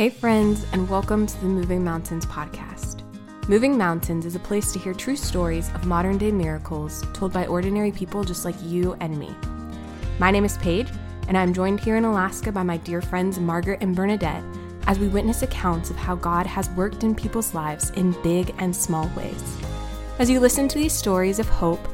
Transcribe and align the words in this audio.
Hey, 0.00 0.08
friends, 0.08 0.64
and 0.72 0.88
welcome 0.88 1.26
to 1.26 1.40
the 1.42 1.46
Moving 1.46 1.84
Mountains 1.84 2.24
podcast. 2.24 3.02
Moving 3.50 3.76
Mountains 3.76 4.24
is 4.24 4.34
a 4.34 4.38
place 4.38 4.72
to 4.72 4.78
hear 4.78 4.94
true 4.94 5.14
stories 5.14 5.68
of 5.74 5.84
modern 5.84 6.16
day 6.16 6.32
miracles 6.32 7.04
told 7.12 7.34
by 7.34 7.46
ordinary 7.46 7.92
people 7.92 8.24
just 8.24 8.46
like 8.46 8.54
you 8.62 8.94
and 9.00 9.18
me. 9.18 9.28
My 10.18 10.30
name 10.30 10.46
is 10.46 10.56
Paige, 10.56 10.88
and 11.28 11.36
I'm 11.36 11.52
joined 11.52 11.80
here 11.80 11.98
in 11.98 12.06
Alaska 12.06 12.50
by 12.50 12.62
my 12.62 12.78
dear 12.78 13.02
friends 13.02 13.38
Margaret 13.38 13.82
and 13.82 13.94
Bernadette 13.94 14.42
as 14.86 14.98
we 14.98 15.08
witness 15.08 15.42
accounts 15.42 15.90
of 15.90 15.96
how 15.96 16.14
God 16.14 16.46
has 16.46 16.70
worked 16.70 17.04
in 17.04 17.14
people's 17.14 17.52
lives 17.52 17.90
in 17.90 18.12
big 18.22 18.54
and 18.56 18.74
small 18.74 19.06
ways. 19.14 19.58
As 20.18 20.30
you 20.30 20.40
listen 20.40 20.66
to 20.68 20.78
these 20.78 20.94
stories 20.94 21.38
of 21.38 21.48
hope, 21.50 21.86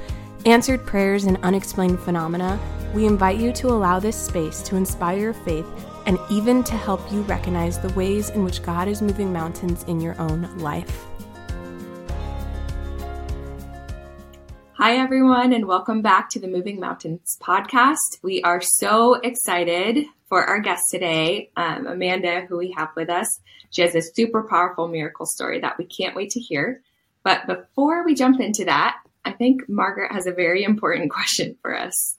answered 0.44 0.86
prayers, 0.86 1.24
and 1.24 1.38
unexplained 1.42 1.98
phenomena, 1.98 2.56
we 2.94 3.04
invite 3.04 3.40
you 3.40 3.52
to 3.54 3.66
allow 3.66 3.98
this 3.98 4.14
space 4.16 4.62
to 4.62 4.76
inspire 4.76 5.18
your 5.18 5.34
faith 5.34 5.66
and 6.06 6.18
even 6.30 6.62
to 6.64 6.72
help 6.72 7.12
you 7.12 7.22
recognize 7.22 7.78
the 7.78 7.90
ways 7.90 8.30
in 8.30 8.44
which 8.44 8.62
God 8.62 8.88
is 8.88 9.02
moving 9.02 9.32
mountains 9.32 9.82
in 9.84 10.00
your 10.00 10.18
own 10.20 10.56
life. 10.58 11.04
Hi, 14.74 14.98
everyone, 14.98 15.52
and 15.52 15.66
welcome 15.66 16.00
back 16.00 16.30
to 16.30 16.38
the 16.38 16.46
Moving 16.46 16.78
Mountains 16.78 17.36
podcast. 17.42 18.22
We 18.22 18.42
are 18.42 18.60
so 18.60 19.14
excited 19.14 20.04
for 20.28 20.44
our 20.44 20.60
guest 20.60 20.84
today, 20.90 21.50
um, 21.56 21.86
Amanda, 21.86 22.42
who 22.42 22.58
we 22.58 22.72
have 22.76 22.90
with 22.94 23.10
us. 23.10 23.40
She 23.70 23.82
has 23.82 23.94
a 23.94 24.02
super 24.02 24.42
powerful 24.42 24.86
miracle 24.86 25.26
story 25.26 25.60
that 25.60 25.76
we 25.78 25.86
can't 25.86 26.14
wait 26.14 26.30
to 26.30 26.40
hear. 26.40 26.82
But 27.24 27.46
before 27.46 28.04
we 28.04 28.14
jump 28.14 28.38
into 28.38 28.66
that, 28.66 28.98
I 29.24 29.32
think 29.32 29.68
Margaret 29.68 30.12
has 30.12 30.26
a 30.26 30.32
very 30.32 30.62
important 30.62 31.10
question 31.16 31.56
for 31.62 31.76
us. 31.76 32.16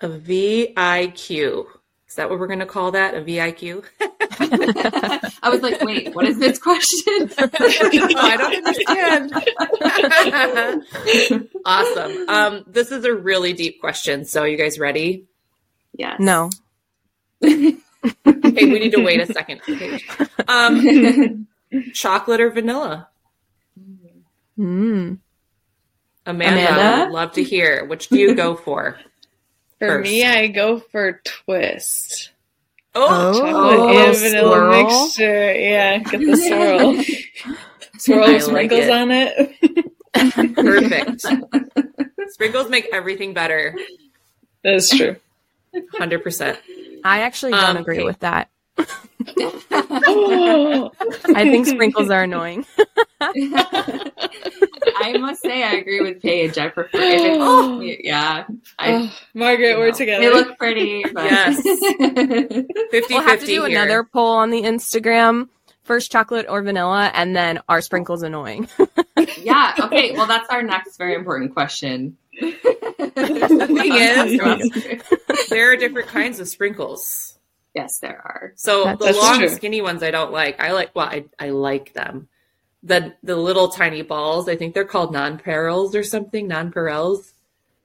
A 0.00 0.08
VIQ. 0.08 1.66
Is 2.08 2.14
that 2.14 2.30
what 2.30 2.38
we're 2.38 2.46
going 2.46 2.60
to 2.60 2.66
call 2.66 2.92
that? 2.92 3.14
A 3.14 3.20
VIQ? 3.20 3.84
I 5.42 5.50
was 5.50 5.60
like, 5.60 5.82
wait, 5.82 6.14
what 6.14 6.26
is 6.26 6.38
this 6.38 6.58
question? 6.58 7.30
I 7.38 8.36
don't 8.38 8.66
understand. 8.66 9.32
awesome. 11.64 12.28
Um, 12.28 12.64
this 12.66 12.90
is 12.92 13.04
a 13.04 13.14
really 13.14 13.52
deep 13.52 13.80
question. 13.80 14.24
So, 14.24 14.44
you 14.44 14.56
guys 14.56 14.78
ready? 14.78 15.26
Yes. 15.92 16.18
No. 16.18 16.48
okay, 17.44 17.76
we 18.24 18.78
need 18.78 18.92
to 18.92 19.02
wait 19.02 19.20
a 19.20 19.26
second. 19.26 19.60
Um, 20.48 21.46
chocolate 21.92 22.40
or 22.40 22.50
vanilla? 22.50 23.08
Mm. 24.58 25.18
Amanda, 26.24 26.68
Amanda? 26.68 27.04
would 27.04 27.12
love 27.12 27.32
to 27.32 27.42
hear. 27.42 27.84
Which 27.84 28.08
do 28.08 28.18
you 28.18 28.34
go 28.34 28.56
for? 28.56 28.98
For 29.78 29.86
First. 29.88 30.10
me, 30.10 30.24
I 30.24 30.46
go 30.48 30.78
for 30.80 31.20
twist. 31.24 32.30
Oh, 32.94 33.32
Chocolate 33.38 33.78
Oh, 33.78 33.88
and 34.08 34.16
vanilla 34.16 34.56
swirl. 34.56 34.70
mixture. 35.04 35.54
Yeah, 35.54 35.98
get 35.98 36.20
the 36.20 36.36
swirl. 36.36 37.56
swirl 37.98 38.24
I 38.24 38.32
with 38.32 38.48
like 38.48 38.70
sprinkles 38.70 38.80
it. 38.80 38.90
on 38.90 39.10
it. 39.12 40.54
perfect. 40.56 41.26
Sprinkles 42.32 42.68
make 42.70 42.88
everything 42.92 43.34
better. 43.34 43.74
That's 44.64 44.88
true. 44.96 45.16
100%. 45.74 46.58
I 47.04 47.20
actually 47.20 47.52
don't 47.52 47.62
Um, 47.64 47.76
agree 47.76 47.98
okay. 47.98 48.04
with 48.04 48.18
that. 48.20 48.48
Oh. 49.70 50.90
I 51.36 51.44
think 51.44 51.66
sprinkles 51.66 52.10
are 52.10 52.24
annoying. 52.24 52.66
I 54.96 55.16
must 55.18 55.42
say, 55.42 55.62
I 55.62 55.72
agree 55.74 56.00
with 56.00 56.20
Paige. 56.22 56.58
I 56.58 56.68
prefer 56.68 56.98
if 57.00 57.20
it's, 57.90 58.00
yeah. 58.04 58.46
I, 58.78 58.92
Oh, 58.92 59.18
Margaret, 59.34 59.70
you 59.70 59.78
we're 59.78 59.90
know, 59.90 59.96
together. 59.96 60.24
They 60.28 60.32
look 60.34 60.58
pretty, 60.58 61.04
but 61.12 61.24
Yes. 61.24 61.60
50 61.62 62.66
We'll 63.14 63.22
have 63.22 63.40
to 63.40 63.46
do 63.46 63.64
here. 63.64 63.78
another 63.80 64.04
poll 64.04 64.32
on 64.36 64.50
the 64.50 64.62
Instagram. 64.62 65.48
First 65.84 66.12
chocolate 66.12 66.44
or 66.50 66.60
vanilla, 66.62 67.10
and 67.14 67.34
then 67.34 67.60
are 67.66 67.80
sprinkles 67.80 68.22
annoying? 68.22 68.68
yeah. 69.38 69.72
Okay. 69.78 70.12
Well, 70.14 70.26
that's 70.26 70.50
our 70.50 70.62
next 70.62 70.98
very 70.98 71.14
important 71.14 71.54
question. 71.54 72.18
The 72.38 73.66
thing 73.66 73.94
is- 73.94 75.48
There 75.48 75.72
are 75.72 75.76
different 75.76 76.08
kinds 76.08 76.40
of 76.40 76.48
sprinkles. 76.48 77.38
yes, 77.74 78.00
there 78.00 78.18
are. 78.22 78.52
So 78.56 78.84
That's- 78.84 78.98
the 78.98 79.04
That's 79.06 79.18
long, 79.18 79.38
true. 79.38 79.48
skinny 79.48 79.80
ones 79.80 80.02
I 80.02 80.10
don't 80.10 80.30
like. 80.32 80.60
I 80.60 80.72
like, 80.72 80.90
well, 80.94 81.06
I, 81.06 81.24
I 81.38 81.50
like 81.50 81.94
them. 81.94 82.28
The 82.88 83.14
the 83.22 83.36
little 83.36 83.68
tiny 83.68 84.02
balls, 84.02 84.48
I 84.48 84.56
think 84.56 84.74
they're 84.74 84.84
called 84.84 85.14
nonpareils 85.14 85.94
or 85.94 86.02
something, 86.02 86.48
nonpareils. 86.48 87.32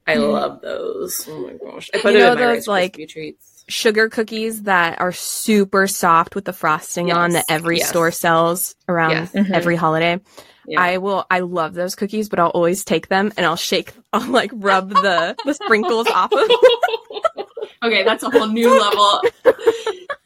I 0.08 0.16
Mm. 0.16 0.32
love 0.34 0.62
those. 0.62 1.28
Oh 1.30 1.40
my 1.48 1.54
gosh. 1.54 1.90
I 1.94 2.00
put 2.00 2.14
You 2.14 2.20
it 2.20 2.22
know 2.24 2.32
in 2.34 2.38
those, 2.40 2.58
Rice 2.58 2.68
like, 2.68 2.94
treats. 3.10 3.64
Sugar 3.70 4.10
cookies 4.10 4.64
that 4.64 5.00
are 5.00 5.14
super 5.14 5.88
soft 5.88 6.36
with 6.36 6.44
the 6.46 6.52
frosting 6.54 7.12
on 7.14 7.32
that 7.32 7.46
every 7.50 7.78
yes. 7.78 7.88
store 7.90 8.12
sells 8.12 8.76
around 8.90 9.12
Yes. 9.12 9.32
Mhm. 9.32 9.52
every 9.52 9.76
holiday. 9.78 10.20
Yeah. 10.68 10.82
I 10.82 10.98
will. 10.98 11.26
I 11.32 11.40
love 11.40 11.74
those 11.74 11.96
cookies, 11.96 12.28
but 12.30 12.40
I'll 12.40 12.50
always 12.50 12.84
take 12.86 13.08
them 13.10 13.32
and 13.38 13.46
I'll 13.46 13.56
shake. 13.58 13.92
I'll 14.14 14.30
like 14.30 14.52
rub 14.54 14.90
the 14.90 15.36
the 15.46 15.54
sprinkles 15.54 16.08
off 16.08 16.32
of. 16.34 16.50
okay, 17.84 18.04
that's 18.04 18.24
a 18.24 18.30
whole 18.30 18.48
new 18.48 18.70
level. 18.78 19.22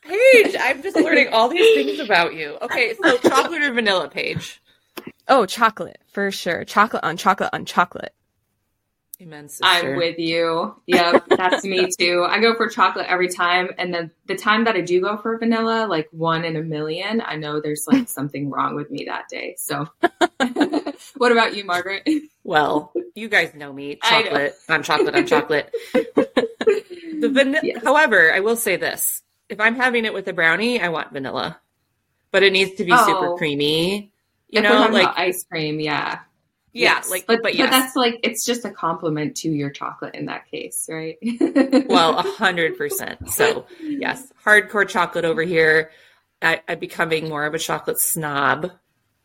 Paige, 0.02 0.56
I'm 0.60 0.82
just 0.82 0.96
learning 0.96 1.28
all 1.34 1.50
these 1.50 1.76
things 1.76 2.00
about 2.00 2.34
you. 2.34 2.58
Okay, 2.62 2.96
so 3.02 3.18
chocolate 3.18 3.62
or 3.62 3.74
vanilla, 3.74 4.10
Paige? 4.10 4.62
Oh, 5.28 5.46
chocolate 5.46 6.00
for 6.12 6.32
sure. 6.32 6.64
Chocolate 6.66 7.04
on 7.04 7.18
chocolate 7.18 7.50
on 7.54 7.66
chocolate. 7.66 8.14
Amen, 9.20 9.50
sister. 9.50 9.66
I'm 9.66 9.96
with 9.96 10.20
you. 10.20 10.76
Yep, 10.86 11.26
that's 11.30 11.64
me 11.64 11.90
too. 12.00 12.24
I 12.30 12.40
go 12.40 12.54
for 12.54 12.70
chocolate 12.70 13.08
every 13.10 13.30
time, 13.30 13.70
and 13.80 13.92
then 13.92 14.12
the 14.28 14.36
time 14.36 14.66
that 14.66 14.76
I 14.76 14.82
do 14.82 15.02
go 15.02 15.18
for 15.18 15.36
vanilla, 15.40 15.88
like 15.90 16.08
one 16.12 16.46
in 16.46 16.56
a 16.56 16.62
million, 16.62 17.22
I 17.26 17.36
know 17.36 17.60
there's 17.60 17.88
like 17.88 18.08
something 18.10 18.52
wrong 18.52 18.76
with 18.76 18.92
me 18.92 19.06
that 19.06 19.28
day. 19.28 19.56
So, 19.58 19.90
what 21.18 21.32
about 21.32 21.56
you, 21.56 21.64
Margaret? 21.66 22.08
Well, 22.44 22.94
you 23.16 23.28
guys 23.28 23.56
know 23.56 23.74
me. 23.74 23.98
I 24.04 24.20
know. 24.22 24.26
Chocolate 24.30 24.56
on 24.70 24.84
chocolate 24.84 25.16
on 25.16 25.26
chocolate. 25.26 25.74
the 25.94 27.30
vanilla. 27.34 27.62
Yes. 27.64 27.84
However, 27.84 28.32
I 28.32 28.42
will 28.42 28.56
say 28.56 28.76
this: 28.76 29.24
if 29.50 29.60
I'm 29.60 29.76
having 29.76 30.06
it 30.06 30.14
with 30.14 30.28
a 30.28 30.34
brownie, 30.34 30.80
I 30.80 30.90
want 30.90 31.12
vanilla, 31.12 31.60
but 32.32 32.44
it 32.44 32.54
needs 32.54 32.76
to 32.76 32.84
be 32.86 32.92
Oh. 32.94 33.06
super 33.08 33.36
creamy. 33.38 34.12
You 34.50 34.60
if 34.60 34.64
know, 34.64 34.88
like 34.92 35.10
ice 35.18 35.44
cream, 35.50 35.80
yeah, 35.80 36.20
yeah, 36.74 36.96
Yes. 36.96 37.10
like 37.10 37.26
but 37.28 37.42
but, 37.44 37.56
yes, 37.56 37.70
that's 37.70 37.96
like 37.96 38.20
it's 38.24 38.46
just 38.46 38.64
a 38.66 38.72
compliment 38.72 39.36
to 39.38 39.50
your 39.50 39.70
chocolate 39.70 40.16
in 40.16 40.28
that 40.28 40.50
case, 40.50 40.88
right? 40.90 41.18
well, 41.90 42.18
a 42.18 42.22
hundred 42.24 42.78
percent. 42.78 43.30
So 43.30 43.66
yes, 43.82 44.32
hardcore 44.46 44.88
chocolate 44.88 45.26
over 45.26 45.42
here. 45.42 45.92
I, 46.42 46.62
I'm 46.68 46.80
becoming 46.80 47.28
more 47.30 47.46
of 47.46 47.54
a 47.56 47.60
chocolate 47.60 48.00
snob. 48.00 48.72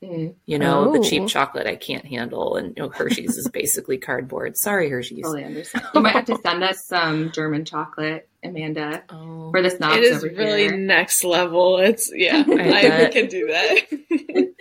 Mm, 0.03 0.35
You 0.47 0.59
know, 0.59 0.91
the 0.93 0.99
Oh. 0.99 1.03
cheap 1.03 1.29
chocolate 1.29 1.69
I 1.69 1.77
can't 1.77 2.05
handle, 2.05 2.57
and 2.57 2.75
you 2.77 2.83
know, 2.83 2.89
Hershey's 2.89 3.37
is 3.37 3.49
basically 3.49 3.99
cardboard. 3.99 4.57
Sorry, 4.57 4.89
Hershey's. 4.91 5.23
totally 5.23 5.45
understand. 5.45 5.85
You 5.95 6.01
might 6.01 6.15
have 6.15 6.25
to 6.25 6.39
send 6.43 6.65
us 6.65 6.85
some 6.87 7.31
German 7.31 7.65
chocolate, 7.65 8.29
Amanda, 8.43 9.05
Oh. 9.11 9.53
for 9.53 9.63
the 9.63 9.71
snobs 9.71 9.99
it 9.99 10.03
is 10.03 10.25
over 10.25 10.35
really 10.35 10.63
here. 10.63 10.77
next 10.77 11.23
level. 11.23 11.79
It's 11.79 12.11
yeah, 12.13 12.43
I, 12.49 12.55
bet. 12.83 13.13
can 13.13 13.27
do 13.29 13.47
that. 13.49 14.49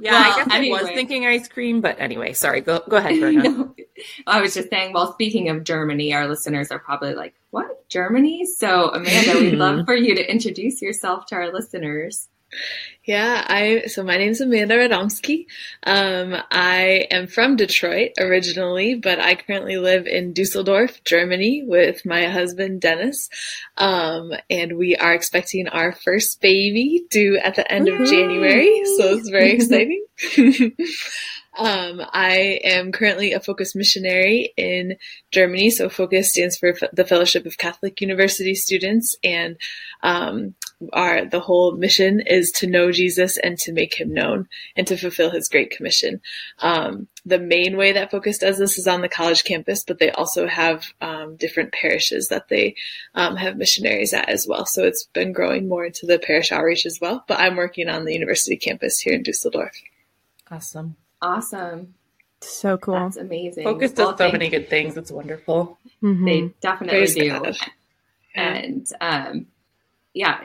Yeah, 0.00 0.12
Well, 0.12 0.32
I 0.32 0.44
guess 0.44 0.48
I 0.50 0.82
was 0.82 0.90
thinking 0.94 1.26
ice 1.26 1.46
cream, 1.46 1.82
but 1.82 2.00
anyway, 2.00 2.32
sorry. 2.32 2.62
Go 2.62 2.82
go 2.88 2.96
ahead, 2.96 3.20
No. 3.20 3.74
I 4.26 4.40
was 4.40 4.54
just 4.54 4.70
saying, 4.70 4.94
well, 4.94 5.12
speaking 5.12 5.50
of 5.50 5.62
Germany, 5.62 6.14
our 6.14 6.26
listeners 6.26 6.70
are 6.70 6.78
probably 6.78 7.14
like, 7.14 7.34
what? 7.50 7.86
Germany? 7.90 8.46
So, 8.46 8.88
Amanda, 8.94 9.38
we'd 9.38 9.56
love 9.56 9.80
mm. 9.80 9.84
for 9.84 9.94
you 9.94 10.14
to 10.14 10.30
introduce 10.30 10.80
yourself 10.80 11.26
to 11.26 11.34
our 11.34 11.52
listeners. 11.52 12.28
Yeah, 13.04 13.44
I 13.48 13.86
so 13.86 14.04
my 14.04 14.18
name's 14.18 14.40
Amanda 14.40 14.76
Radomski. 14.76 15.46
Um, 15.84 16.36
I 16.50 17.06
am 17.10 17.26
from 17.26 17.56
Detroit 17.56 18.12
originally, 18.18 18.94
but 18.94 19.18
I 19.18 19.34
currently 19.34 19.78
live 19.78 20.06
in 20.06 20.32
Dusseldorf, 20.32 21.02
Germany, 21.04 21.62
with 21.64 22.04
my 22.04 22.26
husband 22.26 22.80
Dennis. 22.80 23.28
Um, 23.76 24.32
and 24.48 24.76
we 24.76 24.96
are 24.96 25.14
expecting 25.14 25.68
our 25.68 25.92
first 25.92 26.40
baby 26.40 27.04
due 27.10 27.38
at 27.38 27.54
the 27.54 27.72
end 27.72 27.88
of 27.88 28.06
January, 28.06 28.82
so 28.96 29.16
it's 29.16 29.28
very 29.28 29.52
exciting. 29.52 30.04
Um, 31.58 32.00
I 32.12 32.60
am 32.64 32.92
currently 32.92 33.32
a 33.32 33.40
Focus 33.40 33.74
missionary 33.74 34.52
in 34.56 34.96
Germany. 35.30 35.70
So 35.70 35.88
Focus 35.88 36.30
stands 36.30 36.56
for 36.56 36.70
F- 36.70 36.90
the 36.92 37.04
Fellowship 37.04 37.44
of 37.44 37.58
Catholic 37.58 38.00
University 38.00 38.54
Students, 38.54 39.16
and 39.24 39.56
um, 40.02 40.54
our 40.92 41.26
the 41.26 41.40
whole 41.40 41.72
mission 41.72 42.20
is 42.20 42.50
to 42.52 42.66
know 42.66 42.90
Jesus 42.90 43.36
and 43.36 43.58
to 43.58 43.72
make 43.72 43.94
Him 44.00 44.12
known 44.14 44.48
and 44.76 44.86
to 44.86 44.96
fulfill 44.96 45.30
His 45.30 45.48
Great 45.48 45.70
Commission. 45.70 46.20
Um, 46.60 47.06
the 47.26 47.38
main 47.38 47.76
way 47.76 47.92
that 47.92 48.10
Focus 48.10 48.38
does 48.38 48.58
this 48.58 48.78
is 48.78 48.86
on 48.86 49.02
the 49.02 49.08
college 49.08 49.44
campus, 49.44 49.84
but 49.84 49.98
they 49.98 50.10
also 50.10 50.46
have 50.46 50.86
um, 51.00 51.36
different 51.36 51.72
parishes 51.72 52.28
that 52.28 52.48
they 52.48 52.76
um, 53.14 53.36
have 53.36 53.56
missionaries 53.56 54.14
at 54.14 54.28
as 54.28 54.46
well. 54.48 54.64
So 54.64 54.84
it's 54.84 55.04
been 55.04 55.32
growing 55.32 55.68
more 55.68 55.84
into 55.84 56.06
the 56.06 56.18
parish 56.18 56.50
outreach 56.52 56.86
as 56.86 56.98
well. 57.00 57.24
But 57.28 57.40
I'm 57.40 57.56
working 57.56 57.88
on 57.88 58.04
the 58.04 58.14
university 58.14 58.56
campus 58.56 58.98
here 58.98 59.14
in 59.14 59.22
Dusseldorf. 59.22 59.74
Awesome. 60.50 60.96
Awesome. 61.20 61.94
So 62.40 62.78
cool. 62.78 62.94
That's 62.94 63.18
amazing. 63.18 63.64
Focus 63.64 63.92
does 63.92 64.06
Well, 64.06 64.16
so 64.16 64.32
many 64.32 64.48
good 64.48 64.70
things. 64.70 64.96
It's 64.96 65.10
wonderful. 65.10 65.78
Mhm. 66.02 66.24
They 66.24 66.54
definitely 66.60 66.98
Praise 66.98 67.14
do. 67.14 67.28
God. 67.28 67.56
And 68.34 68.86
um, 69.00 69.46
yeah, 70.14 70.40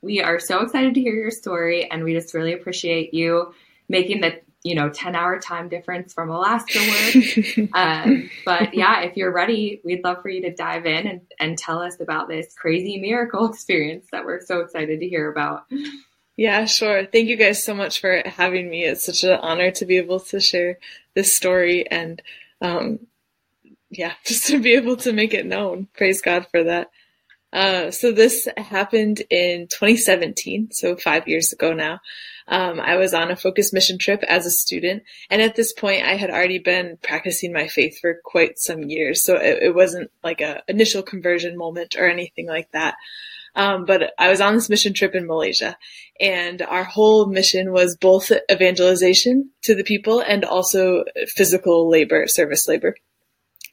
we 0.00 0.20
are 0.20 0.38
so 0.38 0.60
excited 0.60 0.94
to 0.94 1.00
hear 1.00 1.14
your 1.14 1.30
story, 1.30 1.90
and 1.90 2.04
we 2.04 2.12
just 2.12 2.34
really 2.34 2.52
appreciate 2.52 3.14
you 3.14 3.54
making 3.88 4.20
the 4.20 4.40
you 4.62 4.74
know 4.74 4.88
10 4.88 5.14
hour 5.14 5.38
time 5.38 5.68
difference 5.68 6.12
from 6.14 6.30
Alaska 6.30 6.78
work. 6.78 7.70
um, 7.74 8.30
but 8.44 8.74
yeah, 8.74 9.02
if 9.02 9.16
you're 9.16 9.32
ready, 9.32 9.80
we'd 9.84 10.02
love 10.02 10.22
for 10.22 10.30
you 10.30 10.42
to 10.42 10.54
dive 10.54 10.86
in 10.86 11.06
and, 11.06 11.20
and 11.38 11.58
tell 11.58 11.80
us 11.80 12.00
about 12.00 12.28
this 12.28 12.54
crazy 12.54 12.98
miracle 12.98 13.46
experience 13.50 14.06
that 14.10 14.24
we're 14.24 14.40
so 14.40 14.60
excited 14.60 15.00
to 15.00 15.08
hear 15.08 15.30
about. 15.30 15.66
Yeah, 16.36 16.64
sure. 16.64 17.06
Thank 17.06 17.28
you 17.28 17.36
guys 17.36 17.62
so 17.62 17.74
much 17.74 18.00
for 18.00 18.22
having 18.26 18.68
me. 18.68 18.84
It's 18.84 19.04
such 19.04 19.22
an 19.22 19.38
honor 19.40 19.70
to 19.72 19.86
be 19.86 19.98
able 19.98 20.18
to 20.20 20.40
share 20.40 20.78
this 21.14 21.36
story 21.36 21.88
and, 21.88 22.20
um, 22.60 22.98
yeah, 23.90 24.14
just 24.24 24.46
to 24.48 24.58
be 24.58 24.74
able 24.74 24.96
to 24.96 25.12
make 25.12 25.34
it 25.34 25.46
known. 25.46 25.88
Praise 25.94 26.20
God 26.22 26.46
for 26.50 26.64
that. 26.64 26.90
Uh, 27.54 27.92
so 27.92 28.10
this 28.10 28.48
happened 28.56 29.22
in 29.30 29.68
2017, 29.68 30.72
so 30.72 30.96
five 30.96 31.28
years 31.28 31.52
ago 31.52 31.72
now. 31.72 32.00
Um, 32.48 32.80
I 32.80 32.96
was 32.96 33.14
on 33.14 33.30
a 33.30 33.36
Focus 33.36 33.72
mission 33.72 33.96
trip 33.96 34.22
as 34.24 34.44
a 34.44 34.50
student, 34.50 35.04
and 35.30 35.40
at 35.40 35.54
this 35.54 35.72
point, 35.72 36.04
I 36.04 36.16
had 36.16 36.30
already 36.30 36.58
been 36.58 36.98
practicing 37.00 37.52
my 37.52 37.68
faith 37.68 38.00
for 38.00 38.18
quite 38.24 38.58
some 38.58 38.82
years. 38.82 39.24
So 39.24 39.36
it, 39.36 39.62
it 39.62 39.74
wasn't 39.74 40.10
like 40.24 40.40
a 40.40 40.62
initial 40.66 41.02
conversion 41.02 41.56
moment 41.56 41.94
or 41.96 42.08
anything 42.08 42.48
like 42.48 42.70
that. 42.72 42.96
Um, 43.54 43.84
but 43.84 44.12
I 44.18 44.30
was 44.30 44.40
on 44.40 44.54
this 44.54 44.68
mission 44.68 44.92
trip 44.92 45.14
in 45.14 45.28
Malaysia, 45.28 45.78
and 46.20 46.60
our 46.60 46.82
whole 46.82 47.26
mission 47.26 47.70
was 47.70 47.96
both 47.96 48.32
evangelization 48.50 49.50
to 49.62 49.76
the 49.76 49.84
people 49.84 50.20
and 50.20 50.44
also 50.44 51.04
physical 51.28 51.88
labor, 51.88 52.26
service 52.26 52.66
labor. 52.66 52.96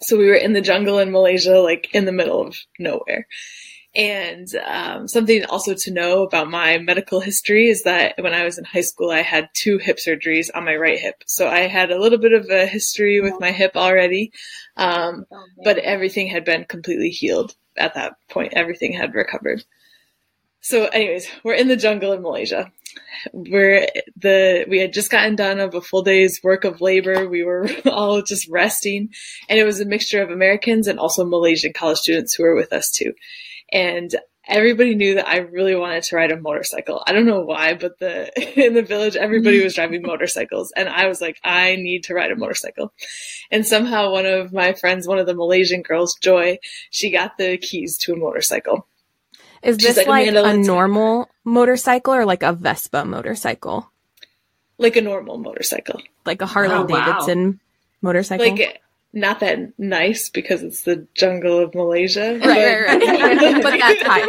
So 0.04 0.18
we 0.18 0.28
were 0.28 0.36
in 0.36 0.54
the 0.54 0.62
jungle 0.62 1.00
in 1.00 1.12
Malaysia, 1.12 1.60
like 1.60 1.90
in 1.94 2.06
the 2.06 2.12
middle 2.12 2.48
of 2.48 2.56
nowhere. 2.78 3.28
And 3.94 4.48
um, 4.66 5.08
something 5.10 5.44
also 5.46 5.74
to 5.74 5.92
know 5.92 6.24
about 6.24 6.50
my 6.50 6.78
medical 6.78 7.20
history 7.20 7.68
is 7.68 7.84
that 7.84 8.16
when 8.18 8.34
I 8.34 8.46
was 8.46 8.58
in 8.58 8.64
high 8.64 8.82
school, 8.82 9.12
I 9.12 9.22
had 9.22 9.50
two 9.54 9.80
hip 9.80 9.98
surgeries 9.98 10.50
on 10.54 10.64
my 10.64 10.76
right 10.78 10.98
hip. 10.98 11.24
So 11.26 11.50
I 11.50 11.62
had 11.62 11.92
a 11.92 12.00
little 12.00 12.18
bit 12.18 12.32
of 12.32 12.50
a 12.50 12.66
history 12.66 13.20
with 13.20 13.34
my 13.42 13.52
hip 13.52 13.76
already, 13.76 14.32
um, 14.78 15.26
but 15.66 15.78
everything 15.78 16.28
had 16.28 16.46
been 16.46 16.64
completely 16.64 17.10
healed 17.10 17.54
at 17.76 17.96
that 17.96 18.14
point. 18.30 18.54
Everything 18.54 18.94
had 18.94 19.14
recovered. 19.14 19.66
So, 20.62 20.86
anyways, 20.86 21.28
we're 21.44 21.56
in 21.56 21.68
the 21.68 21.76
jungle 21.76 22.14
in 22.14 22.22
Malaysia. 22.22 22.72
We're 23.34 23.88
the 24.16 24.66
we 24.70 24.80
had 24.80 24.94
just 24.94 25.10
gotten 25.10 25.36
done 25.36 25.60
of 25.60 25.74
a 25.74 25.82
full 25.82 26.04
day's 26.04 26.42
work 26.44 26.66
of 26.66 26.82
labor. 26.82 27.28
We 27.28 27.44
were 27.44 27.68
all 27.86 28.22
just 28.22 28.48
resting, 28.48 29.10
and 29.50 29.60
it 29.60 29.64
was 29.64 29.82
a 29.82 29.86
mixture 29.86 30.22
of 30.22 30.30
Americans 30.30 30.88
and 30.88 31.00
also 31.00 31.26
Malaysian 31.26 31.74
college 31.74 31.98
students 31.98 32.36
who 32.36 32.44
were 32.44 32.56
with 32.56 32.72
us 32.72 32.92
too 32.92 33.14
and 33.72 34.14
everybody 34.48 34.96
knew 34.96 35.16
that 35.16 35.28
I 35.28 35.38
really 35.38 35.76
wanted 35.76 36.04
to 36.04 36.16
ride 36.16 36.32
a 36.32 36.40
motorcycle. 36.40 37.04
I 37.06 37.14
don't 37.14 37.26
know 37.26 37.42
why, 37.42 37.74
but 37.76 38.00
the 38.00 38.32
in 38.66 38.74
the 38.74 38.82
village 38.82 39.16
everybody 39.16 39.60
mm. 39.60 39.64
was 39.64 39.76
driving 39.76 40.02
motorcycles 40.02 40.72
and 40.76 40.90
I 40.90 41.08
was 41.08 41.22
like 41.22 41.40
I 41.44 41.76
need 41.76 42.06
to 42.06 42.14
ride 42.14 42.32
a 42.32 42.36
motorcycle. 42.36 42.94
And 43.50 43.66
somehow 43.66 44.12
one 44.12 44.26
of 44.26 44.52
my 44.52 44.74
friends, 44.74 45.08
one 45.08 45.20
of 45.20 45.28
the 45.28 45.36
Malaysian 45.36 45.82
girls, 45.82 46.16
Joy, 46.16 46.60
she 46.90 47.12
got 47.12 47.38
the 47.38 47.58
keys 47.58 47.98
to 48.00 48.14
a 48.14 48.18
motorcycle. 48.18 48.88
Is 49.64 49.78
She's 49.80 49.96
this 49.96 50.08
like, 50.08 50.34
like 50.34 50.46
a 50.46 50.58
normal 50.58 51.30
motorcycle 51.44 52.14
or 52.14 52.26
like 52.26 52.42
a 52.42 52.54
Vespa 52.54 53.06
motorcycle? 53.06 53.92
Like 54.80 54.96
a 54.96 55.02
normal 55.02 55.38
motorcycle. 55.38 56.02
Like 56.26 56.42
a 56.42 56.48
Harley 56.48 56.74
oh, 56.74 56.88
Davidson 56.88 57.46
wow. 57.46 57.54
motorcycle. 58.02 58.50
Like 58.50 58.82
not 59.14 59.42
that 59.42 59.78
nice 59.78 60.30
because 60.30 60.64
it's 60.64 60.84
the 60.84 61.06
jungle 61.16 61.60
of 61.60 61.76
Malaysia. 61.76 62.40
Right, 62.42 62.82
right, 62.82 63.02
right. 63.02 63.62
but 63.62 63.78
that's 63.80 64.02
high. 64.04 64.22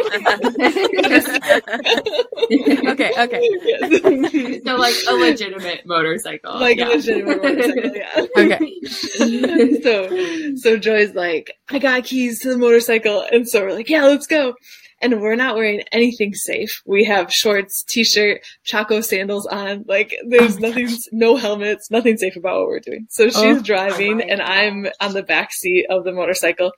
okay, 2.91 3.11
okay. 3.17 3.41
Yes. 3.63 4.63
So 4.65 4.75
like 4.75 4.95
a 5.07 5.13
legitimate 5.13 5.85
motorcycle. 5.85 6.59
Like 6.59 6.77
yeah. 6.77 6.87
a 6.87 6.89
legitimate 6.89 7.41
motorcycle, 7.41 7.95
yeah. 7.95 8.25
okay. 8.37 8.81
so 9.81 10.55
so 10.55 10.77
Joy's 10.77 11.15
like, 11.15 11.57
I 11.69 11.79
got 11.79 12.03
keys 12.03 12.41
to 12.41 12.49
the 12.49 12.57
motorcycle 12.57 13.25
and 13.31 13.47
so 13.47 13.61
we're 13.61 13.73
like, 13.73 13.89
yeah, 13.89 14.03
let's 14.03 14.27
go 14.27 14.55
and 15.03 15.21
we're 15.21 15.35
not 15.35 15.55
wearing 15.55 15.81
anything 15.91 16.33
safe. 16.33 16.81
We 16.85 17.03
have 17.03 17.31
shorts, 17.31 17.83
t-shirt, 17.83 18.41
Chaco 18.63 19.01
sandals 19.01 19.45
on. 19.45 19.83
Like 19.87 20.15
there's 20.27 20.57
oh 20.57 20.61
nothing, 20.61 20.87
gosh. 20.87 20.99
no 21.11 21.35
helmets, 21.35 21.91
nothing 21.91 22.17
safe 22.17 22.35
about 22.35 22.59
what 22.59 22.67
we're 22.67 22.79
doing. 22.79 23.07
So 23.09 23.25
she's 23.25 23.59
oh, 23.59 23.61
driving 23.61 24.21
and 24.21 24.41
I'm 24.41 24.87
on 24.99 25.13
the 25.13 25.23
back 25.23 25.51
seat 25.51 25.85
of 25.89 26.05
the 26.05 26.13
motorcycle 26.13 26.71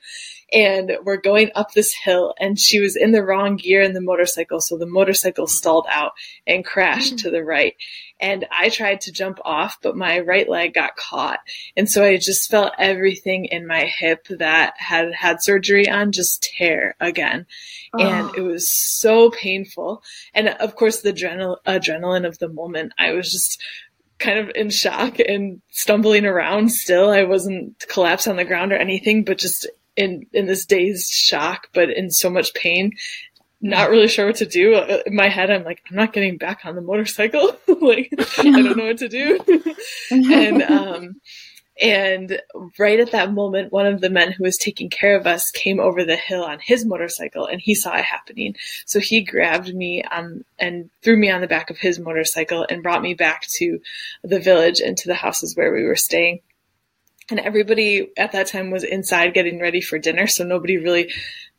and 0.51 0.91
we're 1.03 1.17
going 1.17 1.51
up 1.55 1.73
this 1.73 1.93
hill 1.93 2.33
and 2.39 2.59
she 2.59 2.79
was 2.79 2.95
in 2.95 3.11
the 3.11 3.23
wrong 3.23 3.55
gear 3.57 3.81
in 3.81 3.93
the 3.93 4.01
motorcycle. 4.01 4.59
So 4.59 4.77
the 4.77 4.85
motorcycle 4.85 5.47
stalled 5.47 5.85
out 5.89 6.11
and 6.47 6.65
crashed 6.65 7.15
mm. 7.15 7.21
to 7.23 7.31
the 7.31 7.43
right 7.43 7.75
and 8.19 8.45
I 8.51 8.69
tried 8.69 9.01
to 9.01 9.11
jump 9.11 9.39
off, 9.43 9.77
but 9.81 9.97
my 9.97 10.19
right 10.19 10.47
leg 10.47 10.73
got 10.73 10.95
caught. 10.95 11.39
And 11.75 11.89
so 11.89 12.03
I 12.03 12.17
just 12.17 12.49
felt 12.49 12.73
everything 12.77 13.45
in 13.45 13.67
my 13.67 13.85
hip 13.85 14.27
that 14.29 14.73
had 14.77 15.13
had 15.13 15.43
surgery 15.43 15.89
on 15.89 16.11
just 16.11 16.43
tear 16.43 16.95
again. 16.99 17.45
Oh. 17.93 17.99
And 17.99 18.35
it 18.35 18.41
was 18.41 18.71
so 18.71 19.31
painful. 19.31 20.01
And 20.33 20.49
of 20.49 20.75
course, 20.75 21.01
the 21.01 21.11
adrenal- 21.11 21.59
adrenaline 21.67 22.25
of 22.25 22.39
the 22.39 22.49
moment, 22.49 22.93
I 22.97 23.11
was 23.11 23.31
just 23.31 23.61
kind 24.17 24.39
of 24.39 24.51
in 24.55 24.69
shock 24.69 25.19
and 25.19 25.61
stumbling 25.69 26.25
around 26.25 26.69
still. 26.69 27.09
I 27.09 27.23
wasn't 27.23 27.85
collapsed 27.89 28.27
on 28.27 28.37
the 28.37 28.45
ground 28.45 28.71
or 28.71 28.77
anything, 28.77 29.25
but 29.25 29.37
just 29.37 29.67
in 29.95 30.25
in 30.33 30.45
this 30.45 30.65
dazed 30.65 31.11
shock, 31.11 31.67
but 31.73 31.89
in 31.89 32.11
so 32.11 32.29
much 32.29 32.53
pain 32.53 32.91
not 33.61 33.89
really 33.89 34.07
sure 34.07 34.27
what 34.27 34.35
to 34.37 34.45
do. 34.45 34.75
Uh, 34.75 34.99
in 35.05 35.15
my 35.15 35.29
head, 35.29 35.49
I'm 35.49 35.63
like, 35.63 35.81
I'm 35.89 35.95
not 35.95 36.13
getting 36.13 36.37
back 36.37 36.61
on 36.65 36.75
the 36.75 36.81
motorcycle. 36.81 37.57
like, 37.67 38.11
I 38.37 38.43
don't 38.43 38.77
know 38.77 38.85
what 38.85 38.97
to 38.99 39.09
do. 39.09 39.39
and, 40.11 40.61
um, 40.61 41.21
and 41.81 42.41
right 42.79 42.99
at 42.99 43.11
that 43.11 43.33
moment, 43.33 43.73
one 43.73 43.85
of 43.85 43.99
the 43.99 44.09
men 44.09 44.31
who 44.31 44.43
was 44.43 44.57
taking 44.57 44.89
care 44.89 45.17
of 45.17 45.27
us 45.27 45.51
came 45.51 45.79
over 45.79 46.05
the 46.05 46.15
hill 46.15 46.43
on 46.43 46.59
his 46.61 46.85
motorcycle 46.85 47.45
and 47.45 47.59
he 47.59 47.75
saw 47.75 47.95
it 47.97 48.05
happening. 48.05 48.55
So 48.85 48.99
he 48.99 49.23
grabbed 49.23 49.73
me 49.73 50.01
um, 50.03 50.45
and 50.57 50.89
threw 51.01 51.17
me 51.17 51.29
on 51.29 51.41
the 51.41 51.47
back 51.47 51.69
of 51.69 51.77
his 51.77 51.99
motorcycle 51.99 52.65
and 52.69 52.83
brought 52.83 53.01
me 53.01 53.13
back 53.13 53.45
to 53.57 53.79
the 54.23 54.39
village 54.39 54.79
and 54.79 54.95
to 54.97 55.07
the 55.09 55.15
houses 55.15 55.55
where 55.55 55.73
we 55.73 55.83
were 55.83 55.97
staying. 55.97 56.39
And 57.29 57.39
everybody 57.39 58.11
at 58.17 58.31
that 58.33 58.47
time 58.47 58.71
was 58.71 58.83
inside 58.83 59.33
getting 59.33 59.59
ready 59.59 59.81
for 59.81 59.97
dinner. 59.97 60.27
So 60.27 60.45
nobody 60.45 60.77
really 60.77 61.11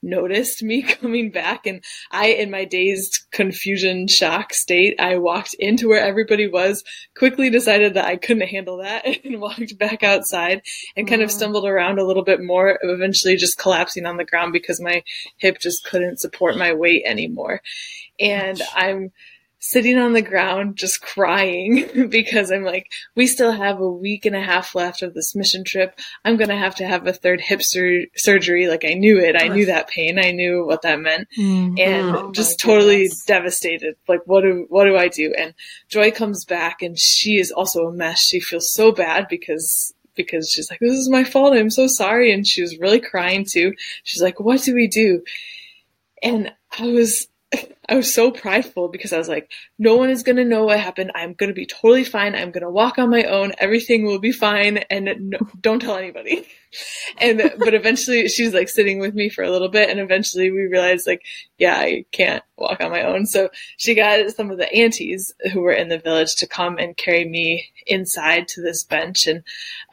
noticed 0.03 0.63
me 0.63 0.83
coming 1.01 1.31
back 1.31 1.67
and 1.67 1.83
I, 2.11 2.29
in 2.29 2.51
my 2.51 2.65
dazed 2.65 3.27
confusion 3.31 4.09
shock 4.09 4.53
state, 4.53 4.99
I 5.01 5.19
walked 5.19 5.55
into 5.55 5.89
where 5.89 6.05
everybody 6.05 6.49
was, 6.49 6.85
quickly 7.17 7.51
decided 7.51 7.95
that 7.95 8.07
I 8.07 8.17
couldn't 8.17 8.49
handle 8.49 8.79
that 8.79 9.05
and 9.25 9.41
walked 9.41 9.79
back 9.79 10.03
outside 10.03 10.63
and 10.97 11.09
kind 11.09 11.23
of 11.23 11.31
stumbled 11.31 11.67
around 11.67 11.99
a 11.99 12.05
little 12.05 12.25
bit 12.25 12.43
more, 12.43 12.79
eventually 12.83 13.37
just 13.37 13.59
collapsing 13.59 14.07
on 14.07 14.17
the 14.17 14.25
ground 14.25 14.53
because 14.53 14.81
my 14.81 15.03
hip 15.39 15.59
just 15.59 15.85
couldn't 15.85 16.21
support 16.21 16.57
my 16.57 16.73
weight 16.73 17.03
anymore. 17.07 17.61
And 18.19 18.61
I'm, 18.75 19.13
sitting 19.69 19.99
on 19.99 20.13
the 20.13 20.23
ground 20.23 20.77
just 20.77 21.03
crying 21.03 22.09
because 22.09 22.53
I'm 22.53 22.63
like, 22.63 22.93
we 23.17 23.27
still 23.27 23.51
have 23.51 23.81
a 23.81 23.91
week 23.91 24.25
and 24.25 24.37
a 24.37 24.41
half 24.41 24.77
left 24.77 25.03
of 25.03 25.13
this 25.13 25.35
mission 25.35 25.65
trip. 25.65 25.99
I'm 26.25 26.37
going 26.37 26.51
to 26.51 26.57
have 26.57 26.77
to 26.77 26.87
have 26.87 27.07
a 27.07 27.13
third 27.13 27.41
hip 27.41 27.63
sur- 27.63 28.07
surgery. 28.15 28.69
Like 28.69 28.85
I 28.85 28.95
knew 28.95 29.19
it. 29.19 29.35
I 29.35 29.49
knew 29.49 29.67
that 29.67 29.89
pain. 29.89 30.21
I 30.21 30.31
knew 30.31 30.65
what 30.65 30.83
that 30.83 31.01
meant 31.01 31.29
mm-hmm. 31.37 31.75
and 31.79 32.17
oh 32.17 32.33
just 32.33 32.61
totally 32.61 33.05
goodness. 33.05 33.25
devastated. 33.25 33.97
Like 34.07 34.21
what 34.27 34.43
do, 34.43 34.67
what 34.69 34.85
do 34.85 34.97
I 34.97 35.09
do? 35.09 35.35
And 35.37 35.53
Joy 35.89 36.13
comes 36.13 36.45
back 36.45 36.81
and 36.81 36.97
she 36.97 37.39
is 37.39 37.51
also 37.51 37.89
a 37.89 37.93
mess. 37.93 38.21
She 38.21 38.39
feels 38.39 38.71
so 38.71 38.93
bad 38.93 39.27
because 39.29 39.93
because 40.15 40.49
she's 40.49 40.71
like, 40.71 40.81
this 40.81 40.97
is 40.97 41.11
my 41.11 41.25
fault. 41.25 41.55
I'm 41.55 41.71
so 41.71 41.89
sorry. 41.89 42.33
And 42.33 42.47
she 42.47 42.63
was 42.63 42.79
really 42.79 43.01
crying 43.01 43.45
too. 43.45 43.75
She's 44.05 44.23
like, 44.23 44.41
what 44.41 44.63
do 44.63 44.75
we 44.75 44.87
do? 44.87 45.23
And 46.23 46.53
I 46.79 46.87
was, 46.87 47.29
I 47.89 47.95
was 47.95 48.13
so 48.13 48.31
prideful 48.31 48.89
because 48.89 49.13
I 49.13 49.19
was 49.19 49.29
like, 49.29 49.51
no 49.79 49.97
one 49.97 50.11
is 50.11 50.23
going 50.23 50.37
to 50.37 50.45
know 50.45 50.65
what 50.65 50.81
happened. 50.81 51.13
I'm 51.15 51.35
going 51.35 51.49
to 51.49 51.55
be 51.55 51.67
totally 51.67 52.05
fine. 52.05 52.35
I'm 52.35 52.51
going 52.51 52.65
to 52.65 52.71
walk 52.71 52.99
on 52.99 53.11
my 53.11 53.25
own. 53.25 53.53
Everything 53.59 54.05
will 54.05 54.19
be 54.19 54.33
fine. 54.33 54.79
And 54.91 55.31
no, 55.31 55.39
don't 55.61 55.81
tell 55.81 55.97
anybody. 55.97 56.47
And, 57.17 57.39
but 57.59 57.73
eventually 57.73 58.29
she 58.29 58.45
was 58.45 58.53
like 58.53 58.69
sitting 58.69 58.99
with 58.99 59.15
me 59.15 59.31
for 59.31 59.43
a 59.43 59.51
little 59.51 59.71
bit. 59.71 59.89
And 59.89 59.99
eventually 59.99 60.51
we 60.51 60.67
realized 60.67 61.07
like, 61.07 61.23
yeah, 61.57 61.75
I 61.75 62.05
can't 62.13 62.43
walk 62.59 62.83
on 62.83 62.91
my 62.91 63.03
own. 63.03 63.25
So 63.25 63.49
she 63.79 63.95
got 63.95 64.29
some 64.33 64.51
of 64.51 64.59
the 64.59 64.71
aunties 64.71 65.33
who 65.55 65.63
were 65.63 65.73
in 65.73 65.89
the 65.89 65.99
village 65.99 66.35
to 66.37 66.47
come 66.47 66.77
and 66.77 66.95
carry 66.95 67.25
me 67.25 67.71
inside 67.87 68.49
to 68.49 68.61
this 68.61 68.85
bench. 68.85 69.27
And 69.27 69.43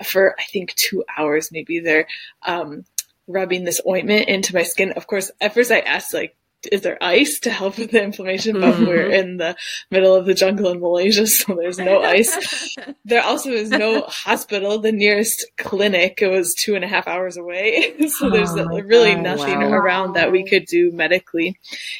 for, 0.03 0.35
I 0.37 0.43
think 0.43 0.73
two 0.73 1.05
hours, 1.17 1.53
maybe 1.53 1.79
they're, 1.79 2.07
um, 2.45 2.83
rubbing 3.27 3.63
this 3.63 3.79
ointment 3.87 4.27
into 4.27 4.53
my 4.53 4.63
skin. 4.63 4.91
Of 4.93 5.07
course, 5.07 5.31
at 5.39 5.53
first 5.53 5.71
I 5.71 5.79
asked 5.79 6.13
like, 6.13 6.35
is 6.71 6.81
there 6.81 6.97
ice 7.01 7.39
to 7.41 7.51
help 7.51 7.77
with 7.77 7.91
the 7.91 8.01
inflammation? 8.01 8.59
But 8.59 8.75
mm-hmm. 8.75 8.85
we're 8.85 9.09
in 9.09 9.37
the 9.37 9.55
middle 9.91 10.15
of 10.15 10.25
the 10.25 10.33
jungle 10.33 10.71
in 10.71 10.79
Malaysia, 10.79 11.27
so 11.27 11.55
there's 11.55 11.79
no 11.79 12.01
ice. 12.03 12.75
there 13.05 13.23
also 13.23 13.51
is 13.51 13.69
no 13.69 14.01
hospital. 14.01 14.79
The 14.79 14.91
nearest 14.91 15.45
clinic 15.57 16.19
was 16.21 16.53
two 16.53 16.75
and 16.75 16.83
a 16.83 16.87
half 16.87 17.07
hours 17.07 17.37
away. 17.37 18.07
so 18.07 18.29
there's 18.29 18.51
oh 18.51 18.65
really 18.81 19.15
God, 19.15 19.23
nothing 19.23 19.59
wow. 19.59 19.71
around 19.71 20.13
that 20.13 20.31
we 20.31 20.45
could 20.45 20.65
do 20.65 20.91
medically. 20.91 21.59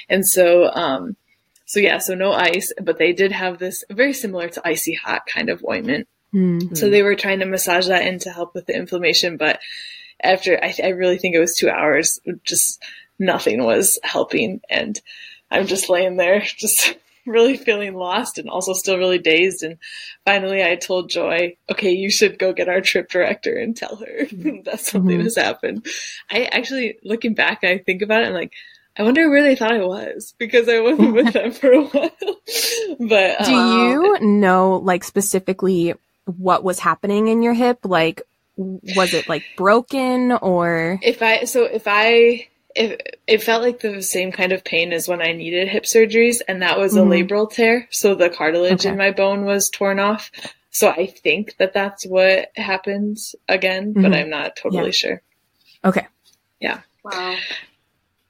And 0.09 0.25
so, 0.25 0.71
um, 0.73 1.15
so 1.65 1.79
yeah, 1.79 1.97
so 1.97 2.15
no 2.15 2.33
ice, 2.33 2.71
but 2.81 2.97
they 2.97 3.13
did 3.13 3.31
have 3.31 3.57
this 3.57 3.83
very 3.89 4.13
similar 4.13 4.49
to 4.49 4.67
icy 4.67 4.93
hot 4.93 5.23
kind 5.25 5.49
of 5.49 5.63
ointment. 5.67 6.07
Mm. 6.33 6.75
So 6.75 6.89
they 6.89 7.03
were 7.03 7.15
trying 7.15 7.39
to 7.39 7.45
massage 7.45 7.87
that 7.87 8.05
in 8.05 8.19
to 8.19 8.31
help 8.31 8.55
with 8.55 8.65
the 8.65 8.75
inflammation, 8.75 9.37
but 9.37 9.59
after 10.23 10.57
I, 10.63 10.73
I 10.83 10.87
really 10.89 11.17
think 11.17 11.35
it 11.35 11.39
was 11.39 11.55
two 11.55 11.69
hours, 11.69 12.19
just 12.43 12.81
nothing 13.23 13.63
was 13.63 13.99
helping, 14.03 14.61
and 14.69 14.99
I'm 15.49 15.67
just 15.67 15.89
laying 15.89 16.17
there, 16.17 16.41
just 16.57 16.95
really 17.25 17.55
feeling 17.55 17.93
lost 17.95 18.37
and 18.37 18.49
also 18.49 18.73
still 18.73 18.97
really 18.97 19.17
dazed. 19.17 19.63
And 19.63 19.77
finally, 20.25 20.63
I 20.63 20.75
told 20.75 21.09
Joy, 21.09 21.55
"Okay, 21.71 21.91
you 21.91 22.09
should 22.11 22.37
go 22.37 22.53
get 22.53 22.69
our 22.69 22.81
trip 22.81 23.09
director 23.09 23.55
and 23.55 23.75
tell 23.75 23.95
her 23.95 24.25
that 24.65 24.79
something 24.81 25.19
Mhm. 25.19 25.23
has 25.23 25.35
happened." 25.37 25.85
I 26.29 26.45
actually, 26.45 26.97
looking 27.03 27.33
back, 27.33 27.63
I 27.63 27.77
think 27.79 28.01
about 28.01 28.23
it, 28.23 28.27
I'm 28.27 28.33
like. 28.33 28.53
I 28.95 29.01
wonder 29.01 29.27
where 29.27 29.41
they 29.41 29.55
thought 29.55 29.73
I 29.73 29.83
was 29.83 30.35
because 30.37 30.69
I 30.69 30.79
wasn't 30.79 31.15
with 31.15 31.33
them 31.33 31.51
for 31.59 31.71
a 31.71 31.83
while. 31.83 32.11
But 32.99 33.43
Do 33.43 33.51
um, 33.55 33.73
you 33.79 34.19
know, 34.21 34.75
like, 34.83 35.03
specifically 35.03 35.95
what 36.25 36.63
was 36.63 36.77
happening 36.77 37.27
in 37.27 37.41
your 37.41 37.55
hip? 37.55 37.79
Like, 37.85 38.21
was 38.55 39.15
it 39.15 39.27
like 39.27 39.41
broken 39.55 40.31
or? 40.31 40.99
If 41.01 41.23
I 41.23 41.45
so 41.45 41.63
if 41.63 41.85
I 41.87 42.47
if 42.75 42.99
it 43.27 43.43
felt 43.43 43.61
like 43.63 43.79
the 43.79 44.01
same 44.01 44.31
kind 44.31 44.51
of 44.51 44.63
pain 44.63 44.93
as 44.93 45.07
when 45.07 45.21
I 45.21 45.31
needed 45.33 45.67
hip 45.67 45.83
surgeries, 45.83 46.41
and 46.47 46.61
that 46.61 46.79
was 46.79 46.93
Mhm. 46.93 46.97
a 46.99 47.23
labral 47.23 47.51
tear, 47.51 47.87
so 47.91 48.15
the 48.15 48.29
cartilage 48.29 48.81
Okay. 48.81 48.89
in 48.89 48.97
my 48.97 49.11
bone 49.11 49.45
was 49.45 49.69
torn 49.69 49.99
off. 49.99 50.31
So 50.71 50.89
I 50.89 51.05
think 51.07 51.55
that 51.57 51.73
that's 51.73 52.05
what 52.05 52.49
happens 52.55 53.35
again, 53.47 53.93
but 53.93 54.11
Mhm. 54.11 54.15
I'm 54.15 54.29
not 54.29 54.55
totally 54.55 54.85
Yeah. 54.85 54.91
sure. 54.91 55.21
Okay. 55.85 56.07
Yeah. 56.59 56.79
Wow. 57.03 57.35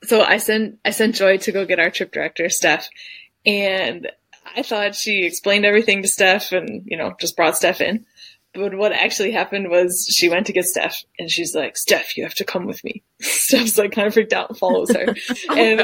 So 0.03 0.21
I 0.21 0.37
sent 0.37 0.79
I 0.83 0.89
sent 0.91 1.15
Joy 1.15 1.37
to 1.37 1.51
go 1.53 1.65
get 1.65 1.79
our 1.79 1.89
trip 1.89 2.11
director, 2.11 2.49
Steph, 2.49 2.89
and 3.45 4.11
I 4.55 4.61
thought 4.61 4.95
she 4.95 5.23
explained 5.25 5.65
everything 5.65 6.01
to 6.01 6.07
Steph 6.09 6.51
and 6.51 6.83
you 6.85 6.97
know 6.97 7.15
just 7.19 7.37
brought 7.37 7.55
Steph 7.55 7.79
in. 7.79 8.05
But 8.53 8.75
what 8.75 8.91
actually 8.91 9.31
happened 9.31 9.69
was 9.69 10.05
she 10.09 10.29
went 10.29 10.45
to 10.45 10.53
get 10.53 10.65
Steph 10.65 11.03
and 11.17 11.29
she's 11.29 11.55
like, 11.55 11.75
Steph, 11.75 12.15
you 12.15 12.23
have 12.23 12.35
to 12.35 12.45
come 12.45 12.65
with 12.67 12.83
me. 12.83 13.01
Steph's 13.19 13.77
like 13.77 13.91
kind 13.93 14.07
of 14.07 14.13
freaked 14.13 14.31
out 14.33 14.49
and 14.49 14.57
follows 14.57 14.91
her. 14.91 15.15
Oh, 15.49 15.55
and 15.57 15.79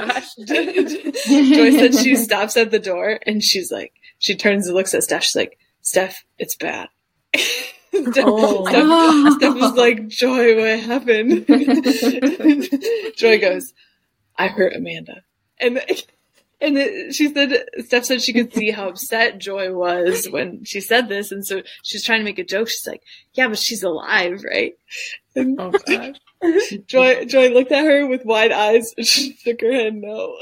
Joy 0.47 1.71
said 1.71 1.95
she 1.95 2.15
stops 2.15 2.57
at 2.57 2.69
the 2.71 2.79
door 2.79 3.19
and 3.25 3.43
she's 3.43 3.71
like, 3.71 3.93
she 4.19 4.35
turns 4.35 4.67
and 4.67 4.75
looks 4.75 4.93
at 4.93 5.03
Steph. 5.03 5.23
She's 5.23 5.35
like, 5.35 5.57
Steph, 5.81 6.23
it's 6.37 6.55
bad. 6.55 6.89
Steph, 7.35 8.23
Oh. 8.25 8.65
Steph, 8.67 9.33
Steph 9.37 9.55
was 9.55 9.73
like, 9.73 10.07
Joy, 10.07 10.55
what 10.59 10.79
happened? 10.81 11.45
Joy 13.17 13.39
goes, 13.41 13.73
I 14.37 14.47
hurt 14.47 14.75
Amanda. 14.75 15.23
And 15.59 15.81
and 16.61 16.77
it, 16.77 17.13
she 17.13 17.33
said, 17.33 17.65
Steph 17.79 18.05
said 18.05 18.21
she 18.21 18.33
could 18.33 18.53
see 18.53 18.71
how 18.71 18.89
upset 18.89 19.39
Joy 19.39 19.73
was 19.73 20.27
when 20.29 20.63
she 20.65 20.81
said 20.81 21.07
this. 21.07 21.31
And 21.31 21.45
so 21.45 21.61
she's 21.83 22.03
trying 22.03 22.19
to 22.19 22.25
make 22.25 22.39
a 22.39 22.43
joke. 22.43 22.67
She's 22.67 22.85
like, 22.85 23.01
yeah, 23.33 23.47
but 23.47 23.57
she's 23.57 23.83
alive, 23.83 24.43
right? 24.43 24.73
And 25.35 25.59
Oh 25.59 25.71
god. 25.71 26.19
Joy, 26.87 27.25
Joy 27.25 27.49
looked 27.49 27.71
at 27.71 27.85
her 27.85 28.07
with 28.07 28.25
wide 28.25 28.51
eyes 28.51 28.93
and 28.97 29.05
she 29.05 29.33
shook 29.33 29.61
her 29.61 29.71
head 29.71 29.95
no. 29.95 30.37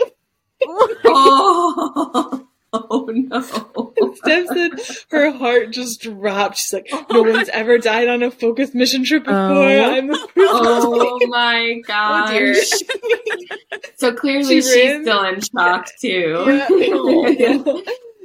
oh, 0.65 2.46
oh 2.73 3.09
no. 3.13 3.41
Steph 4.15 4.47
said 4.47 4.71
her 5.09 5.31
heart 5.31 5.71
just 5.71 6.01
dropped. 6.01 6.57
She's 6.57 6.73
like, 6.73 6.87
no 6.91 7.05
oh 7.11 7.23
one's 7.23 7.49
ever 7.49 7.77
died 7.77 8.07
on 8.07 8.23
a 8.23 8.31
Focus 8.31 8.73
mission 8.73 9.03
trip 9.03 9.23
oh. 9.27 9.31
before. 9.49 9.69
Oh. 9.69 9.91
I'm 9.91 10.07
the 10.07 10.17
first. 10.35 10.35
Oh 10.37 11.19
my 11.27 11.77
Oh 11.77 11.81
gosh. 11.87 12.69
So 13.95 14.13
clearly 14.13 14.43
She 14.43 14.61
she's 14.61 14.75
ran- 14.75 15.03
still 15.03 15.23
in 15.23 15.41
shock 15.41 15.89
too. 15.99 16.45
Yeah. 17.37 17.63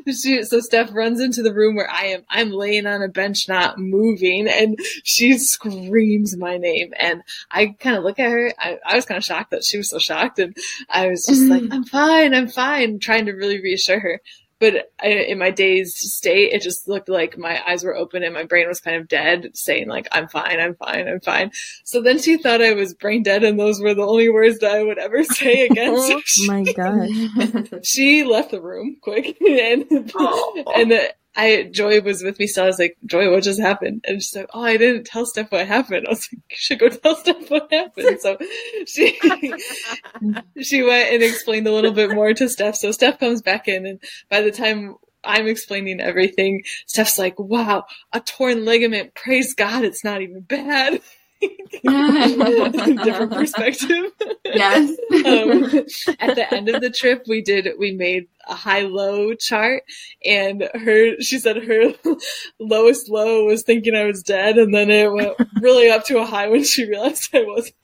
She, 0.06 0.42
so 0.42 0.60
Steph 0.60 0.94
runs 0.94 1.20
into 1.20 1.42
the 1.42 1.52
room 1.52 1.76
where 1.76 1.90
I 1.90 2.06
am. 2.06 2.24
I'm 2.28 2.50
laying 2.50 2.86
on 2.86 3.02
a 3.02 3.08
bench, 3.08 3.48
not 3.48 3.78
moving, 3.78 4.48
and 4.48 4.78
she 5.04 5.38
screams 5.38 6.36
my 6.36 6.56
name. 6.56 6.92
And 6.98 7.22
I 7.50 7.76
kind 7.78 7.96
of 7.96 8.04
look 8.04 8.18
at 8.18 8.30
her. 8.30 8.52
I, 8.58 8.78
I 8.84 8.96
was 8.96 9.06
kind 9.06 9.18
of 9.18 9.24
shocked 9.24 9.50
that 9.50 9.64
she 9.64 9.78
was 9.78 9.90
so 9.90 9.98
shocked, 9.98 10.38
and 10.38 10.56
I 10.88 11.08
was 11.08 11.26
just 11.26 11.42
like, 11.42 11.62
mm-hmm. 11.62 11.72
"I'm 11.72 11.84
fine, 11.84 12.34
I'm 12.34 12.48
fine," 12.48 12.98
trying 12.98 13.26
to 13.26 13.32
really 13.32 13.60
reassure 13.60 14.00
her. 14.00 14.20
But 14.62 14.92
I, 15.02 15.08
in 15.08 15.38
my 15.40 15.50
dazed 15.50 15.96
state, 15.96 16.52
it 16.52 16.62
just 16.62 16.86
looked 16.86 17.08
like 17.08 17.36
my 17.36 17.60
eyes 17.68 17.82
were 17.82 17.96
open 17.96 18.22
and 18.22 18.32
my 18.32 18.44
brain 18.44 18.68
was 18.68 18.78
kind 18.80 18.96
of 18.96 19.08
dead, 19.08 19.50
saying 19.54 19.88
like, 19.88 20.06
"I'm 20.12 20.28
fine, 20.28 20.60
I'm 20.60 20.76
fine, 20.76 21.08
I'm 21.08 21.18
fine." 21.20 21.50
So 21.82 22.00
then 22.00 22.20
she 22.20 22.36
thought 22.38 22.62
I 22.62 22.72
was 22.74 22.94
brain 22.94 23.24
dead, 23.24 23.42
and 23.42 23.58
those 23.58 23.80
were 23.80 23.92
the 23.92 24.06
only 24.06 24.28
words 24.30 24.60
that 24.60 24.70
I 24.70 24.84
would 24.84 24.98
ever 24.98 25.24
say 25.40 25.66
again. 25.66 25.94
Oh 25.98 26.22
my 26.46 26.62
god. 26.62 27.80
she 27.84 28.22
left 28.22 28.52
the 28.52 28.62
room 28.62 28.98
quick 29.02 29.36
and 29.40 30.12
Oh. 30.14 30.62
and 30.76 30.92
uh, 30.92 31.08
I 31.34 31.64
Joy 31.70 32.00
was 32.02 32.22
with 32.22 32.38
me 32.38 32.46
still. 32.46 32.64
I 32.64 32.66
was 32.66 32.78
like, 32.78 32.96
Joy, 33.06 33.30
what 33.30 33.42
just 33.42 33.60
happened? 33.60 34.04
And 34.06 34.22
she's 34.22 34.36
like, 34.36 34.50
Oh, 34.52 34.62
I 34.62 34.76
didn't 34.76 35.04
tell 35.04 35.24
Steph 35.24 35.50
what 35.50 35.66
happened. 35.66 36.06
I 36.08 36.10
was 36.10 36.28
like, 36.32 36.42
You 36.50 36.56
should 36.56 36.78
go 36.78 36.88
tell 36.88 37.16
Steph 37.16 37.50
what 37.50 37.72
happened. 37.72 38.20
So 38.20 38.36
she 38.86 39.18
she 40.60 40.82
went 40.82 41.12
and 41.14 41.22
explained 41.22 41.66
a 41.66 41.72
little 41.72 41.92
bit 41.92 42.10
more 42.12 42.34
to 42.34 42.48
Steph. 42.48 42.76
So 42.76 42.90
Steph 42.92 43.18
comes 43.18 43.40
back 43.42 43.68
in 43.68 43.86
and 43.86 44.00
by 44.28 44.42
the 44.42 44.52
time 44.52 44.96
I'm 45.24 45.46
explaining 45.46 46.00
everything, 46.00 46.64
Steph's 46.86 47.18
like, 47.18 47.38
Wow, 47.38 47.84
a 48.12 48.20
torn 48.20 48.64
ligament, 48.64 49.14
praise 49.14 49.54
God, 49.54 49.84
it's 49.84 50.04
not 50.04 50.20
even 50.22 50.40
bad. 50.40 51.00
Different 53.04 53.32
perspective 53.32 54.12
yes. 54.44 54.90
um, 55.10 55.64
at 56.20 56.36
the 56.36 56.46
end 56.52 56.68
of 56.68 56.80
the 56.80 56.90
trip 56.90 57.24
we 57.28 57.42
did 57.42 57.68
we 57.78 57.92
made 57.92 58.26
a 58.48 58.54
high 58.54 58.82
low 58.82 59.34
chart 59.34 59.82
and 60.24 60.68
her 60.74 61.20
she 61.20 61.38
said 61.38 61.56
her 61.56 61.94
lowest 62.60 63.08
low 63.08 63.44
was 63.44 63.62
thinking 63.62 63.94
i 63.94 64.04
was 64.04 64.22
dead 64.22 64.58
and 64.58 64.74
then 64.74 64.90
it 64.90 65.12
went 65.12 65.34
really 65.60 65.90
up 65.90 66.04
to 66.04 66.18
a 66.18 66.26
high 66.26 66.48
when 66.48 66.64
she 66.64 66.88
realized 66.88 67.28
i 67.34 67.44
wasn't 67.44 67.74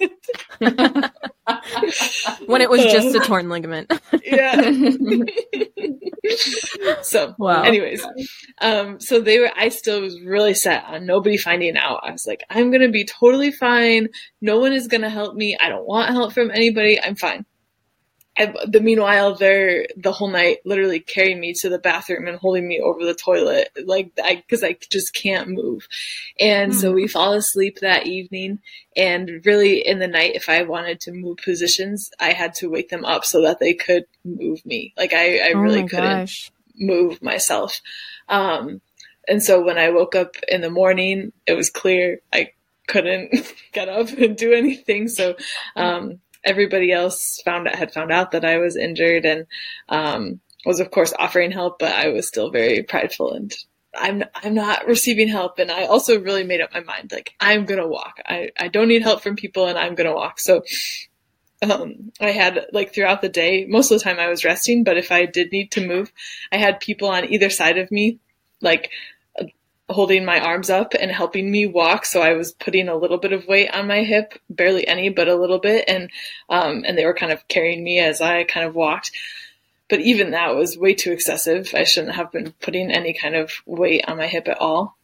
when 2.47 2.61
it 2.61 2.71
was 2.71 2.83
just 2.85 3.15
a 3.15 3.21
torn 3.21 3.49
ligament. 3.49 3.93
yeah 4.25 4.71
so 7.03 7.35
Wow. 7.39 7.63
anyways 7.63 8.05
um 8.61 9.01
so 9.01 9.21
they 9.21 9.39
were 9.39 9.51
i 9.57 9.69
still 9.69 10.01
was 10.01 10.21
really 10.21 10.55
set 10.55 10.85
on 10.85 11.07
nobody 11.07 11.37
finding 11.37 11.77
out. 11.77 12.01
I 12.05 12.13
was 12.13 12.27
like 12.27 12.43
i'm 12.51 12.71
gonna 12.71 12.89
be 12.91 13.05
totally 13.05 13.51
fine. 13.53 14.09
No 14.41 14.59
one 14.59 14.73
is 14.73 14.87
gonna 14.89 15.11
help 15.11 15.35
me. 15.35 15.57
I 15.61 15.69
don't 15.69 15.87
want 15.87 16.11
help 16.11 16.33
from 16.33 16.51
anybody. 16.51 17.01
I'm 17.03 17.17
fine 17.17 17.45
the 18.47 18.81
meanwhile 18.81 19.35
they're 19.35 19.87
the 19.97 20.13
whole 20.13 20.31
night 20.31 20.59
literally 20.65 21.01
carrying 21.01 21.41
me 21.41 21.53
to 21.53 21.69
the 21.69 21.79
bathroom 21.79 22.27
and 22.27 22.39
holding 22.39 22.67
me 22.67 22.81
over 22.81 23.05
the 23.05 23.15
toilet 23.15 23.69
like 23.85 24.13
i 24.23 24.37
because 24.37 24.63
i 24.63 24.77
just 24.91 25.15
can't 25.15 25.49
move 25.49 25.89
and 26.39 26.75
so 26.75 26.93
we 26.93 27.09
fall 27.09 27.33
asleep 27.33 27.79
that 27.81 28.07
evening 28.07 28.59
and 28.97 29.45
really 29.45 29.87
in 29.87 29.99
the 29.99 30.07
night 30.07 30.35
if 30.35 30.49
i 30.49 30.63
wanted 30.63 31.01
to 31.01 31.13
move 31.13 31.37
positions 31.39 32.11
i 32.21 32.33
had 32.33 32.55
to 32.55 32.71
wake 32.71 32.89
them 32.91 33.05
up 33.05 33.25
so 33.25 33.43
that 33.43 33.59
they 33.59 33.75
could 33.75 34.05
move 34.25 34.65
me 34.65 34.93
like 34.97 35.13
i, 35.13 35.39
I 35.39 35.53
oh 35.55 35.61
really 35.61 35.87
couldn't 35.89 36.27
gosh. 36.27 36.51
move 36.77 37.23
myself. 37.23 37.81
Um, 38.29 38.81
and 39.27 39.43
so 39.43 39.63
when 39.63 39.79
I 39.79 39.91
woke 39.91 40.15
up 40.15 40.37
in 40.49 40.63
the 40.63 40.71
morning, 40.71 41.33
it 41.47 41.53
was 41.53 41.71
clear 41.71 42.21
I 42.33 42.53
couldn't 42.87 43.35
get 43.73 43.89
up 43.89 44.09
and 44.13 44.37
do 44.37 44.53
anything. 44.53 45.09
So 45.09 45.37
um, 45.77 46.21
everybody 46.45 46.93
else 46.93 47.41
found 47.45 47.69
out, 47.69 47.75
had 47.75 47.93
found 47.93 48.13
out 48.13 48.33
that 48.33 48.45
I 48.45 48.59
was 48.59 48.77
injured 48.77 49.25
and 49.25 49.47
um, 49.89 50.41
was 50.65 50.81
of 50.81 50.91
course 50.91 51.13
offering 51.19 51.51
help, 51.51 51.79
but 51.79 51.93
I 51.93 52.09
was 52.09 52.29
still 52.29 52.51
very 52.51 52.83
prideful 52.83 53.33
and 53.33 53.55
I'm 53.95 54.25
I'm 54.35 54.55
not 54.55 54.87
receiving 54.87 55.29
help. 55.29 55.59
And 55.59 55.71
I 55.71 55.87
also 55.87 56.21
really 56.21 56.45
made 56.45 56.61
up 56.61 56.73
my 56.73 56.81
mind 56.81 57.11
like 57.13 57.35
I'm 57.41 57.65
gonna 57.65 57.89
walk. 57.89 58.19
I 58.27 58.51
I 58.59 58.69
don't 58.69 58.89
need 58.89 59.03
help 59.03 59.23
from 59.23 59.37
people, 59.37 59.67
and 59.67 59.79
I'm 59.79 59.95
gonna 59.95 60.15
walk. 60.15 60.41
So 60.41 60.63
um, 61.63 62.13
I 62.21 62.31
had 62.31 62.67
like 62.73 62.95
throughout 62.95 63.21
the 63.23 63.29
day, 63.29 63.67
most 63.69 63.91
of 63.91 63.99
the 63.99 64.05
time 64.05 64.19
I 64.19 64.29
was 64.29 64.45
resting, 64.45 64.85
but 64.85 64.97
if 64.97 65.11
I 65.11 65.27
did 65.27 65.53
need 65.53 65.73
to 65.73 65.87
move, 65.87 66.13
I 66.53 66.59
had 66.59 66.81
people 66.81 67.09
on 67.09 67.33
either 67.33 67.51
side 67.51 67.79
of 67.79 67.91
me, 67.91 68.19
like 68.61 68.91
holding 69.89 70.25
my 70.25 70.41
arms 70.41 70.69
up 70.71 70.95
and 70.95 71.11
helping 71.11 71.51
me 71.51 71.67
walk. 71.67 72.05
So 72.05 72.21
I 72.21 72.35
was 72.35 72.53
putting 72.53 72.89
a 72.89 72.97
little 72.97 73.19
bit 73.19 73.33
of 73.33 73.47
weight 73.47 73.71
on 73.71 73.87
my 73.87 74.03
hip, 74.03 74.35
barely 74.51 74.87
any, 74.87 75.09
but 75.09 75.29
a 75.29 75.37
little 75.37 75.59
bit. 75.59 75.85
And, 75.89 76.11
um, 76.49 76.85
and 76.87 76.97
they 76.97 77.07
were 77.07 77.15
kind 77.15 77.33
of 77.33 77.47
carrying 77.49 77.83
me 77.83 77.99
as 78.01 78.21
I 78.21 78.45
kind 78.45 78.67
of 78.67 78.75
walked. 78.75 79.13
But 79.89 80.01
even 80.01 80.33
that 80.33 80.55
was 80.55 80.77
way 80.77 80.95
too 80.95 81.13
excessive. 81.13 81.75
I 81.75 81.85
shouldn't 81.85 82.17
have 82.17 82.31
been 82.31 82.53
putting 82.61 82.91
any 82.91 83.15
kind 83.15 83.35
of 83.35 83.51
weight 83.65 84.05
on 84.07 84.19
my 84.19 84.27
hip 84.27 84.47
at 84.49 84.61
all. 84.61 84.99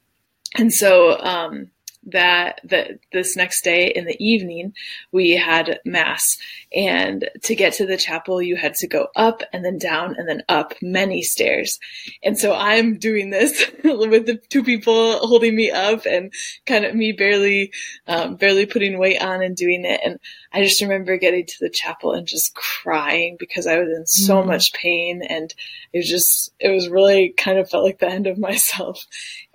And 0.56 0.72
so, 0.72 1.18
um, 1.18 1.70
that 2.06 2.60
that 2.64 2.98
this 3.12 3.36
next 3.36 3.64
day 3.64 3.88
in 3.88 4.04
the 4.04 4.16
evening 4.24 4.74
we 5.12 5.32
had 5.32 5.80
mass. 5.84 6.36
And 6.74 7.28
to 7.44 7.54
get 7.54 7.74
to 7.74 7.86
the 7.86 7.96
chapel 7.96 8.42
you 8.42 8.56
had 8.56 8.74
to 8.76 8.86
go 8.86 9.08
up 9.16 9.42
and 9.52 9.64
then 9.64 9.78
down 9.78 10.16
and 10.16 10.28
then 10.28 10.42
up 10.48 10.74
many 10.82 11.22
stairs. 11.22 11.78
And 12.22 12.38
so 12.38 12.54
i'm 12.54 12.98
doing 12.98 13.30
this 13.30 13.70
with 13.84 14.26
the 14.26 14.40
two 14.48 14.62
people 14.62 15.18
holding 15.18 15.54
me 15.54 15.70
up 15.70 16.06
and 16.06 16.32
kind 16.66 16.84
of 16.84 16.94
me 16.94 17.12
barely 17.12 17.72
um, 18.06 18.36
barely 18.36 18.66
putting 18.66 18.98
weight 18.98 19.22
on 19.22 19.42
and 19.42 19.56
doing 19.56 19.84
it. 19.84 20.00
And 20.04 20.18
i 20.52 20.62
just 20.62 20.82
remember 20.82 21.16
getting 21.16 21.46
to 21.46 21.56
the 21.60 21.70
chapel 21.70 22.12
and 22.12 22.26
just 22.26 22.54
crying 22.54 23.36
because 23.38 23.66
i 23.66 23.78
was 23.78 23.88
in 23.88 24.06
so 24.06 24.42
mm. 24.42 24.46
much 24.46 24.72
pain. 24.72 25.22
And 25.22 25.54
it 25.92 25.98
was 25.98 26.08
just 26.08 26.52
it 26.58 26.70
was 26.70 26.88
really 26.88 27.30
kind 27.30 27.58
of 27.58 27.70
felt 27.70 27.84
like 27.84 27.98
the 27.98 28.08
end 28.08 28.26
of 28.26 28.38
myself. 28.38 29.06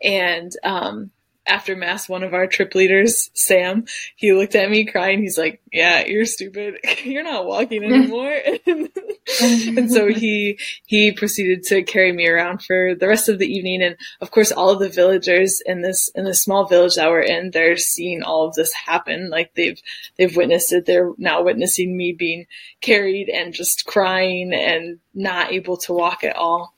And 0.02 0.52
um 0.64 1.12
after 1.50 1.76
mass, 1.76 2.08
one 2.08 2.24
of 2.24 2.34
our 2.34 2.48
trip 2.48 2.76
leaders, 2.76 3.30
Sam, 3.34 3.86
he 4.16 4.34
looked 4.34 4.56
at 4.56 4.70
me 4.70 4.86
crying. 4.86 5.22
He's 5.22 5.38
like, 5.38 5.62
"Yeah, 5.72 6.06
you're 6.06 6.26
stupid. 6.26 6.78
you're 7.04 7.24
not 7.24 7.46
walking 7.46 7.84
anymore." 7.92 8.34
and 9.42 9.92
so 9.92 10.08
he 10.08 10.60
he 10.86 11.12
proceeded 11.12 11.64
to 11.64 11.84
carry 11.84 12.12
me 12.12 12.28
around 12.28 12.62
for 12.62 12.96
the 12.96 13.08
rest 13.08 13.30
of 13.30 13.40
the 13.40 13.48
evening. 13.48 13.82
And 13.82 13.96
of 14.22 14.32
course, 14.32 14.52
all 14.52 14.70
of 14.70 14.80
the 14.80 14.90
villagers 14.90 15.62
in 15.66 15.82
this 15.82 16.10
in 16.16 16.26
this 16.26 16.44
small 16.44 16.66
village 16.66 16.96
that 16.96 17.10
we're 17.10 17.22
in, 17.22 17.52
they're 17.52 17.78
seeing 17.78 18.24
all 18.24 18.48
of 18.48 18.56
this 18.56 18.74
happen. 18.74 19.30
Like 19.30 19.54
they've 19.56 19.82
they've 20.18 20.36
witnessed 20.36 20.72
it. 20.72 20.86
They're 20.86 21.12
now 21.18 21.44
witnessing 21.44 21.96
me 21.98 22.14
being 22.14 22.46
carried 22.82 23.30
and 23.30 23.54
just 23.54 23.86
crying 23.86 24.54
and 24.54 25.00
not 25.14 25.52
able 25.52 25.78
to 25.78 25.94
walk 25.94 26.24
at 26.24 26.36
all. 26.36 26.76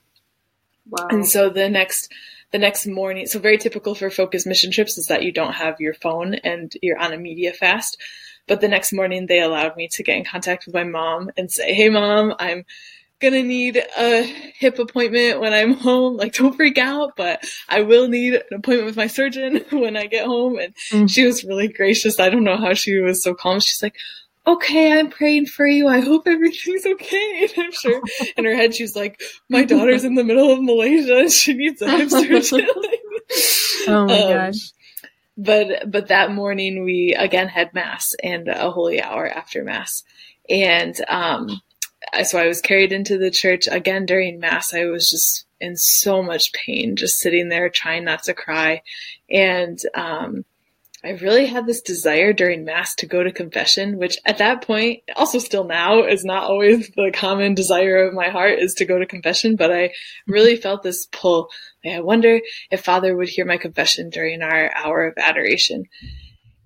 Wow. 0.88 1.08
And 1.10 1.26
so 1.26 1.48
the 1.48 1.68
next 1.68 2.12
the 2.52 2.58
next 2.58 2.86
morning, 2.86 3.26
so 3.26 3.38
very 3.38 3.58
typical 3.58 3.94
for 3.94 4.10
focus 4.10 4.46
mission 4.46 4.70
trips 4.70 4.98
is 4.98 5.06
that 5.06 5.22
you 5.22 5.32
don't 5.32 5.54
have 5.54 5.80
your 5.80 5.94
phone 5.94 6.34
and 6.34 6.72
you're 6.82 6.98
on 6.98 7.12
a 7.12 7.18
media 7.18 7.52
fast. 7.52 7.98
But 8.46 8.60
the 8.60 8.68
next 8.68 8.92
morning 8.92 9.26
they 9.26 9.40
allowed 9.40 9.76
me 9.76 9.88
to 9.92 10.02
get 10.02 10.16
in 10.16 10.24
contact 10.24 10.66
with 10.66 10.74
my 10.74 10.84
mom 10.84 11.30
and 11.36 11.50
say, 11.50 11.72
Hey 11.72 11.88
mom, 11.88 12.34
I'm 12.38 12.64
gonna 13.20 13.42
need 13.42 13.82
a 13.96 14.22
hip 14.22 14.78
appointment 14.78 15.40
when 15.40 15.54
I'm 15.54 15.72
home. 15.78 16.16
Like, 16.16 16.34
don't 16.34 16.54
freak 16.54 16.76
out, 16.76 17.12
but 17.16 17.42
I 17.68 17.82
will 17.82 18.08
need 18.08 18.34
an 18.34 18.42
appointment 18.50 18.84
with 18.84 18.96
my 18.96 19.06
surgeon 19.06 19.64
when 19.70 19.96
I 19.96 20.06
get 20.06 20.26
home. 20.26 20.58
And 20.58 20.74
mm. 20.90 21.10
she 21.10 21.24
was 21.24 21.44
really 21.44 21.68
gracious. 21.68 22.20
I 22.20 22.28
don't 22.28 22.44
know 22.44 22.58
how 22.58 22.74
she 22.74 22.98
was 22.98 23.22
so 23.22 23.32
calm. 23.32 23.60
She's 23.60 23.82
like, 23.82 23.96
okay, 24.46 24.98
I'm 24.98 25.10
praying 25.10 25.46
for 25.46 25.66
you. 25.66 25.88
I 25.88 26.00
hope 26.00 26.26
everything's 26.26 26.86
okay. 26.86 27.48
And 27.56 27.64
I'm 27.66 27.72
sure 27.72 28.00
in 28.36 28.44
her 28.44 28.54
head, 28.54 28.74
she's 28.74 28.96
like, 28.96 29.20
my 29.48 29.64
daughter's 29.64 30.04
in 30.04 30.14
the 30.14 30.24
middle 30.24 30.52
of 30.52 30.62
Malaysia 30.62 31.18
and 31.18 31.32
she 31.32 31.54
needs 31.54 31.82
a 31.82 31.90
hip 31.90 32.10
surgery. 32.10 32.66
oh 33.88 34.06
my 34.06 34.20
um, 34.20 34.28
gosh. 34.28 34.72
But, 35.36 35.90
but 35.90 36.08
that 36.08 36.32
morning 36.32 36.84
we 36.84 37.14
again 37.18 37.48
had 37.48 37.74
mass 37.74 38.14
and 38.22 38.48
a 38.48 38.70
holy 38.70 39.00
hour 39.00 39.26
after 39.26 39.64
mass. 39.64 40.04
And, 40.48 40.94
um, 41.08 41.60
so 42.24 42.38
I 42.38 42.46
was 42.46 42.60
carried 42.60 42.92
into 42.92 43.16
the 43.16 43.30
church 43.30 43.68
again 43.70 44.06
during 44.06 44.40
mass. 44.40 44.74
I 44.74 44.86
was 44.86 45.08
just 45.08 45.46
in 45.60 45.76
so 45.76 46.22
much 46.22 46.52
pain, 46.52 46.96
just 46.96 47.18
sitting 47.18 47.48
there 47.48 47.70
trying 47.70 48.04
not 48.04 48.24
to 48.24 48.34
cry. 48.34 48.82
And, 49.30 49.78
um, 49.94 50.44
I 51.04 51.10
really 51.10 51.46
had 51.46 51.66
this 51.66 51.82
desire 51.82 52.32
during 52.32 52.64
Mass 52.64 52.94
to 52.96 53.06
go 53.06 53.24
to 53.24 53.32
confession, 53.32 53.98
which 53.98 54.18
at 54.24 54.38
that 54.38 54.62
point, 54.62 55.02
also 55.16 55.38
still 55.38 55.64
now, 55.64 56.04
is 56.04 56.24
not 56.24 56.44
always 56.44 56.90
the 56.90 57.10
common 57.12 57.54
desire 57.54 58.04
of 58.06 58.14
my 58.14 58.28
heart 58.28 58.60
is 58.60 58.74
to 58.74 58.84
go 58.84 58.98
to 58.98 59.06
confession, 59.06 59.56
but 59.56 59.72
I 59.72 59.92
really 60.28 60.56
felt 60.56 60.84
this 60.84 61.06
pull. 61.06 61.48
Like, 61.84 61.96
I 61.96 62.00
wonder 62.00 62.40
if 62.70 62.84
Father 62.84 63.16
would 63.16 63.28
hear 63.28 63.44
my 63.44 63.56
confession 63.56 64.10
during 64.10 64.42
our 64.42 64.72
hour 64.76 65.06
of 65.06 65.14
adoration. 65.16 65.86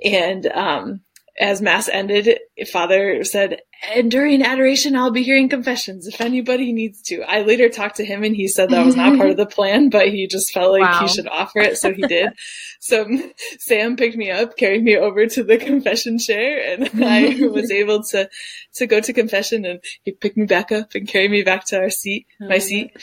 And 0.04 0.46
um, 0.48 1.00
as 1.40 1.62
Mass 1.62 1.88
ended, 1.88 2.38
Father 2.70 3.24
said, 3.24 3.62
and 3.82 4.10
during 4.10 4.42
adoration, 4.42 4.96
I'll 4.96 5.10
be 5.10 5.22
hearing 5.22 5.48
confessions 5.48 6.06
if 6.06 6.20
anybody 6.20 6.72
needs 6.72 7.02
to. 7.02 7.22
I 7.22 7.42
later 7.42 7.68
talked 7.68 7.96
to 7.96 8.04
him 8.04 8.24
and 8.24 8.34
he 8.34 8.48
said 8.48 8.70
that 8.70 8.84
was 8.84 8.96
not 8.96 9.16
part 9.16 9.30
of 9.30 9.36
the 9.36 9.46
plan, 9.46 9.90
but 9.90 10.08
he 10.08 10.26
just 10.26 10.52
felt 10.52 10.72
like 10.72 10.82
wow. 10.82 11.00
he 11.02 11.08
should 11.08 11.28
offer 11.28 11.60
it. 11.60 11.76
So 11.78 11.92
he 11.92 12.02
did. 12.02 12.32
so 12.80 13.06
Sam 13.58 13.96
picked 13.96 14.16
me 14.16 14.30
up, 14.30 14.56
carried 14.56 14.82
me 14.82 14.96
over 14.96 15.26
to 15.26 15.44
the 15.44 15.58
confession 15.58 16.18
chair 16.18 16.72
and 16.72 16.90
I 17.04 17.46
was 17.46 17.70
able 17.70 18.02
to, 18.04 18.28
to 18.74 18.86
go 18.86 19.00
to 19.00 19.12
confession 19.12 19.64
and 19.64 19.80
he 20.02 20.12
picked 20.12 20.36
me 20.36 20.46
back 20.46 20.72
up 20.72 20.94
and 20.94 21.06
carried 21.06 21.30
me 21.30 21.42
back 21.42 21.66
to 21.66 21.78
our 21.78 21.90
seat, 21.90 22.26
my 22.40 22.58
seat. 22.58 22.96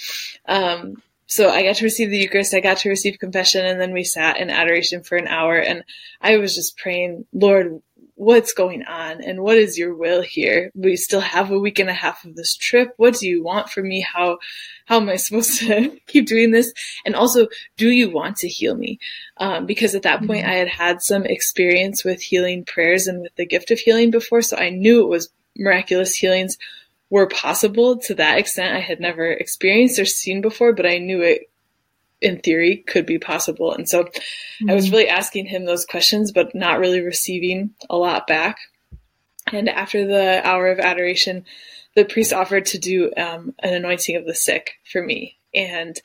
Um, 0.48 1.02
so 1.28 1.50
I 1.50 1.64
got 1.64 1.78
to 1.78 1.86
receive 1.86 2.10
the 2.10 2.18
Eucharist, 2.18 2.54
I 2.54 2.60
got 2.60 2.78
to 2.80 2.90
receive 2.90 3.18
confession, 3.18 3.66
and 3.66 3.80
then 3.80 3.94
we 3.94 4.04
sat 4.04 4.38
in 4.38 4.50
adoration 4.50 5.02
for 5.02 5.18
an 5.18 5.28
hour. 5.28 5.58
And 5.58 5.84
I 6.22 6.38
was 6.38 6.54
just 6.54 6.78
praying, 6.78 7.26
Lord, 7.34 7.82
what's 8.16 8.54
going 8.54 8.84
on 8.84 9.22
and 9.24 9.42
what 9.42 9.58
is 9.58 9.78
your 9.78 9.96
will 9.96 10.22
here? 10.22 10.72
We 10.76 10.96
still 10.96 11.22
have 11.22 11.52
a 11.52 11.60
week 11.60 11.80
and 11.80 11.90
a 11.90 11.94
half 11.94 12.26
of 12.26 12.36
this 12.36 12.56
trip. 12.56 12.94
What 12.98 13.16
do 13.16 13.28
you 13.28 13.44
want 13.44 13.70
from 13.70 13.88
me? 13.88 14.02
How, 14.02 14.38
how 14.86 14.98
am 14.98 15.10
I 15.10 15.16
supposed 15.16 15.60
to 15.60 15.98
keep 16.08 16.28
doing 16.28 16.52
this? 16.52 16.74
And 17.06 17.16
also, 17.16 17.48
do 17.78 17.90
you 17.90 18.10
want 18.10 18.38
to 18.38 18.48
heal 18.48 18.76
me? 18.76 19.00
Um, 19.38 19.66
because 19.66 19.96
at 19.96 20.04
that 20.04 20.18
mm-hmm. 20.18 20.28
point 20.28 20.46
I 20.46 20.56
had 20.56 20.70
had 20.70 21.02
some 21.02 21.26
experience 21.26 22.04
with 22.04 22.22
healing 22.22 22.66
prayers 22.66 23.08
and 23.08 23.22
with 23.22 23.36
the 23.36 23.46
gift 23.46 23.72
of 23.72 23.80
healing 23.80 24.12
before. 24.12 24.42
So 24.42 24.58
I 24.58 24.70
knew 24.70 25.02
it 25.02 25.10
was 25.10 25.30
miraculous 25.58 26.16
healings 26.16 26.58
were 27.10 27.28
possible 27.28 27.98
to 28.00 28.16
that 28.16 28.40
extent 28.40 28.76
I 28.76 28.80
had 28.80 29.00
never 29.00 29.32
experienced 29.32 30.00
or 30.00 30.06
seen 30.06 30.42
before, 30.42 30.74
but 30.74 30.88
I 30.88 30.98
knew 30.98 31.22
it 31.22 31.50
in 32.24 32.40
theory 32.40 32.78
could 32.78 33.06
be 33.06 33.20
possible. 33.20 33.74
And 33.74 33.88
so 33.88 34.06
mm-hmm. 34.06 34.70
I 34.70 34.74
was 34.74 34.86
mm-hmm. 34.86 34.96
really 34.96 35.10
asking 35.10 35.46
him 35.46 35.66
those 35.66 35.86
questions, 35.86 36.32
but 36.32 36.56
not 36.56 36.80
really 36.80 37.02
receiving 37.02 37.72
a 37.90 37.98
lot 37.98 38.28
back. 38.28 38.58
And 39.52 39.70
after 39.70 40.08
the 40.08 40.42
hour 40.48 40.68
of 40.68 40.80
adoration, 40.80 41.46
the 41.96 42.06
priest 42.06 42.34
offered 42.34 42.66
to 42.68 42.80
do 42.80 43.12
um, 43.18 43.54
an 43.60 43.74
anointing 43.74 44.16
of 44.16 44.26
the 44.26 44.34
sick 44.34 44.74
for 44.92 45.04
me. 45.04 45.38
And 45.54 46.00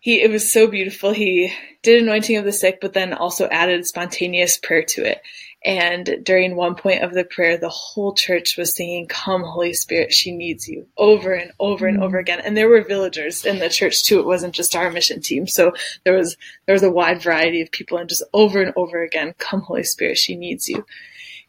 he, 0.00 0.20
it 0.20 0.30
was 0.30 0.50
so 0.50 0.66
beautiful. 0.66 1.12
He 1.12 1.52
did 1.82 2.02
anointing 2.02 2.36
of 2.36 2.44
the 2.44 2.52
sick, 2.52 2.78
but 2.80 2.92
then 2.92 3.12
also 3.12 3.48
added 3.48 3.86
spontaneous 3.86 4.58
prayer 4.58 4.82
to 4.82 5.04
it. 5.04 5.22
And 5.68 6.20
during 6.22 6.56
one 6.56 6.76
point 6.76 7.04
of 7.04 7.12
the 7.12 7.24
prayer, 7.24 7.58
the 7.58 7.68
whole 7.68 8.14
church 8.14 8.56
was 8.56 8.74
singing, 8.74 9.06
Come, 9.06 9.42
Holy 9.42 9.74
Spirit, 9.74 10.14
she 10.14 10.34
needs 10.34 10.66
you 10.66 10.86
over 10.96 11.34
and 11.34 11.52
over 11.60 11.86
and 11.86 12.02
over 12.02 12.16
mm. 12.16 12.20
again. 12.20 12.40
And 12.42 12.56
there 12.56 12.70
were 12.70 12.80
villagers 12.80 13.44
in 13.44 13.58
the 13.58 13.68
church 13.68 14.02
too. 14.02 14.18
It 14.18 14.24
wasn't 14.24 14.54
just 14.54 14.74
our 14.74 14.90
mission 14.90 15.20
team. 15.20 15.46
So 15.46 15.74
there 16.04 16.14
was, 16.14 16.38
there 16.64 16.72
was 16.72 16.84
a 16.84 16.90
wide 16.90 17.20
variety 17.20 17.60
of 17.60 17.70
people 17.70 17.98
and 17.98 18.08
just 18.08 18.22
over 18.32 18.62
and 18.62 18.72
over 18.76 19.02
again, 19.02 19.34
Come, 19.36 19.60
Holy 19.60 19.84
Spirit, 19.84 20.16
she 20.16 20.36
needs 20.36 20.70
you. 20.70 20.86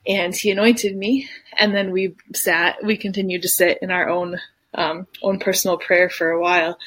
And 0.05 0.35
he 0.35 0.51
anointed 0.51 0.97
me. 0.97 1.29
And 1.57 1.73
then 1.73 1.91
we 1.91 2.15
sat, 2.35 2.83
we 2.83 2.97
continued 2.97 3.43
to 3.43 3.49
sit 3.49 3.77
in 3.81 3.89
our 3.89 4.09
own, 4.09 4.37
um, 4.73 5.07
own 5.23 5.39
personal 5.39 5.77
prayer 5.77 6.09
for 6.09 6.29
a 6.29 6.41
while 6.41 6.77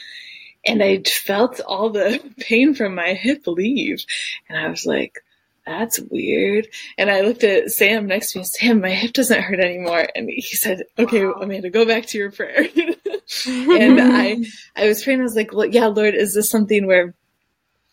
and 0.65 0.81
I 0.81 1.03
felt 1.03 1.61
all 1.61 1.91
the 1.91 2.21
pain 2.39 2.75
from 2.75 2.95
my 2.95 3.15
hip 3.15 3.47
leave. 3.47 4.05
And 4.49 4.57
I 4.57 4.69
was 4.71 4.87
like, 4.87 5.22
that's 5.67 6.01
weird. 6.01 6.69
And 6.99 7.11
I 7.11 7.21
looked 7.21 7.45
at 7.45 7.71
Sam 7.71 8.07
next 8.07 8.33
to 8.33 8.39
me, 8.39 8.45
Sam, 8.45 8.81
my 8.81 8.91
hip 8.91 9.13
doesn't 9.13 9.41
hurt 9.41 9.61
anymore. 9.61 10.09
And 10.15 10.29
he 10.29 10.43
said, 10.43 10.83
okay, 10.99 11.25
wow. 11.25 11.35
Amanda, 11.41 11.71
go 11.71 11.85
back 11.85 12.07
to 12.07 12.19
your 12.19 12.33
prayer. 12.33 12.67
and 13.47 14.01
I, 14.01 14.45
I 14.75 14.89
was 14.89 15.05
praying, 15.05 15.21
I 15.21 15.25
was 15.25 15.37
like, 15.37 15.53
yeah, 15.73 15.87
Lord, 15.87 16.15
is 16.15 16.35
this 16.35 16.51
something 16.51 16.87
where 16.87 17.15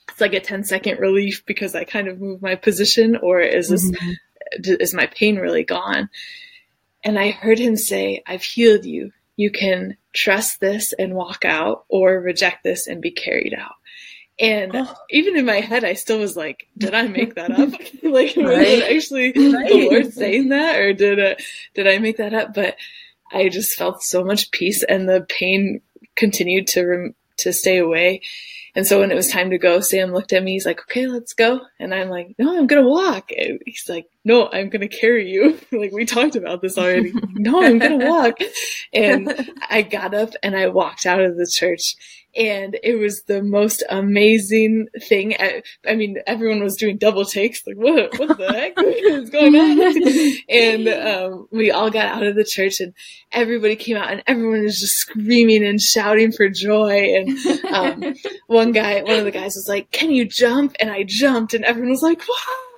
it's 0.09 0.21
like 0.21 0.33
a 0.33 0.39
10 0.39 0.63
second 0.63 0.99
relief 0.99 1.45
because 1.45 1.75
I 1.75 1.83
kind 1.83 2.07
of 2.07 2.19
moved 2.19 2.41
my 2.41 2.55
position 2.55 3.17
or 3.17 3.39
is 3.39 3.69
this, 3.69 3.89
mm-hmm. 3.89 4.73
is 4.79 4.93
my 4.93 5.05
pain 5.05 5.37
really 5.37 5.63
gone? 5.63 6.09
And 7.03 7.19
I 7.19 7.31
heard 7.31 7.59
him 7.59 7.75
say, 7.75 8.23
I've 8.25 8.43
healed 8.43 8.85
you. 8.85 9.11
You 9.35 9.51
can 9.51 9.95
trust 10.11 10.59
this 10.59 10.91
and 10.91 11.13
walk 11.13 11.45
out 11.45 11.85
or 11.87 12.19
reject 12.19 12.63
this 12.63 12.87
and 12.87 13.01
be 13.01 13.11
carried 13.11 13.53
out. 13.53 13.75
And 14.39 14.71
oh. 14.73 14.93
even 15.09 15.35
in 15.35 15.45
my 15.45 15.59
head, 15.59 15.83
I 15.83 15.93
still 15.93 16.19
was 16.19 16.37
like, 16.37 16.67
did 16.77 16.93
I 16.93 17.07
make 17.07 17.35
that 17.35 17.51
up? 17.51 17.69
like, 18.03 18.35
right. 18.37 18.37
was 18.37 18.67
it 18.67 18.95
actually 18.95 19.53
right. 19.53 19.69
the 19.69 19.89
Lord 19.89 20.13
saying 20.13 20.49
that 20.49 20.79
or 20.79 20.93
did 20.93 21.19
it, 21.19 21.43
did 21.73 21.87
I 21.87 21.99
make 21.99 22.17
that 22.17 22.33
up? 22.33 22.53
But 22.53 22.77
I 23.31 23.49
just 23.49 23.77
felt 23.77 24.01
so 24.01 24.23
much 24.23 24.51
peace 24.51 24.81
and 24.83 25.09
the 25.09 25.25
pain 25.27 25.81
continued 26.15 26.67
to, 26.67 26.85
rem- 26.85 27.15
to 27.37 27.51
stay 27.51 27.77
away. 27.77 28.21
And 28.75 28.87
so 28.87 28.99
when 28.99 29.11
it 29.11 29.15
was 29.15 29.27
time 29.27 29.49
to 29.49 29.57
go, 29.57 29.81
Sam 29.81 30.13
looked 30.13 30.31
at 30.31 30.43
me. 30.43 30.53
He's 30.53 30.65
like, 30.65 30.79
okay, 30.81 31.07
let's 31.07 31.33
go. 31.33 31.61
And 31.79 31.93
I'm 31.93 32.09
like, 32.09 32.35
no, 32.37 32.57
I'm 32.57 32.67
going 32.67 32.83
to 32.83 32.89
walk. 32.89 33.31
And 33.31 33.59
he's 33.65 33.89
like, 33.89 34.07
no, 34.25 34.49
I'm 34.51 34.69
going 34.69 34.81
to 34.81 34.87
carry 34.87 35.29
you. 35.29 35.59
like 35.71 35.91
we 35.91 36.05
talked 36.05 36.35
about 36.35 36.61
this 36.61 36.77
already. 36.77 37.13
no, 37.33 37.63
I'm 37.63 37.79
going 37.79 37.99
to 37.99 38.07
walk. 38.07 38.37
And 38.93 39.51
I 39.69 39.81
got 39.81 40.13
up 40.13 40.33
and 40.43 40.55
I 40.55 40.67
walked 40.67 41.05
out 41.05 41.21
of 41.21 41.37
the 41.37 41.47
church 41.47 41.95
and 42.35 42.77
it 42.83 42.95
was 42.95 43.23
the 43.23 43.41
most 43.41 43.83
amazing 43.89 44.87
thing. 45.01 45.33
I, 45.39 45.63
I, 45.87 45.95
mean, 45.95 46.17
everyone 46.27 46.61
was 46.61 46.75
doing 46.75 46.97
double 46.97 47.25
takes, 47.25 47.65
like 47.65 47.75
what, 47.75 48.17
what 48.19 48.37
the 48.37 48.53
heck 48.53 48.73
is 48.77 49.31
going 49.31 49.55
on? 49.55 50.37
and 50.47 50.87
um, 50.87 51.47
we 51.51 51.71
all 51.71 51.89
got 51.89 52.05
out 52.05 52.23
of 52.23 52.35
the 52.35 52.43
church, 52.43 52.81
and 52.81 52.93
everybody 53.31 53.75
came 53.75 53.97
out, 53.97 54.11
and 54.11 54.21
everyone 54.27 54.61
was 54.61 54.79
just 54.79 54.97
screaming 54.97 55.65
and 55.65 55.81
shouting 55.81 56.31
for 56.31 56.49
joy. 56.49 57.15
And 57.15 57.65
um, 57.73 58.15
one 58.45 58.73
guy, 58.73 59.01
one 59.01 59.17
of 59.17 59.25
the 59.25 59.31
guys 59.31 59.55
was 59.55 59.67
like, 59.67 59.89
"Can 59.91 60.11
you 60.11 60.25
jump?" 60.25 60.75
And 60.79 60.91
I 60.91 61.03
jumped, 61.03 61.55
and 61.55 61.65
everyone 61.65 61.89
was 61.89 62.03
like, 62.03 62.19
"Wow!" 62.19 62.68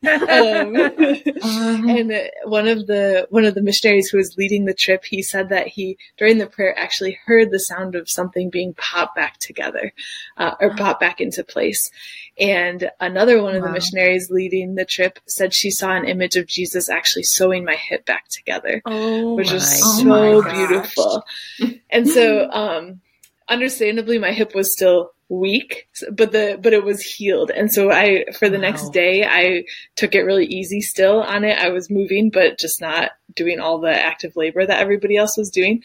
um, 0.06 0.76
and 0.76 2.30
one 2.44 2.68
of 2.68 2.86
the 2.86 3.26
one 3.30 3.44
of 3.44 3.56
the 3.56 3.62
missionaries 3.62 4.08
who 4.08 4.18
was 4.18 4.36
leading 4.38 4.64
the 4.64 4.74
trip, 4.74 5.04
he 5.04 5.22
said 5.22 5.48
that 5.48 5.66
he 5.66 5.98
during 6.16 6.38
the 6.38 6.46
prayer 6.46 6.78
actually 6.78 7.18
heard 7.26 7.50
the 7.50 7.58
sound 7.58 7.96
of 7.96 8.08
something 8.08 8.48
being 8.48 8.74
popped 8.74 9.16
back 9.16 9.38
together, 9.38 9.92
uh, 10.36 10.54
or 10.60 10.76
popped 10.76 11.00
back 11.00 11.20
into 11.20 11.42
place. 11.42 11.90
And 12.38 12.88
another 13.00 13.42
one 13.42 13.56
of 13.56 13.62
wow. 13.62 13.68
the 13.68 13.72
missionaries 13.72 14.30
leading 14.30 14.76
the 14.76 14.84
trip 14.84 15.18
said 15.26 15.52
she 15.52 15.72
saw 15.72 15.96
an 15.96 16.04
image 16.04 16.36
of 16.36 16.46
Jesus 16.46 16.88
actually 16.88 17.24
sewing 17.24 17.64
my 17.64 17.74
hip 17.74 18.06
back 18.06 18.28
together, 18.28 18.80
oh 18.86 19.34
which 19.34 19.50
was 19.50 20.00
so 20.00 20.42
beautiful. 20.42 21.24
and 21.90 22.08
so, 22.08 22.48
um, 22.52 23.00
understandably, 23.48 24.18
my 24.18 24.30
hip 24.30 24.54
was 24.54 24.72
still 24.72 25.10
week, 25.28 25.88
but 26.10 26.32
the 26.32 26.58
but 26.60 26.72
it 26.72 26.84
was 26.84 27.02
healed. 27.02 27.50
And 27.50 27.72
so 27.72 27.90
I 27.90 28.24
for 28.38 28.48
the 28.48 28.56
wow. 28.56 28.62
next 28.62 28.92
day 28.92 29.24
I 29.24 29.64
took 29.96 30.14
it 30.14 30.22
really 30.22 30.46
easy 30.46 30.80
still 30.80 31.22
on 31.22 31.44
it. 31.44 31.58
I 31.58 31.68
was 31.68 31.90
moving 31.90 32.30
but 32.30 32.58
just 32.58 32.80
not 32.80 33.12
doing 33.34 33.60
all 33.60 33.78
the 33.78 33.92
active 33.92 34.36
labor 34.36 34.64
that 34.64 34.80
everybody 34.80 35.16
else 35.16 35.36
was 35.36 35.50
doing. 35.50 35.82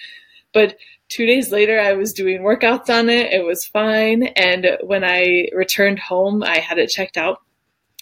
But 0.53 0.77
2 1.09 1.25
days 1.25 1.51
later 1.51 1.79
I 1.79 1.93
was 1.93 2.13
doing 2.13 2.41
workouts 2.41 2.89
on 2.89 3.09
it. 3.09 3.33
It 3.33 3.45
was 3.45 3.65
fine 3.65 4.23
and 4.23 4.77
when 4.81 5.03
I 5.03 5.49
returned 5.53 5.99
home 5.99 6.43
I 6.43 6.59
had 6.59 6.77
it 6.79 6.87
checked 6.89 7.17
out. 7.17 7.41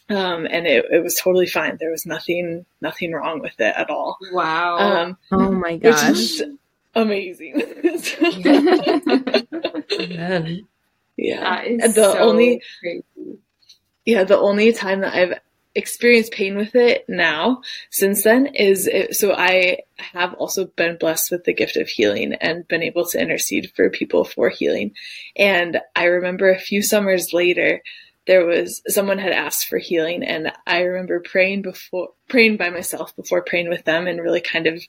Um, 0.09 0.45
and 0.45 0.67
it, 0.67 0.85
it 0.91 1.01
was 1.01 1.15
totally 1.15 1.47
fine. 1.47 1.77
There 1.79 1.91
was 1.91 2.05
nothing, 2.05 2.65
nothing 2.81 3.13
wrong 3.13 3.39
with 3.39 3.53
it 3.59 3.73
at 3.77 3.89
all. 3.89 4.17
Wow. 4.33 4.77
Um, 4.77 5.17
oh 5.31 5.51
my 5.51 5.77
gosh. 5.77 6.41
amazing. 6.93 7.61
Amen. 9.93 10.67
Yeah. 11.17 11.63
the 11.77 11.91
so 11.93 12.17
only 12.17 12.61
crazy. 12.79 13.03
Yeah, 14.05 14.23
the 14.23 14.37
only 14.37 14.73
time 14.73 15.01
that 15.01 15.13
I've 15.13 15.39
experienced 15.75 16.33
pain 16.33 16.57
with 16.57 16.75
it 16.75 17.05
now 17.07 17.61
since 17.89 18.23
then 18.23 18.47
is 18.47 18.87
it, 18.87 19.15
so 19.15 19.33
I 19.33 19.79
have 19.97 20.33
also 20.33 20.65
been 20.65 20.97
blessed 20.97 21.31
with 21.31 21.45
the 21.45 21.53
gift 21.53 21.77
of 21.77 21.87
healing 21.87 22.33
and 22.33 22.67
been 22.67 22.83
able 22.83 23.05
to 23.05 23.21
intercede 23.21 23.71
for 23.75 23.89
people 23.89 24.25
for 24.25 24.49
healing. 24.49 24.93
And 25.35 25.79
I 25.95 26.05
remember 26.05 26.49
a 26.51 26.59
few 26.59 26.81
summers 26.81 27.31
later, 27.31 27.81
there 28.27 28.45
was 28.45 28.81
someone 28.87 29.17
had 29.17 29.31
asked 29.31 29.67
for 29.67 29.77
healing 29.77 30.23
and 30.23 30.51
I 30.67 30.81
remember 30.81 31.21
praying 31.21 31.63
before 31.63 32.09
praying 32.27 32.57
by 32.57 32.69
myself 32.69 33.15
before 33.15 33.41
praying 33.41 33.69
with 33.69 33.83
them 33.85 34.07
and 34.07 34.21
really 34.21 34.41
kind 34.41 34.67
of 34.67 34.83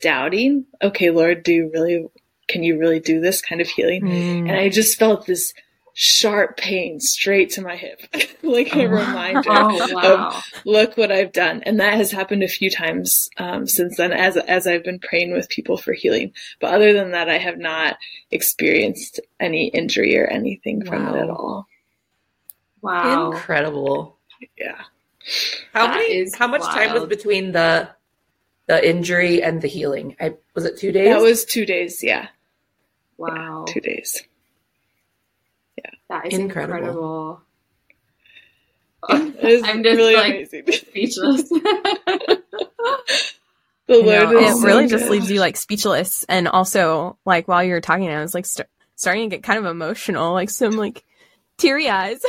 doubting, 0.00 0.66
okay, 0.80 1.10
Lord, 1.10 1.42
do 1.42 1.52
you 1.52 1.70
really 1.72 2.06
can 2.48 2.62
you 2.62 2.78
really 2.78 3.00
do 3.00 3.20
this 3.20 3.40
kind 3.40 3.60
of 3.60 3.68
healing? 3.68 4.02
Mm. 4.02 4.48
And 4.48 4.52
I 4.52 4.68
just 4.68 4.98
felt 4.98 5.26
this 5.26 5.54
sharp 6.00 6.56
pain 6.56 7.00
straight 7.00 7.50
to 7.50 7.60
my 7.60 7.74
hip, 7.74 8.00
like 8.42 8.74
a 8.76 8.86
oh, 8.86 8.88
reminder 8.88 9.42
oh, 9.48 9.92
wow. 9.92 10.28
of 10.28 10.44
look 10.64 10.96
what 10.96 11.10
I've 11.10 11.32
done. 11.32 11.64
And 11.64 11.80
that 11.80 11.94
has 11.94 12.12
happened 12.12 12.44
a 12.44 12.48
few 12.48 12.70
times 12.70 13.28
um, 13.36 13.66
since 13.66 13.96
then, 13.96 14.12
as 14.12 14.36
as 14.36 14.68
I've 14.68 14.84
been 14.84 15.00
praying 15.00 15.32
with 15.32 15.48
people 15.48 15.76
for 15.76 15.92
healing. 15.92 16.32
But 16.60 16.72
other 16.72 16.92
than 16.92 17.10
that, 17.10 17.28
I 17.28 17.38
have 17.38 17.58
not 17.58 17.98
experienced 18.30 19.18
any 19.40 19.68
injury 19.68 20.16
or 20.16 20.26
anything 20.26 20.84
wow. 20.84 20.86
from 20.86 21.08
it 21.08 21.20
at 21.20 21.30
all. 21.30 21.66
Wow, 22.80 23.32
incredible! 23.32 24.18
Yeah. 24.56 24.80
How 25.74 25.88
that 25.88 25.96
many? 25.96 26.30
How 26.38 26.46
much 26.46 26.60
wild. 26.60 26.74
time 26.74 26.94
was 26.94 27.06
between 27.06 27.50
the 27.50 27.88
the 28.68 28.88
injury 28.88 29.42
and 29.42 29.60
the 29.60 29.68
healing? 29.68 30.14
I 30.20 30.36
was 30.54 30.64
it 30.64 30.78
two 30.78 30.92
days? 30.92 31.08
That 31.08 31.22
was 31.22 31.44
two 31.44 31.66
days. 31.66 32.04
Yeah. 32.04 32.28
Wow. 33.18 33.64
Yeah, 33.66 33.74
two 33.74 33.80
days. 33.80 34.22
Yeah. 35.76 35.90
That 36.08 36.26
is 36.26 36.38
incredible. 36.38 36.76
incredible. 36.78 37.42
I'm 39.08 39.82
just 39.82 39.96
really 39.96 40.14
like 40.14 40.34
amazing. 40.34 40.64
speechless. 40.72 41.48
the 41.48 42.42
Lord 43.88 44.32
it 44.32 44.56
so 44.56 44.66
really 44.66 44.84
good. 44.84 44.90
just 44.90 45.10
leaves 45.10 45.30
you 45.30 45.40
like 45.40 45.56
speechless 45.56 46.24
and 46.28 46.46
also 46.48 47.18
like 47.24 47.48
while 47.48 47.64
you're 47.64 47.80
talking 47.80 48.08
I 48.08 48.20
was 48.20 48.34
like 48.34 48.46
st- 48.46 48.68
starting 48.96 49.30
to 49.30 49.36
get 49.36 49.42
kind 49.42 49.58
of 49.58 49.64
emotional 49.66 50.32
like 50.32 50.50
some 50.50 50.72
like 50.72 51.04
teary 51.56 51.88
eyes 51.88 52.20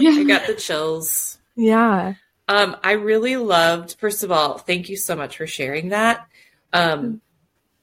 yeah 0.00 0.10
I 0.10 0.24
got 0.24 0.46
the 0.46 0.54
chills 0.54 1.38
yeah 1.56 2.14
um 2.48 2.76
I 2.82 2.92
really 2.92 3.36
loved 3.36 3.96
first 4.00 4.24
of 4.24 4.32
all 4.32 4.58
thank 4.58 4.88
you 4.88 4.96
so 4.96 5.14
much 5.14 5.36
for 5.36 5.46
sharing 5.46 5.90
that 5.90 6.26
um 6.72 7.20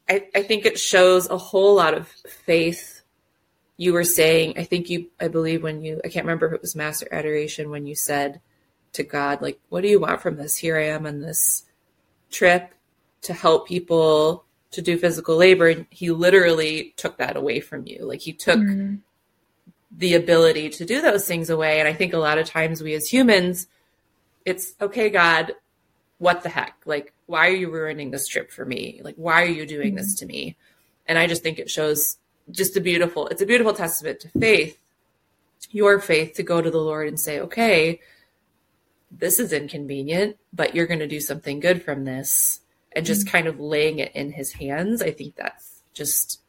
I, 0.10 0.28
I 0.34 0.41
think 0.41 0.65
it 0.65 0.80
shows 0.80 1.30
a 1.30 1.38
whole 1.38 1.76
lot 1.76 1.93
of 1.93 2.08
faith 2.08 3.00
you 3.80 3.93
were 3.93 4.04
saying, 4.04 4.56
I 4.58 4.65
think 4.65 4.89
you, 4.89 5.08
I 5.22 5.30
believe 5.30 5.63
when 5.63 5.82
you, 5.82 6.02
I 6.04 6.10
can't 6.10 6.26
remember 6.26 6.48
if 6.48 6.54
it 6.54 6.62
was 6.62 6.76
Mass 6.76 7.02
or 7.02 7.08
Adoration, 7.13 7.69
when 7.69 7.86
you 7.86 7.95
said 7.95 8.41
to 8.91 9.04
God, 9.04 9.41
like, 9.41 9.58
what 9.69 9.82
do 9.82 9.88
you 9.88 10.02
want 10.02 10.22
from 10.22 10.36
this? 10.36 10.58
Here 10.58 10.78
I 10.78 10.88
am 10.88 11.06
on 11.06 11.22
this 11.22 11.63
trip 12.30 12.74
to 13.22 13.34
help 13.34 13.69
people 13.69 14.43
to 14.72 14.82
do 14.82 14.98
physical 14.98 15.38
labor. 15.38 15.69
And 15.69 15.86
he 15.91 16.12
literally 16.12 16.93
took 16.98 17.17
that 17.19 17.38
away 17.38 17.62
from 17.62 17.88
you. 17.88 18.04
Like, 18.04 18.19
he 18.19 18.34
took 18.34 18.60
mm-hmm. 18.60 18.95
the 19.95 20.15
ability 20.15 20.72
to 20.72 20.86
do 20.86 21.02
those 21.02 21.26
things 21.26 21.50
away. 21.50 21.80
And 21.80 21.88
I 21.88 21.93
think 21.93 22.13
a 22.13 22.17
lot 22.17 22.38
of 22.38 22.48
times 22.48 22.82
we 22.84 22.93
as 22.95 23.08
humans, 23.08 23.67
it's 24.43 24.74
okay, 24.82 25.10
God, 25.10 25.54
what 26.19 26.43
the 26.43 26.49
heck? 26.49 26.75
Like, 26.86 27.13
why 27.25 27.47
are 27.47 27.55
you 27.55 27.71
ruining 27.71 28.12
this 28.12 28.27
trip 28.27 28.51
for 28.51 28.65
me? 28.65 29.01
Like, 29.03 29.15
why 29.15 29.41
are 29.41 29.47
you 29.47 29.65
doing 29.65 29.95
this 29.95 30.15
to 30.15 30.25
me? 30.25 30.55
And 31.08 31.17
I 31.17 31.27
just 31.27 31.41
think 31.41 31.58
it 31.58 31.69
shows 31.69 32.17
just 32.51 32.77
a 32.77 32.82
beautiful 32.82 33.27
it's 33.27 33.41
a 33.41 33.45
beautiful 33.45 33.73
testament 33.73 34.19
to 34.21 34.29
faith 34.29 34.79
your 35.71 35.99
faith 35.99 36.34
to 36.34 36.43
go 36.43 36.62
to 36.62 36.71
the 36.71 36.77
lord 36.77 37.08
and 37.08 37.19
say 37.19 37.39
okay 37.39 37.99
this 39.12 39.39
is 39.39 39.53
inconvenient 39.53 40.38
but 40.53 40.75
you're 40.75 40.88
going 40.88 40.99
to 40.99 41.08
do 41.08 41.19
something 41.19 41.60
good 41.60 41.84
from 41.84 42.05
this 42.05 42.62
and 42.93 43.05
just 43.05 43.25
mm-hmm. 43.25 43.32
kind 43.32 43.47
of 43.47 43.60
laying 43.60 43.99
it 43.99 44.12
in 44.15 44.32
his 44.32 44.53
hands 44.53 45.01
i 45.01 45.12
think 45.12 45.36
that's 45.36 45.84
just 45.93 46.41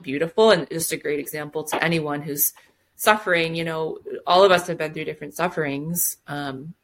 beautiful 0.00 0.50
and 0.50 0.68
just 0.70 0.92
a 0.92 0.96
great 0.96 1.20
example 1.20 1.62
to 1.64 1.82
anyone 1.84 2.22
who's 2.22 2.52
suffering 2.96 3.54
you 3.54 3.64
know 3.64 3.98
all 4.26 4.44
of 4.44 4.50
us 4.50 4.66
have 4.66 4.78
been 4.78 4.92
through 4.92 5.04
different 5.04 5.34
sufferings 5.34 6.16
um 6.26 6.74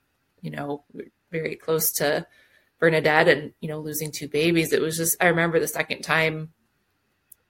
you 0.42 0.50
know 0.50 0.84
very 1.30 1.56
close 1.56 1.92
to 1.92 2.26
bernadette 2.78 3.28
and 3.28 3.52
you 3.60 3.68
know 3.68 3.80
losing 3.80 4.10
two 4.10 4.28
babies 4.28 4.72
it 4.72 4.80
was 4.80 4.96
just 4.96 5.16
i 5.22 5.26
remember 5.26 5.58
the 5.58 5.68
second 5.68 6.02
time 6.02 6.52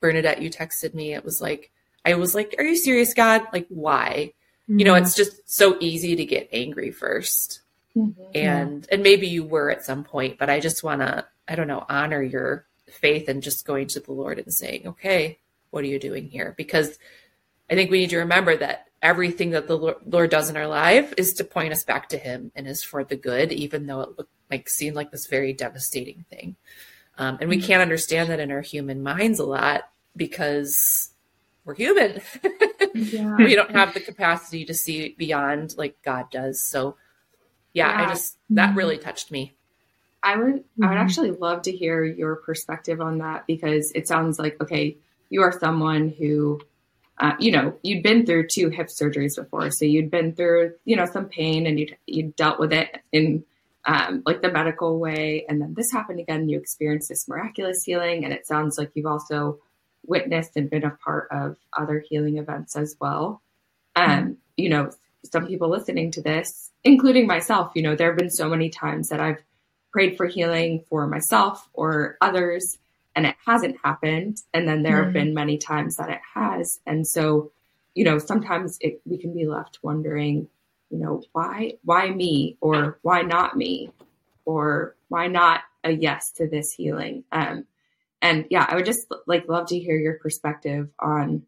Bernadette, 0.01 0.43
you 0.43 0.51
texted 0.51 0.95
me. 0.95 1.15
It 1.15 1.25
was 1.25 1.41
like, 1.41 1.71
I 2.05 2.15
was 2.15 2.35
like, 2.35 2.55
are 2.59 2.65
you 2.65 2.77
serious, 2.77 3.15
God? 3.15 3.43
Like, 3.53 3.67
why? 3.69 4.33
Mm-hmm. 4.65 4.79
You 4.79 4.85
know, 4.85 4.95
it's 4.95 5.15
just 5.15 5.51
so 5.51 5.77
easy 5.81 6.17
to 6.17 6.25
get 6.25 6.49
angry 6.53 6.91
1st 6.91 7.61
mm-hmm. 7.97 8.23
And, 8.35 8.87
and 8.91 9.03
maybe 9.03 9.27
you 9.27 9.45
were 9.45 9.71
at 9.71 9.85
some 9.85 10.05
point, 10.05 10.39
but 10.39 10.51
I 10.51 10.61
just 10.61 10.85
want 10.85 11.01
to, 11.01 11.27
I 11.47 11.55
don't 11.55 11.69
know, 11.69 11.85
honor 11.89 12.23
your 12.23 12.67
faith 12.87 13.29
and 13.29 13.43
just 13.43 13.67
going 13.67 13.89
to 13.89 14.01
the 14.01 14.13
Lord 14.13 14.39
and 14.39 14.53
saying, 14.53 14.87
okay, 14.87 15.39
what 15.71 15.85
are 15.85 15.89
you 15.89 15.99
doing 15.99 16.29
here? 16.29 16.55
Because 16.57 16.99
I 17.71 17.75
think 17.75 17.91
we 17.91 18.01
need 18.01 18.11
to 18.11 18.19
remember 18.19 18.57
that 18.57 18.88
everything 19.03 19.51
that 19.51 19.69
the 19.69 19.77
Lord 19.77 20.31
does 20.31 20.51
in 20.51 20.57
our 20.57 20.67
life 20.67 21.15
is 21.17 21.35
to 21.35 21.45
point 21.45 21.73
us 21.73 21.85
back 21.85 22.09
to 22.11 22.19
Him 22.19 22.53
and 22.55 22.67
is 22.67 22.83
for 22.83 23.05
the 23.05 23.17
good, 23.17 23.53
even 23.53 23.87
though 23.87 24.01
it 24.01 24.19
looked 24.19 24.33
like 24.51 24.69
seemed 24.69 24.97
like 24.97 25.11
this 25.11 25.27
very 25.27 25.53
devastating 25.53 26.25
thing. 26.31 26.57
Um, 27.17 27.39
and 27.41 27.49
we 27.51 27.59
mm-hmm. 27.59 27.67
can't 27.67 27.83
understand 27.83 28.31
that 28.31 28.41
in 28.41 28.51
our 28.51 28.61
human 28.61 29.03
minds 29.03 29.41
a 29.41 29.45
lot 29.45 29.91
because 30.17 31.11
we're 31.65 31.75
human. 31.75 32.21
yeah. 32.95 33.37
we 33.39 33.55
don't 33.55 33.73
have 33.73 33.93
the 33.93 34.01
capacity 34.01 34.65
to 34.65 34.75
see 34.75 35.15
beyond 35.19 35.77
like 35.77 36.01
God 36.03 36.31
does. 36.31 36.63
So 36.63 36.97
yeah, 37.73 37.91
yeah. 37.91 38.07
I 38.07 38.09
just 38.09 38.39
that 38.51 38.71
mm-hmm. 38.71 38.79
really 38.79 38.99
touched 38.99 39.31
me. 39.31 39.55
I 40.23 40.37
would 40.37 40.47
mm-hmm. 40.47 40.85
I 40.85 40.89
would 40.89 40.95
mm-hmm. 40.95 41.05
actually 41.05 41.31
love 41.33 41.63
to 41.63 41.73
hear 41.73 42.05
your 42.05 42.37
perspective 42.37 43.01
on 43.01 43.19
that 43.19 43.47
because 43.47 43.93
it 43.95 44.09
sounds 44.09 44.39
like 44.39 44.61
okay, 44.63 44.97
you 45.29 45.43
are 45.43 45.59
someone 45.59 46.09
who 46.09 46.61
uh, 47.21 47.33
you 47.39 47.51
know, 47.51 47.77
you'd 47.83 48.03
been 48.03 48.25
through 48.25 48.47
two 48.47 48.71
hip 48.71 48.89
surgeries 48.89 49.37
before, 49.37 49.71
so 49.71 49.85
you'd 49.85 50.11
been 50.11 50.35
through, 50.35 50.75
you 50.85 50.97
know, 50.97 51.07
some 51.13 51.27
pain 51.27 51.67
and 51.67 51.79
you'd 51.79 51.97
you 52.07 52.33
dealt 52.37 52.61
with 52.61 52.73
it 52.73 52.97
in 53.13 53.45
um, 53.89 54.23
like 54.27 54.43
the 54.43 54.53
medical 54.53 54.99
way. 54.99 55.47
And 55.49 55.61
then 55.61 55.75
this 55.75 55.91
happened 55.91 56.21
again. 56.21 56.49
You 56.49 56.59
experienced 56.59 57.09
this 57.09 57.27
miraculous 57.27 57.83
healing. 57.85 58.25
And 58.25 58.33
it 58.33 58.47
sounds 58.47 58.79
like 58.79 58.91
you've 58.95 59.07
also 59.07 59.59
witnessed 60.07 60.57
and 60.57 60.71
been 60.71 60.85
a 60.85 60.91
part 60.91 61.29
of 61.31 61.57
other 61.73 62.05
healing 62.07 62.39
events 62.39 62.77
as 62.77 62.95
well. 63.01 63.43
And, 63.97 64.23
um, 64.23 64.37
you 64.57 64.69
know, 64.69 64.91
some 65.33 65.47
people 65.47 65.71
listening 65.71 66.11
to 66.13 66.23
this, 66.23 66.71
including 66.85 67.27
myself, 67.27 67.73
you 67.75 67.83
know, 67.83 67.97
there 67.97 68.11
have 68.11 68.19
been 68.19 68.31
so 68.31 68.49
many 68.49 68.69
times 68.69 69.09
that 69.09 69.21
I've 69.21 69.43
prayed 69.91 70.17
for 70.17 70.27
healing 70.27 70.85
for 70.89 71.07
myself 71.07 71.67
or 71.73 72.19
others 72.21 72.79
and 73.19 73.27
it 73.27 73.35
hasn't 73.45 73.77
happened. 73.83 74.41
And 74.55 74.69
then 74.69 74.85
there 74.85 74.99
mm-hmm. 74.99 75.05
have 75.07 75.13
been 75.13 75.35
many 75.35 75.59
times 75.59 75.97
that 75.97 76.09
it 76.09 76.21
has. 76.35 76.79
And 76.87 77.05
so, 77.05 77.51
you 77.97 78.05
know, 78.05 78.19
sometimes 78.19 78.79
it, 78.81 79.01
we 79.05 79.19
can 79.19 79.35
be 79.35 79.45
left 79.45 79.81
wondering, 79.83 80.47
you 80.89 80.99
know, 80.99 81.25
why 81.33 81.73
why 81.83 82.11
me 82.11 82.57
or 82.61 83.01
why 83.03 83.23
not 83.23 83.57
me 83.57 83.91
or 84.45 84.95
why 85.09 85.27
not 85.27 85.63
a 85.83 85.91
yes 85.91 86.31
to 86.37 86.47
this 86.47 86.71
healing? 86.71 87.25
Um, 87.33 87.67
and 88.23 88.47
yeah, 88.51 88.65
I 88.69 88.77
would 88.77 88.87
just 88.87 89.13
like 89.27 89.49
love 89.49 89.67
to 89.71 89.79
hear 89.81 89.99
your 89.99 90.21
perspective 90.21 90.89
on, 91.01 91.43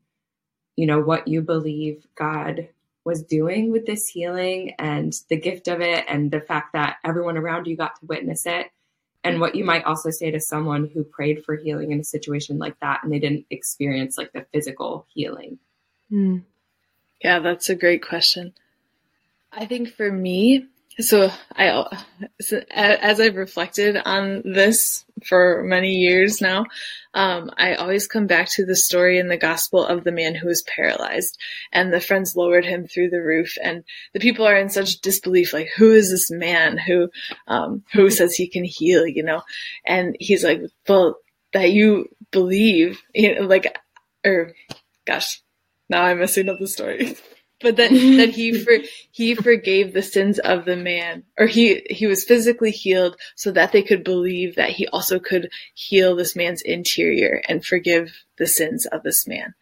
you 0.75 0.87
know, 0.87 0.99
what 0.99 1.29
you 1.29 1.41
believe 1.41 2.05
God 2.17 2.69
was 3.05 3.23
doing 3.23 3.71
with 3.71 3.87
this 3.87 4.09
healing 4.09 4.75
and 4.81 5.13
the 5.29 5.37
gift 5.37 5.69
of 5.69 5.81
it 5.81 6.05
and 6.09 6.33
the 6.33 6.41
fact 6.41 6.73
that 6.73 6.97
everyone 7.05 7.39
around 7.39 7.69
you 7.69 7.77
got 7.77 7.95
to 8.01 8.07
witness 8.07 8.45
it 8.45 8.73
and 9.23 9.41
what 9.41 9.55
you 9.55 9.65
might 9.65 9.85
also 9.85 10.11
say 10.11 10.31
to 10.31 10.41
someone 10.41 10.91
who 10.93 11.05
prayed 11.05 11.45
for 11.45 11.57
healing 11.57 11.93
in 11.93 12.01
a 12.01 12.05
situation 12.05 12.59
like 12.59 12.79
that 12.81 13.01
and 13.03 13.13
they 13.13 13.19
didn't 13.19 13.47
experience 13.51 14.17
like 14.17 14.33
the 14.33 14.47
physical 14.53 15.07
healing 15.13 15.59
mm. 16.11 16.43
yeah 17.23 17.39
that's 17.39 17.69
a 17.69 17.75
great 17.75 18.07
question 18.07 18.53
i 19.53 19.67
think 19.67 19.89
for 19.93 20.11
me 20.11 20.67
so 21.01 21.31
I, 21.55 21.99
so 22.41 22.63
as 22.71 23.21
I've 23.21 23.37
reflected 23.37 23.97
on 23.97 24.43
this 24.45 25.05
for 25.27 25.63
many 25.65 25.97
years 25.97 26.41
now, 26.41 26.67
um, 27.15 27.51
I 27.57 27.75
always 27.75 28.07
come 28.07 28.27
back 28.27 28.49
to 28.51 28.65
the 28.65 28.77
story 28.77 29.19
in 29.19 29.29
the 29.29 29.37
gospel 29.37 29.85
of 29.85 30.05
the 30.05 30.13
man 30.13 30.35
who 30.35 30.47
was 30.47 30.63
paralyzed 30.63 31.39
and 31.73 31.93
the 31.93 32.01
friends 32.01 32.37
lowered 32.37 32.65
him 32.65 32.87
through 32.87 33.11
the 33.11 33.23
roof 33.23 33.57
and 33.63 33.85
the 34.13 34.21
people 34.21 34.47
are 34.47 34.57
in 34.57 34.69
such 34.69 35.01
disbelief. 35.01 35.53
Like, 35.53 35.69
who 35.77 35.93
is 35.93 36.11
this 36.11 36.31
man 36.31 36.79
who, 36.79 37.11
um, 37.49 37.83
who 37.93 38.11
says 38.11 38.35
he 38.35 38.49
can 38.49 38.65
heal, 38.65 39.07
you 39.07 39.23
know? 39.23 39.43
And 39.85 40.17
he's 40.21 40.45
like, 40.45 40.63
well, 40.89 41.17
that 41.53 41.73
you 41.73 42.09
believe, 42.31 43.03
you 43.15 43.35
know, 43.35 43.43
like, 43.43 43.77
or 44.25 44.55
gosh, 45.07 45.43
now 45.89 46.05
I'm 46.05 46.21
messing 46.21 46.49
up 46.49 46.59
the 46.59 46.69
story. 46.69 47.17
but 47.61 47.77
that 47.77 47.91
that 47.91 48.31
he 48.31 48.59
for, 48.59 48.79
he 49.11 49.35
forgave 49.35 49.93
the 49.93 50.03
sins 50.03 50.39
of 50.39 50.65
the 50.65 50.77
man 50.77 51.25
or 51.39 51.47
he 51.47 51.83
he 51.91 52.07
was 52.07 52.25
physically 52.25 52.71
healed 52.71 53.17
so 53.37 53.53
that 53.53 53.73
they 53.73 53.83
could 53.83 54.05
believe 54.05 54.57
that 54.57 54.71
he 54.71 54.87
also 54.89 55.19
could 55.19 55.51
heal 55.75 56.17
this 56.17 56.35
man's 56.35 56.63
interior 56.63 57.41
and 57.49 57.65
forgive 57.65 58.13
the 58.39 58.47
sins 58.47 58.87
of 58.87 59.03
this 59.03 59.27
man 59.27 59.55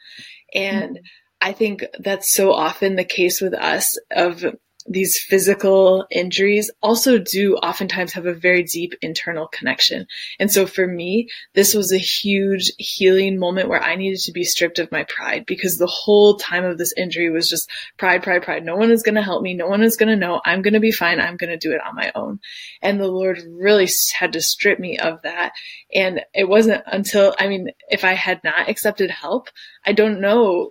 and 0.54 0.96
mm-hmm. 0.96 1.04
i 1.48 1.52
think 1.52 1.84
that's 1.98 2.32
so 2.32 2.52
often 2.52 2.96
the 2.96 3.04
case 3.04 3.40
with 3.40 3.54
us 3.54 3.98
of 4.10 4.44
these 4.88 5.18
physical 5.18 6.06
injuries 6.10 6.70
also 6.82 7.18
do 7.18 7.56
oftentimes 7.56 8.12
have 8.12 8.26
a 8.26 8.34
very 8.34 8.62
deep 8.62 8.94
internal 9.02 9.46
connection. 9.48 10.06
And 10.38 10.50
so 10.50 10.66
for 10.66 10.86
me, 10.86 11.28
this 11.54 11.74
was 11.74 11.92
a 11.92 11.98
huge 11.98 12.72
healing 12.78 13.38
moment 13.38 13.68
where 13.68 13.82
I 13.82 13.96
needed 13.96 14.20
to 14.20 14.32
be 14.32 14.44
stripped 14.44 14.78
of 14.78 14.90
my 14.90 15.04
pride 15.04 15.44
because 15.46 15.76
the 15.76 15.86
whole 15.86 16.36
time 16.36 16.64
of 16.64 16.78
this 16.78 16.94
injury 16.96 17.30
was 17.30 17.48
just 17.48 17.70
pride, 17.98 18.22
pride, 18.22 18.42
pride. 18.42 18.64
No 18.64 18.76
one 18.76 18.90
is 18.90 19.02
going 19.02 19.16
to 19.16 19.22
help 19.22 19.42
me. 19.42 19.54
No 19.54 19.68
one 19.68 19.82
is 19.82 19.96
going 19.96 20.08
to 20.08 20.16
know. 20.16 20.40
I'm 20.44 20.62
going 20.62 20.74
to 20.74 20.80
be 20.80 20.92
fine. 20.92 21.20
I'm 21.20 21.36
going 21.36 21.50
to 21.50 21.56
do 21.58 21.72
it 21.72 21.80
on 21.86 21.94
my 21.94 22.10
own. 22.14 22.40
And 22.80 23.00
the 23.00 23.08
Lord 23.08 23.42
really 23.48 23.88
had 24.18 24.32
to 24.32 24.40
strip 24.40 24.78
me 24.78 24.98
of 24.98 25.22
that. 25.22 25.52
And 25.94 26.20
it 26.34 26.48
wasn't 26.48 26.82
until, 26.86 27.34
I 27.38 27.48
mean, 27.48 27.68
if 27.88 28.04
I 28.04 28.14
had 28.14 28.42
not 28.42 28.68
accepted 28.68 29.10
help, 29.10 29.48
I 29.84 29.92
don't 29.92 30.20
know 30.20 30.70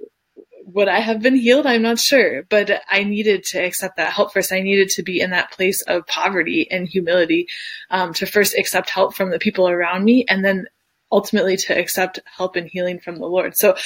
would 0.68 0.90
I 0.90 1.00
have 1.00 1.22
been 1.22 1.36
healed? 1.36 1.66
I'm 1.66 1.82
not 1.82 1.98
sure, 1.98 2.44
but 2.44 2.82
I 2.90 3.06
needed 3.06 3.46
to 3.46 3.60
accept 3.60 3.96
that 3.96 4.12
help 4.12 4.34
first. 4.34 4.52
I 4.52 4.60
needed 4.60 4.90
to 4.92 5.04
be 5.04 5.22
in 5.22 5.30
that 5.30 5.52
place 5.52 5.82
of 5.84 6.06
poverty 6.08 6.68
and 6.70 6.88
humility 6.88 7.48
um, 7.90 8.14
to 8.16 8.26
first 8.26 8.54
accept 8.58 8.90
help 8.90 9.16
from 9.16 9.32
the 9.32 9.40
people 9.40 9.70
around 9.70 10.04
me, 10.04 10.26
and 10.28 10.44
then 10.44 10.68
ultimately 11.10 11.56
to 11.56 11.80
accept 11.80 12.20
help 12.26 12.58
and 12.58 12.68
healing 12.68 13.00
from 13.00 13.18
the 13.18 13.26
Lord. 13.26 13.56
So 13.56 13.78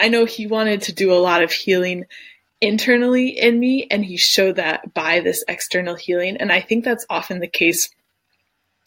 I 0.00 0.08
know 0.08 0.24
He 0.24 0.46
wanted 0.46 0.82
to 0.82 0.94
do 0.94 1.12
a 1.12 1.20
lot 1.20 1.42
of 1.42 1.52
healing 1.52 2.06
internally 2.62 3.28
in 3.28 3.60
me, 3.60 3.86
and 3.90 4.02
He 4.02 4.16
showed 4.16 4.56
that 4.56 4.94
by 4.94 5.20
this 5.20 5.44
external 5.48 5.96
healing. 5.96 6.38
And 6.38 6.50
I 6.50 6.62
think 6.62 6.84
that's 6.84 7.04
often 7.10 7.40
the 7.40 7.46
case. 7.46 7.90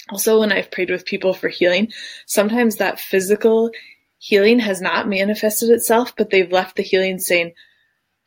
Also, 0.09 0.39
when 0.39 0.51
I've 0.51 0.71
prayed 0.71 0.89
with 0.89 1.05
people 1.05 1.35
for 1.35 1.47
healing, 1.47 1.91
sometimes 2.25 2.77
that 2.77 2.99
physical 2.99 3.69
healing 4.19 4.59
has 4.59 4.81
not 4.81 5.07
manifested 5.07 5.69
itself, 5.69 6.13
but 6.17 6.29
they've 6.29 6.51
left 6.51 6.75
the 6.75 6.83
healing 6.83 7.19
saying, 7.19 7.53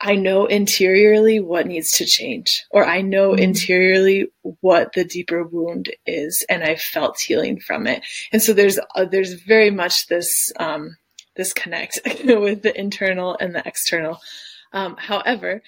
I 0.00 0.16
know 0.16 0.46
interiorly 0.46 1.40
what 1.40 1.66
needs 1.66 1.92
to 1.98 2.06
change, 2.06 2.64
or 2.70 2.86
I 2.86 3.02
know 3.02 3.32
mm-hmm. 3.32 3.42
interiorly 3.42 4.28
what 4.60 4.94
the 4.94 5.04
deeper 5.04 5.44
wound 5.44 5.90
is, 6.06 6.44
and 6.48 6.64
I 6.64 6.76
felt 6.76 7.20
healing 7.20 7.60
from 7.60 7.86
it. 7.86 8.02
And 8.32 8.42
so 8.42 8.54
there's 8.54 8.78
uh, 8.94 9.04
there's 9.04 9.34
very 9.34 9.70
much 9.70 10.06
this 10.06 10.52
um, 10.58 10.96
this 11.36 11.52
connect 11.52 12.00
with 12.24 12.62
the 12.62 12.78
internal 12.78 13.36
and 13.38 13.54
the 13.54 13.62
external. 13.66 14.18
Um, 14.72 14.96
however, 14.98 15.62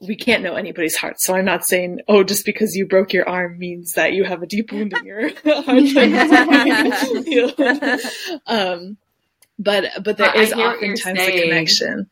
we 0.00 0.16
can't 0.16 0.42
know 0.42 0.54
anybody's 0.54 0.96
heart. 0.96 1.20
So 1.20 1.34
I'm 1.34 1.44
not 1.44 1.64
saying, 1.64 2.00
oh, 2.08 2.24
just 2.24 2.46
because 2.46 2.74
you 2.74 2.86
broke 2.86 3.12
your 3.12 3.28
arm 3.28 3.58
means 3.58 3.92
that 3.92 4.12
you 4.12 4.24
have 4.24 4.42
a 4.42 4.46
deep 4.46 4.72
wound 4.72 4.92
in 4.92 5.04
your 5.04 5.28
heart. 5.44 5.66
um, 8.46 8.96
but 9.58 9.84
but 10.02 10.16
there 10.16 10.34
is 10.36 10.52
oftentimes 10.52 11.18
a 11.18 11.42
connection. 11.42 12.10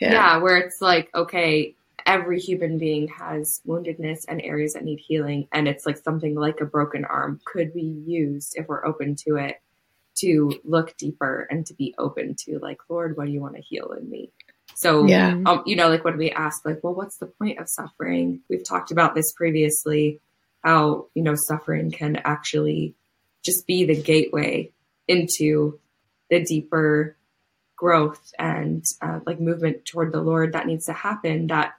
Yeah. 0.00 0.12
yeah, 0.12 0.36
where 0.38 0.56
it's 0.56 0.80
like, 0.80 1.10
okay, 1.14 1.74
every 2.06 2.40
human 2.40 2.78
being 2.78 3.08
has 3.08 3.60
woundedness 3.66 4.20
and 4.28 4.40
areas 4.40 4.72
that 4.72 4.84
need 4.84 4.98
healing, 4.98 5.46
and 5.52 5.68
it's 5.68 5.84
like 5.84 5.98
something 5.98 6.34
like 6.34 6.60
a 6.60 6.64
broken 6.64 7.04
arm 7.04 7.40
could 7.44 7.74
be 7.74 7.82
used 8.06 8.54
if 8.56 8.66
we're 8.68 8.84
open 8.86 9.16
to 9.26 9.36
it 9.36 9.60
to 10.20 10.52
look 10.64 10.96
deeper 10.96 11.46
and 11.50 11.66
to 11.66 11.74
be 11.74 11.94
open 11.98 12.34
to 12.46 12.58
like, 12.58 12.78
Lord, 12.88 13.16
what 13.16 13.26
do 13.26 13.32
you 13.32 13.40
want 13.40 13.56
to 13.56 13.62
heal 13.62 13.92
in 13.92 14.08
me? 14.08 14.30
So, 14.74 15.06
yeah. 15.06 15.38
Um, 15.46 15.62
you 15.66 15.76
know, 15.76 15.88
like 15.88 16.04
when 16.04 16.16
we 16.16 16.30
ask, 16.30 16.64
like, 16.64 16.82
well, 16.82 16.94
what's 16.94 17.18
the 17.18 17.26
point 17.26 17.58
of 17.58 17.68
suffering? 17.68 18.40
We've 18.48 18.66
talked 18.66 18.90
about 18.90 19.14
this 19.14 19.32
previously, 19.32 20.20
how, 20.62 21.06
you 21.14 21.22
know, 21.22 21.34
suffering 21.36 21.90
can 21.90 22.16
actually 22.24 22.94
just 23.44 23.66
be 23.66 23.84
the 23.84 24.00
gateway 24.00 24.70
into 25.08 25.78
the 26.30 26.44
deeper 26.44 27.16
growth 27.76 28.32
and 28.38 28.84
uh, 29.00 29.20
like 29.26 29.40
movement 29.40 29.84
toward 29.84 30.12
the 30.12 30.20
Lord 30.20 30.52
that 30.52 30.66
needs 30.66 30.86
to 30.86 30.92
happen 30.92 31.46
that 31.48 31.74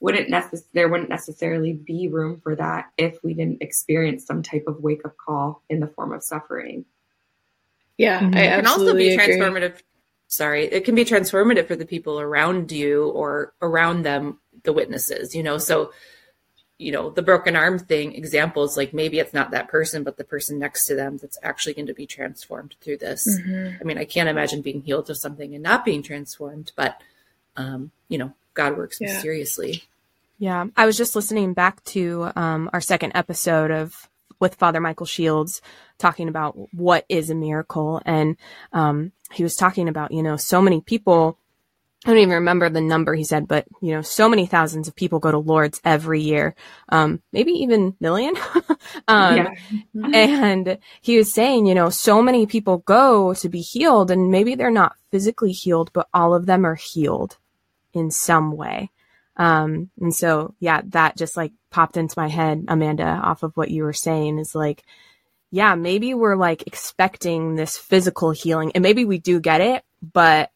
wouldn't 0.00 0.28
necess- 0.28 0.64
there 0.72 0.88
wouldn't 0.88 1.08
necessarily 1.08 1.72
be 1.72 2.08
room 2.08 2.40
for 2.42 2.54
that 2.56 2.90
if 2.98 3.22
we 3.22 3.34
didn't 3.34 3.62
experience 3.62 4.26
some 4.26 4.42
type 4.42 4.64
of 4.66 4.82
wake 4.82 5.04
up 5.04 5.16
call 5.16 5.62
in 5.70 5.80
the 5.80 5.86
form 5.86 6.12
of 6.12 6.22
suffering. 6.22 6.84
Yeah, 7.96 8.20
mm-hmm. 8.20 8.36
I 8.36 8.40
it 8.42 8.56
can 8.56 8.66
also 8.66 8.94
be 8.94 9.14
agree. 9.14 9.36
transformative. 9.36 9.80
Sorry, 10.26 10.66
it 10.66 10.84
can 10.84 10.94
be 10.94 11.04
transformative 11.04 11.68
for 11.68 11.76
the 11.76 11.86
people 11.86 12.20
around 12.20 12.72
you 12.72 13.08
or 13.10 13.54
around 13.62 14.02
them, 14.02 14.40
the 14.64 14.72
witnesses. 14.72 15.34
You 15.34 15.42
know, 15.42 15.58
so 15.58 15.92
you 16.78 16.90
know 16.90 17.10
the 17.10 17.22
broken 17.22 17.54
arm 17.54 17.78
thing 17.78 18.14
examples 18.14 18.76
like 18.76 18.92
maybe 18.92 19.18
it's 19.18 19.34
not 19.34 19.52
that 19.52 19.68
person 19.68 20.02
but 20.02 20.16
the 20.16 20.24
person 20.24 20.58
next 20.58 20.86
to 20.86 20.94
them 20.94 21.16
that's 21.18 21.38
actually 21.42 21.74
going 21.74 21.86
to 21.86 21.94
be 21.94 22.06
transformed 22.06 22.74
through 22.80 22.96
this 22.96 23.28
mm-hmm. 23.28 23.76
i 23.80 23.84
mean 23.84 23.98
i 23.98 24.04
can't 24.04 24.28
imagine 24.28 24.60
being 24.60 24.82
healed 24.82 25.08
of 25.08 25.16
something 25.16 25.54
and 25.54 25.62
not 25.62 25.84
being 25.84 26.02
transformed 26.02 26.72
but 26.76 27.00
um 27.56 27.90
you 28.08 28.18
know 28.18 28.32
god 28.54 28.76
works 28.76 28.98
yeah. 29.00 29.12
mysteriously 29.12 29.84
yeah 30.38 30.66
i 30.76 30.84
was 30.84 30.96
just 30.96 31.14
listening 31.14 31.54
back 31.54 31.82
to 31.84 32.30
um 32.34 32.68
our 32.72 32.80
second 32.80 33.12
episode 33.14 33.70
of 33.70 34.08
with 34.40 34.56
father 34.56 34.80
michael 34.80 35.06
shields 35.06 35.62
talking 35.98 36.28
about 36.28 36.56
what 36.74 37.06
is 37.08 37.30
a 37.30 37.34
miracle 37.36 38.02
and 38.04 38.36
um 38.72 39.12
he 39.30 39.44
was 39.44 39.54
talking 39.54 39.88
about 39.88 40.10
you 40.10 40.24
know 40.24 40.36
so 40.36 40.60
many 40.60 40.80
people 40.80 41.38
I 42.04 42.10
don't 42.10 42.18
even 42.18 42.34
remember 42.34 42.68
the 42.68 42.82
number 42.82 43.14
he 43.14 43.24
said, 43.24 43.48
but 43.48 43.66
you 43.80 43.92
know, 43.92 44.02
so 44.02 44.28
many 44.28 44.44
thousands 44.44 44.88
of 44.88 44.94
people 44.94 45.20
go 45.20 45.30
to 45.30 45.38
Lourdes 45.38 45.80
every 45.84 46.20
year, 46.20 46.54
um, 46.90 47.22
maybe 47.32 47.52
even 47.52 47.96
million. 47.98 48.34
um, 49.08 49.36
yeah. 49.36 49.54
Mm-hmm. 49.96 50.14
and 50.14 50.78
he 51.00 51.16
was 51.16 51.32
saying, 51.32 51.66
you 51.66 51.74
know, 51.74 51.88
so 51.88 52.20
many 52.20 52.46
people 52.46 52.78
go 52.78 53.32
to 53.34 53.48
be 53.48 53.62
healed 53.62 54.10
and 54.10 54.30
maybe 54.30 54.54
they're 54.54 54.70
not 54.70 54.96
physically 55.10 55.52
healed, 55.52 55.92
but 55.94 56.08
all 56.12 56.34
of 56.34 56.44
them 56.44 56.66
are 56.66 56.74
healed 56.74 57.38
in 57.94 58.10
some 58.10 58.52
way. 58.52 58.90
Um, 59.36 59.90
and 60.00 60.14
so, 60.14 60.54
yeah, 60.60 60.82
that 60.88 61.16
just 61.16 61.36
like 61.36 61.52
popped 61.70 61.96
into 61.96 62.18
my 62.18 62.28
head, 62.28 62.66
Amanda, 62.68 63.04
off 63.04 63.42
of 63.42 63.56
what 63.56 63.70
you 63.70 63.82
were 63.82 63.92
saying 63.94 64.38
is 64.38 64.54
like, 64.54 64.84
yeah, 65.50 65.74
maybe 65.74 66.14
we're 66.14 66.36
like 66.36 66.66
expecting 66.66 67.54
this 67.54 67.78
physical 67.78 68.30
healing 68.30 68.72
and 68.74 68.82
maybe 68.82 69.04
we 69.04 69.18
do 69.18 69.40
get 69.40 69.60
it, 69.60 69.84
but 70.02 70.50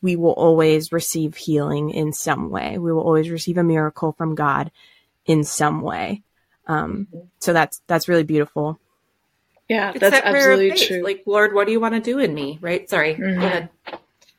we 0.00 0.16
will 0.16 0.32
always 0.32 0.92
receive 0.92 1.36
healing 1.36 1.90
in 1.90 2.12
some 2.12 2.50
way. 2.50 2.78
We 2.78 2.92
will 2.92 3.02
always 3.02 3.30
receive 3.30 3.58
a 3.58 3.64
miracle 3.64 4.12
from 4.12 4.34
God 4.34 4.70
in 5.26 5.44
some 5.44 5.82
way. 5.82 6.22
Um, 6.66 7.08
so 7.38 7.52
that's 7.52 7.82
that's 7.86 8.08
really 8.08 8.22
beautiful. 8.22 8.78
Yeah, 9.68 9.90
it's 9.90 10.00
that's 10.00 10.16
that 10.16 10.26
absolutely 10.26 10.72
true. 10.72 11.02
Like, 11.02 11.22
Lord, 11.26 11.54
what 11.54 11.66
do 11.66 11.72
you 11.72 11.80
want 11.80 11.94
to 11.94 12.00
do 12.00 12.18
in 12.18 12.34
me? 12.34 12.58
Right? 12.60 12.88
Sorry. 12.88 13.14
Mm-hmm. 13.14 13.40
Go 13.40 13.46
ahead. 13.46 13.68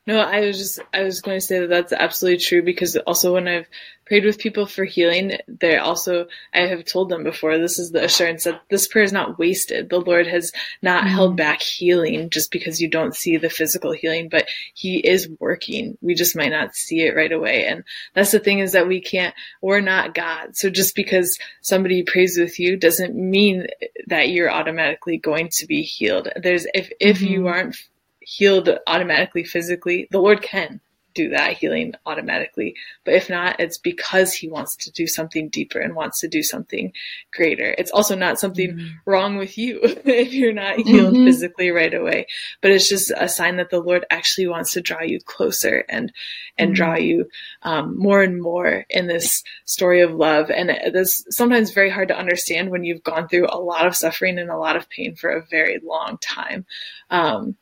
No, 0.05 0.19
I 0.19 0.41
was 0.41 0.57
just 0.57 0.79
I 0.93 1.03
was 1.03 1.21
going 1.21 1.37
to 1.39 1.45
say 1.45 1.59
that 1.59 1.69
that's 1.69 1.93
absolutely 1.93 2.39
true 2.39 2.61
because 2.61 2.97
also 2.97 3.33
when 3.33 3.47
I've 3.47 3.67
prayed 4.13 4.25
with 4.25 4.37
people 4.37 4.67
for 4.67 4.83
healing, 4.83 5.37
they 5.47 5.75
also 5.75 6.27
I 6.53 6.67
have 6.67 6.85
told 6.85 7.09
them 7.09 7.23
before 7.23 7.57
this 7.57 7.79
is 7.79 7.89
the 7.89 8.03
assurance 8.03 8.43
that 8.43 8.61
this 8.69 8.87
prayer 8.87 9.03
is 9.03 9.11
not 9.11 9.39
wasted. 9.39 9.89
The 9.89 9.99
Lord 9.99 10.27
has 10.27 10.51
not 10.83 10.99
mm-hmm. 10.99 11.15
held 11.15 11.35
back 11.35 11.63
healing 11.63 12.29
just 12.29 12.51
because 12.51 12.79
you 12.79 12.87
don't 12.87 13.15
see 13.15 13.37
the 13.37 13.49
physical 13.49 13.91
healing, 13.91 14.29
but 14.29 14.47
He 14.75 14.99
is 14.99 15.27
working. 15.39 15.97
We 15.99 16.13
just 16.13 16.35
might 16.35 16.51
not 16.51 16.75
see 16.75 17.01
it 17.01 17.15
right 17.15 17.31
away, 17.31 17.65
and 17.65 17.85
that's 18.13 18.29
the 18.29 18.39
thing 18.39 18.59
is 18.59 18.73
that 18.73 18.87
we 18.87 19.01
can't. 19.01 19.33
We're 19.63 19.81
not 19.81 20.13
God, 20.13 20.55
so 20.55 20.69
just 20.69 20.93
because 20.93 21.39
somebody 21.61 22.03
prays 22.03 22.37
with 22.37 22.59
you 22.59 22.77
doesn't 22.77 23.15
mean 23.15 23.65
that 24.05 24.29
you're 24.29 24.51
automatically 24.51 25.17
going 25.17 25.49
to 25.53 25.65
be 25.65 25.81
healed. 25.81 26.27
There's 26.35 26.67
if 26.75 26.91
if 26.99 27.17
mm-hmm. 27.17 27.33
you 27.33 27.47
aren't 27.47 27.77
healed 28.19 28.69
automatically 28.85 29.43
physically, 29.43 30.07
the 30.11 30.19
Lord 30.19 30.43
can. 30.43 30.81
Do 31.13 31.29
that 31.29 31.57
healing 31.57 31.93
automatically. 32.05 32.75
But 33.05 33.15
if 33.15 33.29
not, 33.29 33.59
it's 33.59 33.77
because 33.77 34.33
he 34.33 34.49
wants 34.49 34.75
to 34.77 34.91
do 34.91 35.07
something 35.07 35.49
deeper 35.49 35.79
and 35.79 35.95
wants 35.95 36.19
to 36.21 36.27
do 36.27 36.43
something 36.43 36.93
greater. 37.33 37.75
It's 37.77 37.91
also 37.91 38.15
not 38.15 38.39
something 38.39 38.71
mm-hmm. 38.71 38.87
wrong 39.05 39.37
with 39.37 39.57
you 39.57 39.79
if 39.83 40.33
you're 40.33 40.53
not 40.53 40.79
healed 40.79 41.13
mm-hmm. 41.13 41.25
physically 41.25 41.71
right 41.71 41.93
away, 41.93 42.27
but 42.61 42.71
it's 42.71 42.89
just 42.89 43.11
a 43.15 43.27
sign 43.29 43.57
that 43.57 43.69
the 43.69 43.79
Lord 43.79 44.05
actually 44.09 44.47
wants 44.47 44.73
to 44.73 44.81
draw 44.81 45.01
you 45.01 45.19
closer 45.19 45.85
and, 45.89 46.11
and 46.57 46.69
mm-hmm. 46.69 46.75
draw 46.75 46.95
you, 46.95 47.29
um, 47.63 47.97
more 47.97 48.21
and 48.21 48.41
more 48.41 48.85
in 48.89 49.07
this 49.07 49.43
story 49.65 50.01
of 50.01 50.13
love. 50.13 50.49
And 50.49 50.69
it's 50.69 51.25
sometimes 51.29 51.71
very 51.71 51.89
hard 51.89 52.09
to 52.09 52.17
understand 52.17 52.69
when 52.69 52.83
you've 52.83 53.03
gone 53.03 53.27
through 53.27 53.47
a 53.49 53.59
lot 53.59 53.87
of 53.87 53.95
suffering 53.95 54.39
and 54.39 54.49
a 54.49 54.57
lot 54.57 54.75
of 54.75 54.89
pain 54.89 55.15
for 55.15 55.29
a 55.29 55.45
very 55.45 55.79
long 55.83 56.17
time. 56.19 56.65
Um, 57.09 57.55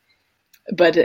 but 0.70 0.96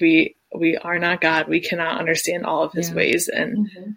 we 0.00 0.35
we 0.54 0.76
are 0.76 0.98
not 0.98 1.20
God. 1.20 1.48
We 1.48 1.60
cannot 1.60 1.98
understand 1.98 2.44
all 2.44 2.62
of 2.62 2.72
His 2.72 2.90
yeah. 2.90 2.94
ways, 2.94 3.28
and 3.28 3.68
mm-hmm. 3.68 3.90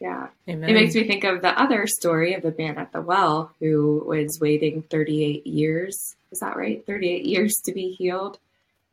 yeah, 0.00 0.28
Amen. 0.48 0.68
it 0.68 0.72
makes 0.72 0.94
me 0.94 1.06
think 1.06 1.24
of 1.24 1.42
the 1.42 1.60
other 1.60 1.86
story 1.86 2.34
of 2.34 2.42
the 2.42 2.54
man 2.56 2.78
at 2.78 2.92
the 2.92 3.00
well 3.00 3.52
who 3.60 4.04
was 4.06 4.40
waiting 4.40 4.82
38 4.82 5.46
years. 5.46 6.16
Is 6.30 6.40
that 6.40 6.56
right? 6.56 6.84
38 6.86 7.24
years 7.24 7.56
to 7.64 7.72
be 7.72 7.90
healed, 7.90 8.38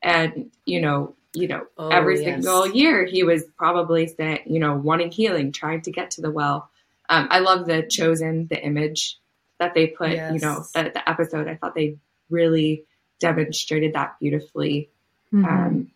and 0.02 0.52
you 0.66 0.82
know, 0.82 1.16
you 1.34 1.48
know, 1.48 1.66
oh, 1.78 1.90
every 1.90 2.22
yes. 2.22 2.26
single 2.26 2.68
year 2.68 3.06
he 3.06 3.24
was 3.24 3.44
probably 3.58 4.08
saying, 4.08 4.42
you 4.46 4.60
know, 4.60 4.76
wanting 4.76 5.12
healing, 5.12 5.52
trying 5.52 5.82
to 5.82 5.92
get 5.92 6.12
to 6.12 6.22
the 6.22 6.32
well. 6.32 6.70
Um, 7.10 7.28
I 7.30 7.40
love 7.40 7.66
the 7.68 7.84
chosen, 7.84 8.48
the 8.48 8.64
image 8.64 9.20
that 9.60 9.74
they 9.74 9.88
put. 9.88 10.12
Yes. 10.12 10.34
You 10.34 10.40
know, 10.40 10.66
the, 10.74 10.92
the 10.94 11.10
episode. 11.10 11.48
I 11.48 11.56
thought 11.56 11.76
they 11.76 11.98
really 12.30 12.84
demonstrated 13.20 13.94
that 13.94 14.16
beautifully 14.20 14.90
mm-hmm. 15.32 15.46
um, 15.46 15.92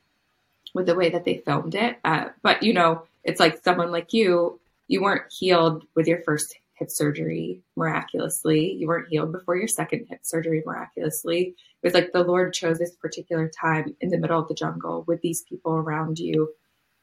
with 0.74 0.86
the 0.86 0.96
way 0.96 1.10
that 1.10 1.26
they 1.26 1.38
filmed 1.38 1.76
it. 1.76 1.98
Uh, 2.04 2.26
but 2.42 2.64
you 2.64 2.74
know, 2.74 3.04
it's 3.24 3.40
like 3.40 3.64
someone 3.64 3.92
like 3.92 4.14
you, 4.14 4.60
you 4.88 5.02
weren't 5.02 5.32
healed 5.32 5.86
with 5.96 6.08
your 6.08 6.22
first 6.24 6.56
hip 6.76 6.90
surgery 6.90 7.62
miraculously. 7.76 8.72
You 8.74 8.88
weren't 8.88 9.10
healed 9.10 9.32
before 9.32 9.58
your 9.58 9.68
second 9.68 10.08
hip 10.10 10.22
surgery 10.24 10.64
miraculously. 10.66 11.56
It 11.82 11.88
was 11.88 11.94
like 11.94 12.12
the 12.12 12.24
Lord 12.24 12.54
chose 12.54 12.80
this 12.80 12.96
particular 12.96 13.50
time 13.50 13.96
in 14.00 14.10
the 14.10 14.18
middle 14.18 14.40
of 14.40 14.48
the 14.48 14.54
jungle 14.54 15.04
with 15.06 15.22
these 15.22 15.44
people 15.44 15.74
around 15.74 16.20
you 16.20 16.54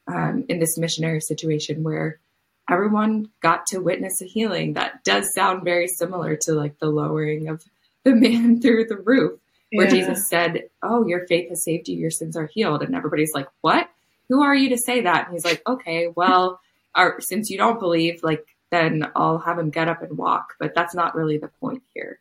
um, 0.08 0.44
in 0.48 0.58
this 0.58 0.78
missionary 0.78 1.20
situation 1.20 1.82
where 1.82 2.20
everyone 2.68 3.28
got 3.40 3.66
to 3.66 3.78
witness 3.78 4.20
a 4.20 4.24
healing 4.24 4.74
that 4.74 5.04
does 5.04 5.32
sound 5.34 5.62
very 5.62 5.88
similar 5.88 6.36
to 6.36 6.52
like 6.52 6.78
the 6.78 6.86
lowering 6.86 7.48
of 7.48 7.62
the 8.04 8.14
man 8.14 8.60
through 8.60 8.86
the 8.86 8.96
roof 8.96 9.38
where 9.72 9.86
yeah. 9.86 9.92
Jesus 9.92 10.28
said, 10.28 10.64
Oh, 10.82 11.06
your 11.06 11.26
faith 11.26 11.48
has 11.48 11.64
saved 11.64 11.88
you, 11.88 11.96
your 11.96 12.10
sins 12.10 12.36
are 12.36 12.46
healed. 12.52 12.82
And 12.82 12.94
everybody's 12.94 13.34
like, 13.34 13.48
What? 13.60 13.88
Who 14.28 14.42
are 14.42 14.54
you 14.54 14.70
to 14.70 14.78
say 14.78 15.02
that? 15.02 15.26
And 15.26 15.34
he's 15.34 15.44
like, 15.44 15.62
Okay, 15.66 16.08
well, 16.14 16.60
our, 16.94 17.20
since 17.20 17.50
you 17.50 17.58
don't 17.58 17.80
believe, 17.80 18.22
like, 18.22 18.46
then 18.70 19.10
I'll 19.14 19.38
have 19.38 19.58
him 19.58 19.70
get 19.70 19.88
up 19.88 20.02
and 20.02 20.16
walk. 20.16 20.54
But 20.58 20.74
that's 20.74 20.94
not 20.94 21.14
really 21.14 21.38
the 21.38 21.50
point 21.60 21.82
here. 21.94 22.20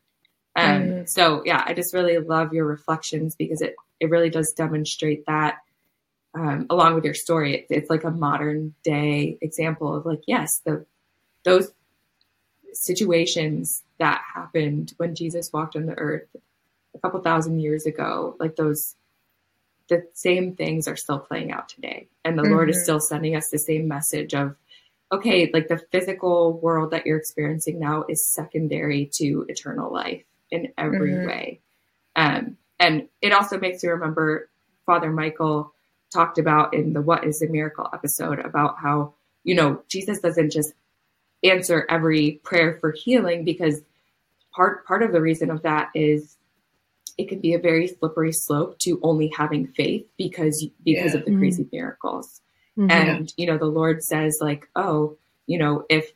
And 0.55 0.91
mm. 0.91 1.09
so, 1.09 1.43
yeah, 1.45 1.63
I 1.65 1.73
just 1.73 1.93
really 1.93 2.17
love 2.17 2.53
your 2.53 2.65
reflections 2.65 3.35
because 3.35 3.61
it, 3.61 3.75
it 3.99 4.09
really 4.09 4.29
does 4.29 4.53
demonstrate 4.55 5.25
that 5.25 5.57
um, 6.35 6.65
along 6.69 6.95
with 6.95 7.05
your 7.05 7.13
story. 7.13 7.55
It, 7.55 7.67
it's 7.69 7.89
like 7.89 8.03
a 8.03 8.11
modern 8.11 8.73
day 8.83 9.37
example 9.41 9.95
of 9.95 10.05
like, 10.05 10.21
yes, 10.27 10.61
the, 10.65 10.85
those 11.43 11.71
situations 12.73 13.83
that 13.99 14.21
happened 14.33 14.93
when 14.97 15.15
Jesus 15.15 15.51
walked 15.53 15.75
on 15.75 15.85
the 15.85 15.97
earth, 15.97 16.27
a 16.95 16.99
couple 16.99 17.19
thousand 17.21 17.59
years 17.59 17.85
ago, 17.85 18.35
like 18.39 18.55
those, 18.55 18.95
the 19.89 20.07
same 20.13 20.55
things 20.55 20.87
are 20.87 20.95
still 20.95 21.19
playing 21.19 21.51
out 21.51 21.69
today. 21.69 22.07
And 22.23 22.37
the 22.37 22.43
mm-hmm. 22.43 22.53
Lord 22.53 22.69
is 22.69 22.77
mm-hmm. 22.77 22.83
still 22.83 22.99
sending 22.99 23.35
us 23.35 23.49
the 23.49 23.59
same 23.59 23.87
message 23.87 24.33
of, 24.33 24.55
okay, 25.11 25.51
like 25.53 25.67
the 25.67 25.81
physical 25.91 26.53
world 26.59 26.91
that 26.91 27.05
you're 27.05 27.17
experiencing 27.17 27.79
now 27.79 28.05
is 28.09 28.25
secondary 28.25 29.09
to 29.13 29.45
eternal 29.47 29.91
life 29.91 30.23
in 30.49 30.73
every 30.77 31.11
mm-hmm. 31.11 31.27
way. 31.27 31.59
Um, 32.15 32.57
and 32.79 33.07
it 33.21 33.31
also 33.31 33.59
makes 33.59 33.83
you 33.83 33.91
remember 33.91 34.49
Father 34.85 35.11
Michael 35.11 35.73
talked 36.13 36.37
about 36.37 36.73
in 36.73 36.93
the 36.93 37.01
What 37.01 37.25
is 37.25 37.41
a 37.41 37.47
Miracle 37.47 37.89
episode 37.93 38.39
about 38.39 38.77
how, 38.81 39.13
you 39.43 39.55
know, 39.55 39.81
Jesus 39.87 40.19
doesn't 40.19 40.51
just 40.51 40.73
answer 41.43 41.85
every 41.89 42.39
prayer 42.43 42.77
for 42.79 42.91
healing 42.91 43.43
because 43.43 43.81
part 44.51 44.85
part 44.85 45.03
of 45.03 45.11
the 45.11 45.21
reason 45.21 45.51
of 45.51 45.63
that 45.63 45.89
is 45.93 46.37
it 47.17 47.29
can 47.29 47.39
be 47.39 47.53
a 47.53 47.59
very 47.59 47.87
slippery 47.87 48.33
slope 48.33 48.77
to 48.79 48.99
only 49.01 49.31
having 49.35 49.67
faith 49.67 50.05
because 50.17 50.67
because 50.83 51.13
yeah. 51.13 51.19
of 51.19 51.25
the 51.25 51.31
mm-hmm. 51.31 51.39
crazy 51.39 51.67
miracles. 51.71 52.41
Mm-hmm. 52.77 52.91
And 52.91 53.33
you 53.37 53.45
know, 53.45 53.57
the 53.57 53.65
Lord 53.65 54.03
says 54.03 54.39
like, 54.41 54.67
"Oh, 54.75 55.17
you 55.47 55.57
know, 55.57 55.85
if 55.89 56.11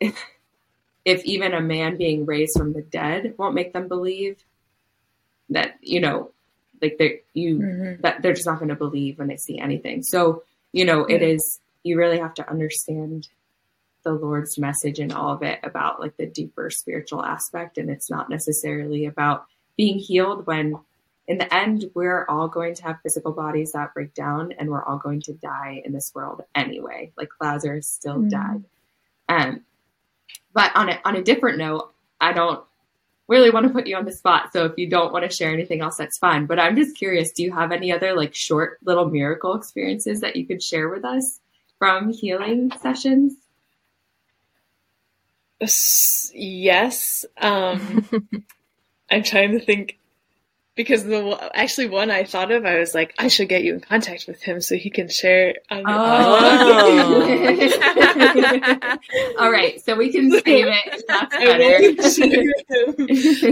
if 0.00 0.24
if 1.04 1.24
even 1.24 1.54
a 1.54 1.60
man 1.60 1.96
being 1.96 2.24
raised 2.24 2.56
from 2.56 2.72
the 2.72 2.82
dead 2.82 3.34
won't 3.36 3.54
make 3.54 3.72
them 3.72 3.88
believe 3.88 4.42
that, 5.50 5.74
you 5.82 6.00
know, 6.00 6.30
like 6.80 6.96
they 6.98 7.22
you 7.32 7.58
mm-hmm. 7.58 8.02
that 8.02 8.22
they're 8.22 8.32
just 8.32 8.46
not 8.46 8.58
going 8.58 8.68
to 8.68 8.76
believe 8.76 9.18
when 9.18 9.28
they 9.28 9.36
see 9.36 9.58
anything." 9.58 10.02
So, 10.02 10.44
you 10.72 10.84
know, 10.84 11.04
it 11.04 11.22
is 11.22 11.58
you 11.82 11.98
really 11.98 12.18
have 12.18 12.34
to 12.34 12.48
understand 12.48 13.28
the 14.04 14.12
Lord's 14.12 14.58
message 14.58 15.00
and 15.00 15.12
all 15.12 15.32
of 15.32 15.42
it 15.42 15.58
about 15.64 15.98
like 15.98 16.16
the 16.16 16.26
deeper 16.26 16.70
spiritual 16.70 17.24
aspect 17.24 17.78
and 17.78 17.88
it's 17.88 18.10
not 18.10 18.28
necessarily 18.28 19.06
about 19.06 19.46
being 19.76 19.98
healed 19.98 20.46
when 20.46 20.78
in 21.26 21.38
the 21.38 21.54
end 21.54 21.84
we're 21.94 22.26
all 22.26 22.48
going 22.48 22.74
to 22.74 22.82
have 22.82 23.00
physical 23.02 23.32
bodies 23.32 23.72
that 23.72 23.94
break 23.94 24.14
down 24.14 24.52
and 24.58 24.68
we're 24.68 24.84
all 24.84 24.98
going 24.98 25.20
to 25.22 25.32
die 25.32 25.82
in 25.84 25.92
this 25.92 26.12
world 26.14 26.42
anyway. 26.54 27.12
Like 27.16 27.30
lazarus 27.40 27.88
still 27.88 28.18
mm. 28.18 28.30
died. 28.30 28.64
Um, 29.28 29.64
but 30.54 30.74
on 30.74 30.88
a, 30.88 31.00
on 31.04 31.16
a 31.16 31.22
different 31.22 31.58
note 31.58 31.92
i 32.20 32.32
don't 32.32 32.64
really 33.26 33.50
want 33.50 33.66
to 33.66 33.72
put 33.72 33.86
you 33.86 33.96
on 33.96 34.04
the 34.04 34.12
spot 34.12 34.52
so 34.52 34.64
if 34.66 34.72
you 34.76 34.88
don't 34.88 35.12
want 35.12 35.28
to 35.28 35.34
share 35.34 35.52
anything 35.52 35.80
else 35.80 35.96
that's 35.96 36.18
fine. 36.18 36.46
But 36.46 36.58
i'm 36.58 36.76
just 36.76 36.96
curious 36.96 37.32
do 37.32 37.42
you 37.42 37.52
have 37.52 37.72
any 37.72 37.92
other 37.92 38.14
like 38.14 38.34
short 38.34 38.78
little 38.84 39.10
miracle 39.10 39.54
experiences 39.54 40.20
that 40.20 40.36
you 40.36 40.46
could 40.46 40.62
share 40.62 40.88
with 40.88 41.04
us 41.04 41.40
from 41.78 42.10
healing 42.10 42.70
sessions? 42.80 43.34
Yes 46.34 47.24
um 47.38 48.08
I'm 49.10 49.22
trying 49.22 49.52
to 49.52 49.60
think 49.60 49.98
because 50.76 51.04
the 51.04 51.50
actually 51.54 51.88
one 51.88 52.10
I 52.10 52.24
thought 52.24 52.50
of, 52.50 52.66
I 52.66 52.78
was 52.78 52.94
like, 52.94 53.14
I 53.16 53.28
should 53.28 53.48
get 53.48 53.62
you 53.62 53.74
in 53.74 53.80
contact 53.80 54.26
with 54.26 54.42
him 54.42 54.60
so 54.60 54.74
he 54.76 54.90
can 54.90 55.08
share. 55.08 55.54
On 55.70 55.84
oh. 55.86 55.88
All 59.38 59.52
right, 59.52 59.80
so 59.80 59.94
we 59.94 60.10
can 60.10 60.32
save 60.32 60.66
it. 60.68 61.04
That's 61.06 61.36
better. 61.36 61.78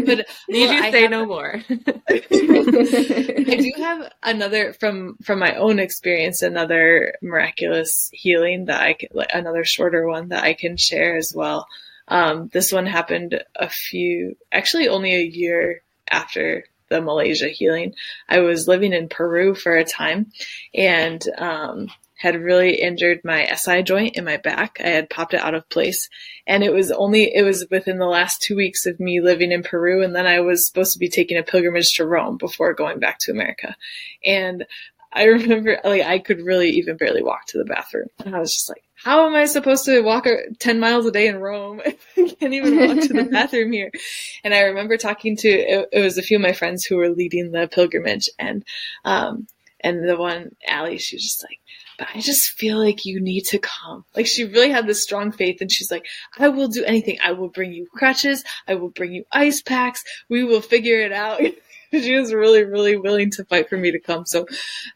but 0.06 0.26
need 0.48 0.66
well, 0.66 0.84
you 0.84 0.90
say 0.90 1.06
no 1.06 1.24
more. 1.24 1.62
I 2.08 3.56
do 3.56 3.72
have 3.76 4.12
another 4.24 4.72
from 4.72 5.16
from 5.22 5.38
my 5.38 5.54
own 5.54 5.78
experience, 5.78 6.42
another 6.42 7.14
miraculous 7.22 8.10
healing 8.12 8.64
that 8.64 8.82
I 8.82 8.94
could, 8.94 9.10
like 9.12 9.30
another 9.32 9.64
shorter 9.64 10.08
one 10.08 10.30
that 10.30 10.42
I 10.42 10.54
can 10.54 10.76
share 10.76 11.16
as 11.16 11.32
well. 11.34 11.68
Um, 12.12 12.50
this 12.52 12.70
one 12.70 12.84
happened 12.84 13.42
a 13.56 13.70
few, 13.70 14.36
actually 14.52 14.86
only 14.86 15.14
a 15.14 15.24
year 15.24 15.80
after 16.10 16.66
the 16.90 17.00
Malaysia 17.00 17.48
healing. 17.48 17.94
I 18.28 18.40
was 18.40 18.68
living 18.68 18.92
in 18.92 19.08
Peru 19.08 19.54
for 19.54 19.74
a 19.74 19.82
time 19.82 20.30
and, 20.74 21.26
um, 21.38 21.88
had 22.18 22.38
really 22.38 22.74
injured 22.74 23.22
my 23.24 23.46
SI 23.54 23.82
joint 23.82 24.18
in 24.18 24.26
my 24.26 24.36
back. 24.36 24.76
I 24.78 24.88
had 24.88 25.08
popped 25.08 25.32
it 25.32 25.40
out 25.40 25.54
of 25.54 25.70
place 25.70 26.10
and 26.46 26.62
it 26.62 26.72
was 26.72 26.90
only, 26.90 27.34
it 27.34 27.44
was 27.44 27.64
within 27.70 27.96
the 27.96 28.04
last 28.04 28.42
two 28.42 28.56
weeks 28.56 28.84
of 28.84 29.00
me 29.00 29.22
living 29.22 29.50
in 29.50 29.62
Peru. 29.62 30.04
And 30.04 30.14
then 30.14 30.26
I 30.26 30.40
was 30.40 30.66
supposed 30.66 30.92
to 30.92 30.98
be 30.98 31.08
taking 31.08 31.38
a 31.38 31.42
pilgrimage 31.42 31.94
to 31.94 32.04
Rome 32.04 32.36
before 32.36 32.74
going 32.74 33.00
back 33.00 33.20
to 33.20 33.32
America. 33.32 33.74
And 34.22 34.66
I 35.14 35.24
remember 35.24 35.80
like 35.82 36.02
I 36.02 36.18
could 36.18 36.42
really 36.42 36.72
even 36.72 36.98
barely 36.98 37.22
walk 37.22 37.46
to 37.46 37.58
the 37.58 37.64
bathroom. 37.64 38.08
And 38.22 38.36
I 38.36 38.38
was 38.38 38.52
just 38.54 38.68
like, 38.68 38.84
how 39.04 39.26
am 39.26 39.34
I 39.34 39.46
supposed 39.46 39.84
to 39.86 40.00
walk 40.00 40.26
10 40.58 40.80
miles 40.80 41.06
a 41.06 41.10
day 41.10 41.26
in 41.26 41.38
Rome? 41.38 41.80
If 42.14 42.32
I 42.32 42.34
can't 42.34 42.54
even 42.54 42.76
walk 42.76 43.00
to 43.08 43.12
the 43.12 43.24
bathroom 43.32 43.72
here. 43.72 43.90
And 44.44 44.54
I 44.54 44.60
remember 44.60 44.96
talking 44.96 45.36
to, 45.38 45.48
it, 45.48 45.88
it, 45.92 46.00
was 46.00 46.18
a 46.18 46.22
few 46.22 46.36
of 46.36 46.42
my 46.42 46.52
friends 46.52 46.84
who 46.84 46.96
were 46.96 47.08
leading 47.08 47.50
the 47.50 47.66
pilgrimage 47.66 48.28
and, 48.38 48.64
um, 49.04 49.48
and 49.80 50.08
the 50.08 50.16
one, 50.16 50.54
Allie, 50.68 50.98
she 50.98 51.16
was 51.16 51.24
just 51.24 51.42
like, 51.42 51.58
but 51.98 52.08
I 52.14 52.20
just 52.20 52.50
feel 52.50 52.78
like 52.78 53.04
you 53.04 53.20
need 53.20 53.46
to 53.46 53.58
come. 53.58 54.04
Like 54.14 54.26
she 54.26 54.44
really 54.44 54.70
had 54.70 54.86
this 54.86 55.02
strong 55.02 55.32
faith 55.32 55.60
and 55.60 55.70
she's 55.70 55.90
like, 55.90 56.06
I 56.38 56.48
will 56.48 56.68
do 56.68 56.84
anything. 56.84 57.18
I 57.22 57.32
will 57.32 57.48
bring 57.48 57.72
you 57.72 57.86
crutches. 57.92 58.44
I 58.68 58.74
will 58.76 58.90
bring 58.90 59.12
you 59.12 59.24
ice 59.32 59.62
packs. 59.62 60.04
We 60.28 60.44
will 60.44 60.60
figure 60.60 61.00
it 61.00 61.12
out. 61.12 61.40
she 62.00 62.14
was 62.14 62.32
really, 62.32 62.64
really 62.64 62.96
willing 62.96 63.30
to 63.32 63.44
fight 63.44 63.68
for 63.68 63.76
me 63.76 63.92
to 63.92 64.00
come. 64.00 64.26
So, 64.26 64.46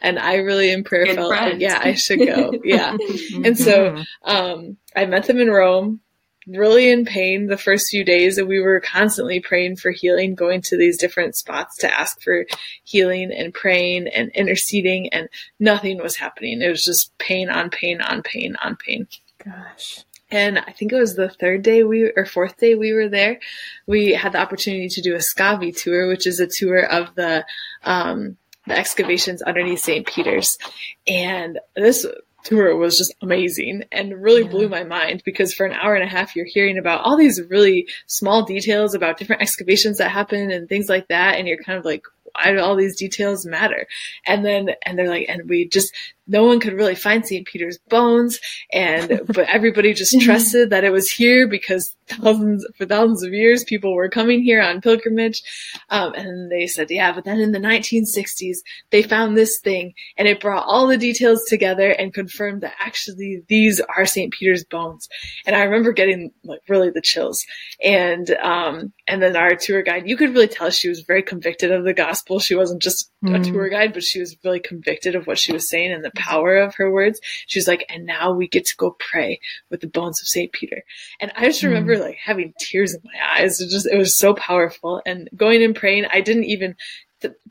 and 0.00 0.18
I 0.18 0.36
really 0.36 0.70
in 0.70 0.84
prayer 0.84 1.04
Good 1.04 1.16
felt 1.16 1.30
like, 1.30 1.60
yeah, 1.60 1.80
I 1.82 1.94
should 1.94 2.18
go. 2.20 2.52
Yeah. 2.64 2.96
and 3.44 3.56
so, 3.56 4.02
um, 4.22 4.76
I 4.94 5.06
met 5.06 5.26
them 5.26 5.38
in 5.38 5.50
Rome 5.50 6.00
really 6.46 6.90
in 6.90 7.04
pain 7.04 7.46
the 7.46 7.56
first 7.56 7.90
few 7.90 8.04
days 8.04 8.38
and 8.38 8.46
we 8.46 8.60
were 8.60 8.80
constantly 8.80 9.40
praying 9.40 9.76
for 9.76 9.90
healing, 9.90 10.34
going 10.34 10.62
to 10.62 10.76
these 10.76 10.96
different 10.96 11.34
spots 11.34 11.76
to 11.78 11.92
ask 11.92 12.22
for 12.22 12.46
healing 12.84 13.32
and 13.32 13.52
praying 13.52 14.06
and 14.08 14.30
interceding 14.30 15.08
and 15.12 15.28
nothing 15.58 15.98
was 15.98 16.16
happening. 16.16 16.62
It 16.62 16.68
was 16.68 16.84
just 16.84 17.16
pain 17.18 17.50
on 17.50 17.70
pain 17.70 18.00
on 18.00 18.22
pain 18.22 18.56
on 18.62 18.76
pain. 18.76 19.08
Gosh. 19.44 20.04
And 20.30 20.58
I 20.58 20.72
think 20.72 20.92
it 20.92 20.98
was 20.98 21.14
the 21.14 21.28
third 21.28 21.62
day 21.62 21.84
we 21.84 22.12
or 22.16 22.26
fourth 22.26 22.56
day 22.56 22.74
we 22.74 22.92
were 22.92 23.08
there. 23.08 23.38
We 23.86 24.12
had 24.12 24.32
the 24.32 24.40
opportunity 24.40 24.88
to 24.88 25.02
do 25.02 25.14
a 25.14 25.18
Scavi 25.18 25.76
tour, 25.76 26.08
which 26.08 26.26
is 26.26 26.40
a 26.40 26.46
tour 26.46 26.80
of 26.80 27.14
the 27.14 27.44
um, 27.84 28.36
the 28.66 28.76
excavations 28.76 29.42
underneath 29.42 29.80
St. 29.80 30.06
Peter's. 30.06 30.58
And 31.06 31.60
this 31.76 32.04
tour 32.42 32.76
was 32.76 32.96
just 32.96 33.14
amazing 33.22 33.84
and 33.90 34.22
really 34.22 34.42
yeah. 34.42 34.48
blew 34.48 34.68
my 34.68 34.84
mind 34.84 35.22
because 35.24 35.52
for 35.52 35.66
an 35.66 35.72
hour 35.72 35.94
and 35.94 36.04
a 36.04 36.08
half 36.08 36.36
you're 36.36 36.46
hearing 36.46 36.78
about 36.78 37.00
all 37.00 37.16
these 37.16 37.42
really 37.50 37.88
small 38.06 38.44
details 38.44 38.94
about 38.94 39.18
different 39.18 39.42
excavations 39.42 39.98
that 39.98 40.12
happen 40.12 40.52
and 40.52 40.68
things 40.68 40.88
like 40.88 41.08
that 41.08 41.36
and 41.36 41.48
you're 41.48 41.62
kind 41.62 41.76
of 41.76 41.84
like 41.84 42.02
why 42.34 42.52
do 42.52 42.60
all 42.60 42.76
these 42.76 42.96
details 42.96 43.44
matter 43.44 43.88
and 44.26 44.44
then 44.44 44.70
and 44.84 44.96
they're 44.96 45.08
like 45.08 45.26
and 45.28 45.48
we 45.48 45.66
just 45.66 45.92
no 46.26 46.44
one 46.44 46.60
could 46.60 46.72
really 46.72 46.94
find 46.94 47.26
St. 47.26 47.46
Peter's 47.46 47.78
bones 47.88 48.40
and 48.72 49.20
but 49.26 49.48
everybody 49.48 49.92
just 49.94 50.20
trusted 50.20 50.70
that 50.70 50.84
it 50.84 50.90
was 50.90 51.10
here 51.10 51.46
because 51.48 51.94
thousands 52.08 52.66
for 52.76 52.86
thousands 52.86 53.22
of 53.22 53.32
years 53.32 53.64
people 53.64 53.94
were 53.94 54.08
coming 54.08 54.42
here 54.42 54.60
on 54.60 54.80
pilgrimage 54.80 55.42
um, 55.90 56.12
and 56.14 56.50
they 56.50 56.66
said 56.66 56.90
yeah 56.90 57.12
but 57.12 57.24
then 57.24 57.40
in 57.40 57.52
the 57.52 57.58
1960s 57.58 58.58
they 58.90 59.02
found 59.02 59.36
this 59.36 59.58
thing 59.60 59.92
and 60.16 60.28
it 60.28 60.40
brought 60.40 60.64
all 60.66 60.86
the 60.86 60.96
details 60.96 61.42
together 61.48 61.90
and 61.90 62.14
confirmed 62.14 62.62
that 62.62 62.74
actually 62.80 63.42
these 63.48 63.80
are 63.80 64.06
St. 64.06 64.32
Peter's 64.32 64.64
bones 64.64 65.08
and 65.46 65.56
I 65.56 65.64
remember 65.64 65.92
getting 65.92 66.32
like 66.44 66.60
really 66.68 66.90
the 66.90 67.00
chills 67.00 67.44
and 67.82 68.30
um, 68.42 68.92
and 69.08 69.22
then 69.22 69.36
our 69.36 69.54
tour 69.56 69.82
guide 69.82 70.08
you 70.08 70.16
could 70.16 70.30
really 70.30 70.48
tell 70.48 70.70
she 70.70 70.88
was 70.88 71.00
very 71.00 71.22
convicted 71.22 71.72
of 71.72 71.84
the 71.84 71.94
gospel 71.94 72.38
she 72.38 72.54
wasn't 72.54 72.82
just 72.82 73.10
mm. 73.24 73.38
a 73.38 73.42
tour 73.42 73.68
guide 73.68 73.92
but 73.92 74.02
she 74.02 74.20
was 74.20 74.36
really 74.44 74.60
convicted 74.60 75.14
of 75.14 75.26
what 75.26 75.38
she 75.38 75.52
was 75.52 75.68
saying 75.68 75.92
and 75.92 76.04
the 76.04 76.10
power 76.16 76.56
of 76.56 76.74
her 76.76 76.90
words. 76.90 77.20
She 77.46 77.58
was 77.58 77.68
like, 77.68 77.86
and 77.88 78.06
now 78.06 78.32
we 78.32 78.48
get 78.48 78.66
to 78.66 78.76
go 78.76 78.96
pray 78.98 79.40
with 79.70 79.80
the 79.80 79.86
bones 79.86 80.20
of 80.20 80.28
St. 80.28 80.52
Peter. 80.52 80.82
And 81.20 81.32
I 81.36 81.46
just 81.46 81.62
remember 81.62 81.96
mm. 81.96 82.00
like 82.00 82.16
having 82.16 82.54
tears 82.58 82.94
in 82.94 83.00
my 83.04 83.42
eyes. 83.42 83.60
It 83.60 83.70
just, 83.70 83.86
it 83.86 83.96
was 83.96 84.16
so 84.16 84.34
powerful. 84.34 85.02
And 85.06 85.28
going 85.36 85.62
and 85.62 85.76
praying, 85.76 86.06
I 86.12 86.20
didn't 86.20 86.44
even, 86.44 86.76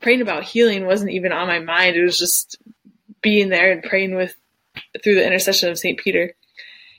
praying 0.00 0.22
about 0.22 0.44
healing 0.44 0.86
wasn't 0.86 1.12
even 1.12 1.32
on 1.32 1.48
my 1.48 1.60
mind. 1.60 1.96
It 1.96 2.04
was 2.04 2.18
just 2.18 2.58
being 3.22 3.48
there 3.48 3.72
and 3.72 3.82
praying 3.82 4.14
with, 4.14 4.36
through 5.02 5.14
the 5.14 5.26
intercession 5.26 5.70
of 5.70 5.78
St. 5.78 5.98
Peter. 5.98 6.34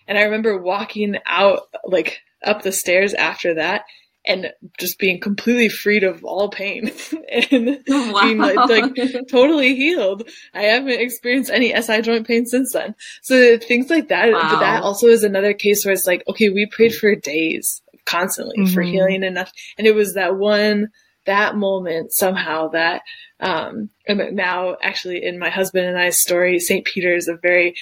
And 0.08 0.18
I 0.18 0.24
remember 0.24 0.58
walking 0.58 1.18
out, 1.26 1.64
like, 1.84 2.22
up 2.44 2.62
the 2.62 2.72
stairs 2.72 3.14
after 3.14 3.56
that 3.56 3.86
and 4.28 4.52
just 4.78 5.00
being 5.00 5.20
completely 5.20 5.70
freed 5.70 6.04
of 6.04 6.24
all 6.24 6.50
pain 6.50 6.92
and 7.52 7.80
wow. 7.88 8.22
being 8.22 8.38
like, 8.38 8.70
like, 8.70 9.28
totally 9.30 9.76
healed. 9.76 10.30
I 10.54 10.64
haven't 10.64 11.00
experienced 11.00 11.50
any 11.50 11.74
SI 11.82 12.02
joint 12.02 12.28
pain 12.28 12.46
since 12.46 12.74
then. 12.74 12.94
So 13.22 13.58
things 13.58 13.90
like 13.90 14.10
that, 14.10 14.32
wow. 14.32 14.50
but 14.52 14.60
that 14.60 14.84
also 14.84 15.08
is 15.08 15.24
another 15.24 15.54
case 15.54 15.86
where 15.86 15.94
it's 15.94 16.06
like, 16.06 16.24
okay, 16.28 16.50
we 16.50 16.66
prayed 16.66 16.94
for 16.94 17.16
days 17.16 17.82
constantly 18.06 18.58
mm-hmm. 18.58 18.74
for 18.74 18.82
healing 18.82 19.24
enough. 19.24 19.52
And 19.78 19.88
it 19.88 19.96
was 19.96 20.14
that 20.16 20.36
one, 20.36 20.90
that 21.26 21.56
moment 21.56 22.12
somehow 22.12 22.70
that, 22.70 23.02
um, 23.40 23.90
now 24.10 24.76
actually 24.82 25.24
in 25.24 25.40
my 25.40 25.50
husband 25.50 25.86
and 25.86 25.98
I's 25.98 26.20
story, 26.20 26.60
St. 26.60 26.86
Peter 26.86 27.16
is 27.16 27.28
a 27.28 27.38
very 27.42 27.76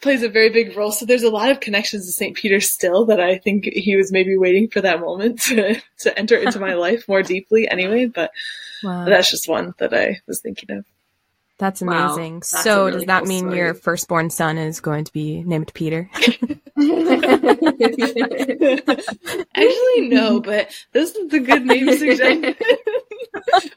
plays 0.00 0.22
a 0.22 0.28
very 0.28 0.50
big 0.50 0.76
role. 0.76 0.92
So 0.92 1.06
there's 1.06 1.22
a 1.22 1.30
lot 1.30 1.50
of 1.50 1.60
connections 1.60 2.06
to 2.06 2.12
St. 2.12 2.36
Peter 2.36 2.60
still 2.60 3.06
that 3.06 3.20
I 3.20 3.38
think 3.38 3.64
he 3.64 3.96
was 3.96 4.12
maybe 4.12 4.36
waiting 4.36 4.68
for 4.68 4.80
that 4.80 5.00
moment 5.00 5.40
to, 5.42 5.80
to 6.00 6.18
enter 6.18 6.36
into 6.36 6.60
my 6.60 6.74
life 6.74 7.08
more 7.08 7.22
deeply 7.22 7.68
anyway. 7.68 8.06
But 8.06 8.32
wow. 8.82 9.04
that's 9.04 9.30
just 9.30 9.48
one 9.48 9.74
that 9.78 9.94
I 9.94 10.20
was 10.26 10.40
thinking 10.40 10.70
of. 10.70 10.84
That's 11.58 11.82
amazing. 11.82 12.34
Wow, 12.34 12.38
that's 12.38 12.62
so 12.62 12.86
really 12.86 12.98
does 12.98 13.06
that 13.06 13.18
cool 13.20 13.28
mean 13.28 13.44
story. 13.44 13.58
your 13.58 13.74
firstborn 13.74 14.30
son 14.30 14.56
is 14.56 14.80
going 14.80 15.04
to 15.04 15.12
be 15.12 15.42
named 15.42 15.72
Peter? 15.74 16.10
Actually, 19.54 20.08
no, 20.08 20.40
but 20.40 20.70
this 20.92 21.14
is 21.14 21.30
the 21.30 21.40
good 21.40 21.66
name 21.66 21.90
suggestion. 21.96 22.54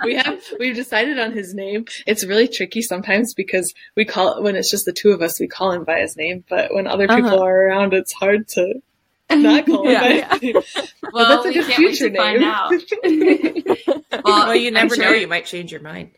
we 0.03 0.15
have 0.15 0.41
we've 0.59 0.75
decided 0.75 1.19
on 1.19 1.31
his 1.31 1.53
name. 1.53 1.85
It's 2.07 2.23
really 2.23 2.47
tricky 2.47 2.81
sometimes 2.81 3.33
because 3.33 3.73
we 3.95 4.05
call 4.05 4.37
it 4.37 4.43
when 4.43 4.55
it's 4.55 4.69
just 4.69 4.85
the 4.85 4.93
two 4.93 5.11
of 5.11 5.21
us, 5.21 5.39
we 5.39 5.47
call 5.47 5.71
him 5.71 5.83
by 5.83 5.99
his 5.99 6.15
name. 6.15 6.43
But 6.49 6.73
when 6.73 6.87
other 6.87 7.07
people 7.07 7.25
uh-huh. 7.25 7.43
are 7.43 7.67
around, 7.67 7.93
it's 7.93 8.13
hard 8.13 8.47
to 8.49 8.81
not 9.29 9.65
call 9.65 9.85
him 9.85 9.91
yeah, 9.91 10.01
by 10.01 10.07
yeah. 10.09 10.31
his 10.33 10.41
name. 10.41 10.55
Well, 11.11 11.29
that's 11.29 11.45
a 11.45 11.53
good 11.53 11.73
future 11.73 12.09
name. 12.09 12.41
well, 14.23 14.47
well, 14.47 14.55
you 14.55 14.71
never 14.71 14.95
sure. 14.95 15.05
know. 15.05 15.11
You 15.11 15.27
might 15.27 15.45
change 15.45 15.71
your 15.71 15.81
mind. 15.81 16.11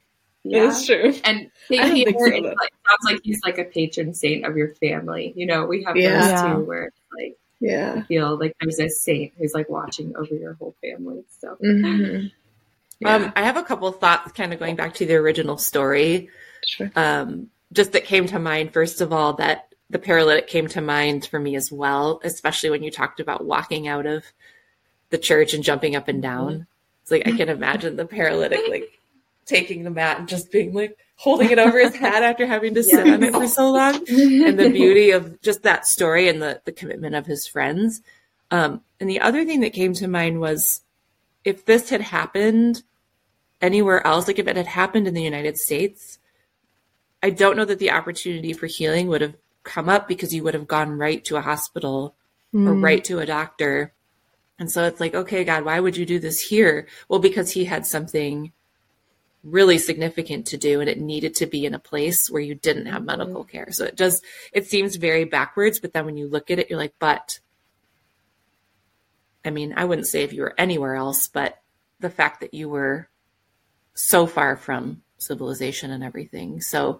Yeah. 0.46 0.68
It's 0.68 0.86
true. 0.86 1.14
And 1.24 1.50
Saint 1.68 1.94
Peter 1.94 2.12
so, 2.12 2.26
like, 2.26 2.74
sounds 2.88 3.04
like 3.04 3.20
he's 3.24 3.42
like 3.44 3.58
a 3.58 3.64
patron 3.64 4.14
saint 4.14 4.46
of 4.46 4.56
your 4.56 4.76
family. 4.76 5.34
You 5.36 5.48
know, 5.48 5.66
we 5.66 5.84
have 5.84 5.98
yeah. 5.98 6.20
those 6.20 6.30
yeah. 6.30 6.54
too 6.54 6.60
where 6.64 6.84
it's 6.86 7.02
like 7.18 7.38
yeah. 7.60 8.04
feel 8.04 8.38
like 8.38 8.56
there's 8.62 8.80
a 8.80 8.90
saint 8.90 9.34
who's 9.38 9.56
like 9.56 9.70
watching 9.70 10.16
over 10.16 10.36
your 10.36 10.54
whole 10.54 10.76
family. 10.82 11.24
So 11.40 11.58
mm-hmm. 11.64 12.28
yeah. 13.00 13.16
um, 13.16 13.34
I 13.36 13.44
have 13.44 13.58
a 13.58 13.64
couple 13.64 13.92
thoughts 13.92 14.32
kind 14.34 14.54
of 14.54 14.60
going 14.60 14.76
back 14.76 14.94
to 14.96 15.06
the 15.06 15.16
original 15.16 15.58
story. 15.58 16.30
Sure. 16.66 16.92
Um, 16.96 17.50
just 17.74 17.94
that 17.94 18.06
came 18.06 18.28
to 18.28 18.40
mind, 18.40 18.72
first 18.72 19.02
of 19.02 19.12
all, 19.12 19.34
that 19.34 19.74
the 19.90 20.00
paralytic 20.00 20.48
came 20.48 20.68
to 20.68 20.82
mind 20.82 21.26
for 21.26 21.40
me 21.40 21.56
as 21.56 21.72
well, 21.72 22.22
especially 22.24 22.70
when 22.70 22.84
you 22.84 22.92
talked 22.92 23.20
about 23.20 23.46
walking 23.46 23.88
out 23.88 24.06
of 24.06 24.24
the 25.10 25.18
church 25.18 25.56
and 25.56 25.64
jumping 25.64 25.96
up 25.96 26.08
and 26.08 26.22
down. 26.22 26.54
Mm-hmm. 26.54 26.62
It's 27.02 27.12
like 27.12 27.28
I 27.28 27.32
can 27.32 27.50
imagine 27.50 27.96
the 27.96 28.06
paralytic 28.06 28.62
like 28.68 29.00
taking 29.46 29.84
the 29.84 29.90
mat 29.90 30.20
and 30.20 30.28
just 30.28 30.52
being 30.52 30.74
like 30.74 30.98
holding 31.16 31.50
it 31.50 31.60
over 31.60 31.80
his 31.80 31.96
head 32.04 32.24
after 32.24 32.46
having 32.46 32.74
to 32.76 32.84
sit 32.84 33.08
on 33.08 33.24
it 33.24 33.34
for 33.34 33.48
so 33.48 33.72
long. 33.72 33.96
And 34.08 34.60
the 34.60 34.70
beauty 34.72 35.12
of 35.12 35.42
just 35.42 35.64
that 35.64 35.88
story 35.88 36.28
and 36.28 36.42
the, 36.42 36.62
the 36.66 36.72
commitment 36.72 37.16
of 37.16 37.26
his 37.26 37.48
friends. 37.48 38.02
Um, 38.52 38.82
and 39.00 39.10
the 39.10 39.22
other 39.22 39.46
thing 39.46 39.62
that 39.62 39.74
came 39.74 39.94
to 39.94 40.08
mind 40.08 40.40
was 40.40 40.82
if 41.44 41.66
this 41.66 41.90
had 41.90 42.02
happened 42.02 42.84
anywhere 43.62 44.06
else 44.06 44.28
like 44.28 44.38
if 44.38 44.48
it 44.48 44.58
had 44.58 44.68
happened 44.68 45.08
in 45.08 45.14
the 45.14 45.24
united 45.24 45.58
states 45.58 46.20
i 47.24 47.30
don't 47.30 47.56
know 47.56 47.64
that 47.64 47.80
the 47.80 47.90
opportunity 47.90 48.52
for 48.52 48.68
healing 48.68 49.08
would 49.08 49.22
have 49.22 49.34
come 49.66 49.90
up 49.90 50.08
because 50.08 50.34
you 50.34 50.44
would 50.44 50.54
have 50.54 50.68
gone 50.68 50.98
right 50.98 51.26
to 51.26 51.36
a 51.36 51.42
hospital 51.42 52.16
mm. 52.54 52.66
or 52.66 52.74
right 52.74 53.04
to 53.04 53.20
a 53.20 53.26
doctor. 53.26 53.92
And 54.58 54.72
so 54.72 54.86
it's 54.86 55.02
like 55.02 55.14
okay 55.14 55.44
god 55.44 55.66
why 55.66 55.82
would 55.82 55.98
you 55.98 56.06
do 56.06 56.20
this 56.20 56.40
here? 56.40 56.88
Well 57.10 57.20
because 57.20 57.52
he 57.52 57.66
had 57.66 57.86
something 57.86 58.54
really 59.46 59.78
significant 59.78 60.48
to 60.48 60.58
do 60.58 60.82
and 60.82 60.90
it 60.90 61.00
needed 61.00 61.36
to 61.36 61.46
be 61.46 61.66
in 61.66 61.74
a 61.74 61.80
place 61.80 62.30
where 62.30 62.42
you 62.42 62.56
didn't 62.56 62.88
have 62.88 63.04
medical 63.04 63.44
mm-hmm. 63.44 63.52
care. 63.52 63.72
So 63.72 63.86
it 63.86 63.96
does 63.96 64.22
it 64.52 64.68
seems 64.68 64.96
very 64.96 65.24
backwards, 65.24 65.80
but 65.80 65.94
then 65.94 66.06
when 66.06 66.18
you 66.18 66.28
look 66.28 66.52
at 66.52 66.60
it 66.60 66.70
you're 66.70 66.80
like, 66.80 66.96
but 67.00 67.40
I 69.46 69.52
mean, 69.52 69.76
I 69.78 69.86
wouldn't 69.86 70.08
say 70.08 70.24
if 70.24 70.34
you 70.34 70.42
were 70.42 70.56
anywhere 70.58 70.96
else, 70.96 71.28
but 71.28 71.62
the 72.00 72.10
fact 72.10 72.42
that 72.42 72.54
you 72.54 72.68
were 72.68 73.10
so 73.94 74.26
far 74.26 74.58
from 74.58 75.04
civilization 75.20 75.92
and 75.92 76.04
everything. 76.04 76.62
So 76.62 77.00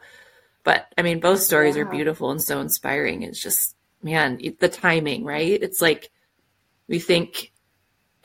but 0.64 0.88
I 0.98 1.02
mean, 1.02 1.20
both 1.20 1.42
stories 1.42 1.76
yeah. 1.76 1.84
are 1.84 1.86
beautiful 1.86 2.32
and 2.32 2.42
so 2.42 2.60
inspiring. 2.60 3.24
It's 3.24 3.42
just 3.42 3.76
man, 4.02 4.40
the 4.60 4.70
timing, 4.70 5.24
right? 5.26 5.62
It's 5.62 5.82
like 5.82 6.12
we 6.88 7.00
think 7.00 7.52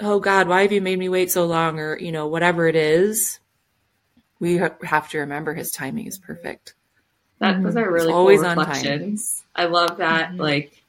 oh 0.01 0.18
god 0.18 0.49
why 0.49 0.62
have 0.62 0.73
you 0.73 0.81
made 0.81 0.99
me 0.99 1.09
wait 1.09 1.31
so 1.31 1.47
long 1.47 1.79
or 1.79 1.99
you 1.99 2.12
know 2.12 2.27
whatever 2.27 2.66
it 2.66 2.77
is 2.77 3.39
we 4.41 4.57
have 4.57 5.09
to 5.11 5.18
remember 5.18 5.55
his 5.55 5.70
timing 5.70 6.07
is 6.07 6.18
perfect. 6.18 6.74
That 7.38 7.55
mm-hmm. 7.55 7.64
those 7.64 7.76
are 7.76 7.91
really 7.91 8.12
cool 8.12 8.26
reflections. 8.26 9.43
I 9.55 9.66
love 9.66 9.99
that, 9.99 10.30
mm-hmm. 10.30 10.41
like 10.41 10.82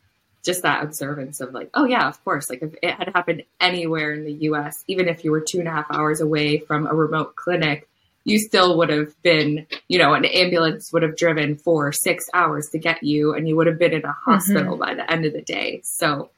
just 0.43 0.63
that 0.63 0.83
observance 0.83 1.39
of 1.41 1.53
like, 1.53 1.69
oh 1.73 1.85
yeah, 1.85 2.07
of 2.07 2.23
course. 2.23 2.49
Like 2.49 2.61
if 2.61 2.73
it 2.81 2.93
had 2.93 3.11
happened 3.13 3.43
anywhere 3.59 4.13
in 4.13 4.25
the 4.25 4.33
U.S., 4.33 4.83
even 4.87 5.07
if 5.07 5.23
you 5.23 5.31
were 5.31 5.41
two 5.41 5.59
and 5.59 5.67
a 5.67 5.71
half 5.71 5.85
hours 5.91 6.21
away 6.21 6.57
from 6.57 6.87
a 6.87 6.93
remote 6.93 7.35
clinic, 7.35 7.87
you 8.23 8.39
still 8.39 8.77
would 8.77 8.89
have 8.89 9.19
been, 9.21 9.65
you 9.87 9.97
know, 9.97 10.13
an 10.13 10.25
ambulance 10.25 10.91
would 10.93 11.03
have 11.03 11.15
driven 11.15 11.55
for 11.55 11.91
six 11.91 12.25
hours 12.33 12.69
to 12.69 12.79
get 12.79 13.03
you, 13.03 13.33
and 13.33 13.47
you 13.47 13.55
would 13.55 13.67
have 13.67 13.79
been 13.79 13.93
in 13.93 14.05
a 14.05 14.11
hospital 14.11 14.73
mm-hmm. 14.73 14.79
by 14.79 14.93
the 14.95 15.09
end 15.11 15.25
of 15.25 15.33
the 15.33 15.41
day. 15.41 15.81
So 15.83 16.29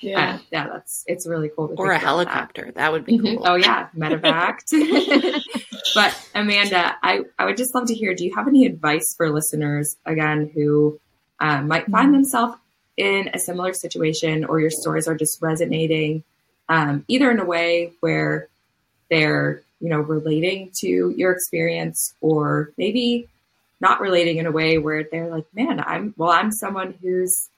yeah, 0.00 0.34
uh, 0.34 0.38
yeah, 0.52 0.68
that's 0.68 1.04
it's 1.06 1.26
really 1.26 1.50
cool. 1.54 1.74
or 1.76 1.90
a 1.90 1.98
helicopter, 1.98 2.66
that. 2.66 2.74
that. 2.76 2.92
would 2.92 3.04
be 3.04 3.18
mm-hmm. 3.18 3.36
cool. 3.38 3.42
oh 3.44 3.54
yeah, 3.56 3.88
medevaced. 3.96 4.72
but 5.94 6.16
Amanda, 6.34 6.96
I 7.02 7.22
I 7.38 7.44
would 7.44 7.56
just 7.56 7.74
love 7.74 7.86
to 7.86 7.94
hear. 7.94 8.14
Do 8.14 8.24
you 8.24 8.34
have 8.34 8.48
any 8.48 8.66
advice 8.66 9.14
for 9.16 9.30
listeners 9.30 9.96
again 10.06 10.50
who 10.54 11.00
um, 11.40 11.68
might 11.68 11.86
find 11.86 12.06
mm-hmm. 12.08 12.22
themselves 12.22 12.56
in 12.96 13.30
a 13.34 13.38
similar 13.38 13.72
situation, 13.72 14.44
or 14.44 14.60
your 14.60 14.70
stories 14.70 15.08
are 15.08 15.16
just 15.16 15.40
resonating, 15.40 16.24
um, 16.68 17.04
either 17.08 17.30
in 17.30 17.40
a 17.40 17.44
way 17.44 17.92
where 18.00 18.48
they're 19.10 19.62
you 19.80 19.88
know 19.88 20.00
relating 20.00 20.70
to 20.80 21.12
your 21.16 21.32
experience, 21.32 22.14
or 22.20 22.72
maybe 22.76 23.28
not 23.80 24.00
relating 24.00 24.38
in 24.38 24.46
a 24.46 24.52
way 24.52 24.78
where 24.78 25.04
they're 25.10 25.28
like, 25.28 25.46
man, 25.52 25.82
I'm 25.84 26.14
well, 26.16 26.30
I'm 26.30 26.52
someone 26.52 26.94
who's 27.02 27.48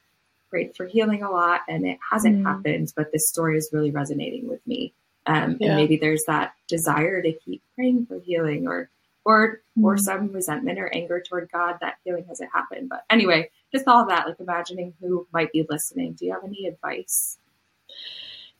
prayed 0.49 0.75
for 0.77 0.87
healing 0.87 1.23
a 1.23 1.31
lot 1.31 1.61
and 1.69 1.85
it 1.85 1.99
hasn't 2.11 2.39
Mm. 2.39 2.45
happened, 2.45 2.93
but 2.97 3.13
this 3.13 3.29
story 3.29 3.59
is 3.59 3.69
really 3.73 3.91
resonating 3.91 4.49
with 4.49 4.65
me. 4.67 4.95
Um, 5.27 5.57
Yeah. 5.61 5.69
And 5.69 5.77
maybe 5.77 5.97
there's 5.97 6.25
that 6.25 6.55
desire 6.69 7.23
to 7.23 7.33
keep 7.33 7.63
praying 7.75 8.07
for 8.07 8.19
healing 8.21 8.67
or 8.67 8.91
or 9.25 9.63
or 9.83 9.97
Mm. 9.97 10.01
some 10.01 10.33
resentment 10.33 10.79
or 10.79 10.95
anger 10.95 11.21
toward 11.21 11.51
God 11.51 11.79
that 11.81 11.95
healing 12.05 12.27
hasn't 12.29 12.51
happened. 12.53 12.91
But 12.91 13.05
anyway, 13.09 13.51
just 13.73 13.89
all 13.89 14.07
that, 14.07 14.27
like 14.27 14.39
imagining 14.39 14.93
who 15.01 15.27
might 15.33 15.51
be 15.51 15.67
listening. 15.69 16.13
Do 16.13 16.27
you 16.27 16.33
have 16.33 16.45
any 16.45 16.67
advice? 16.67 17.39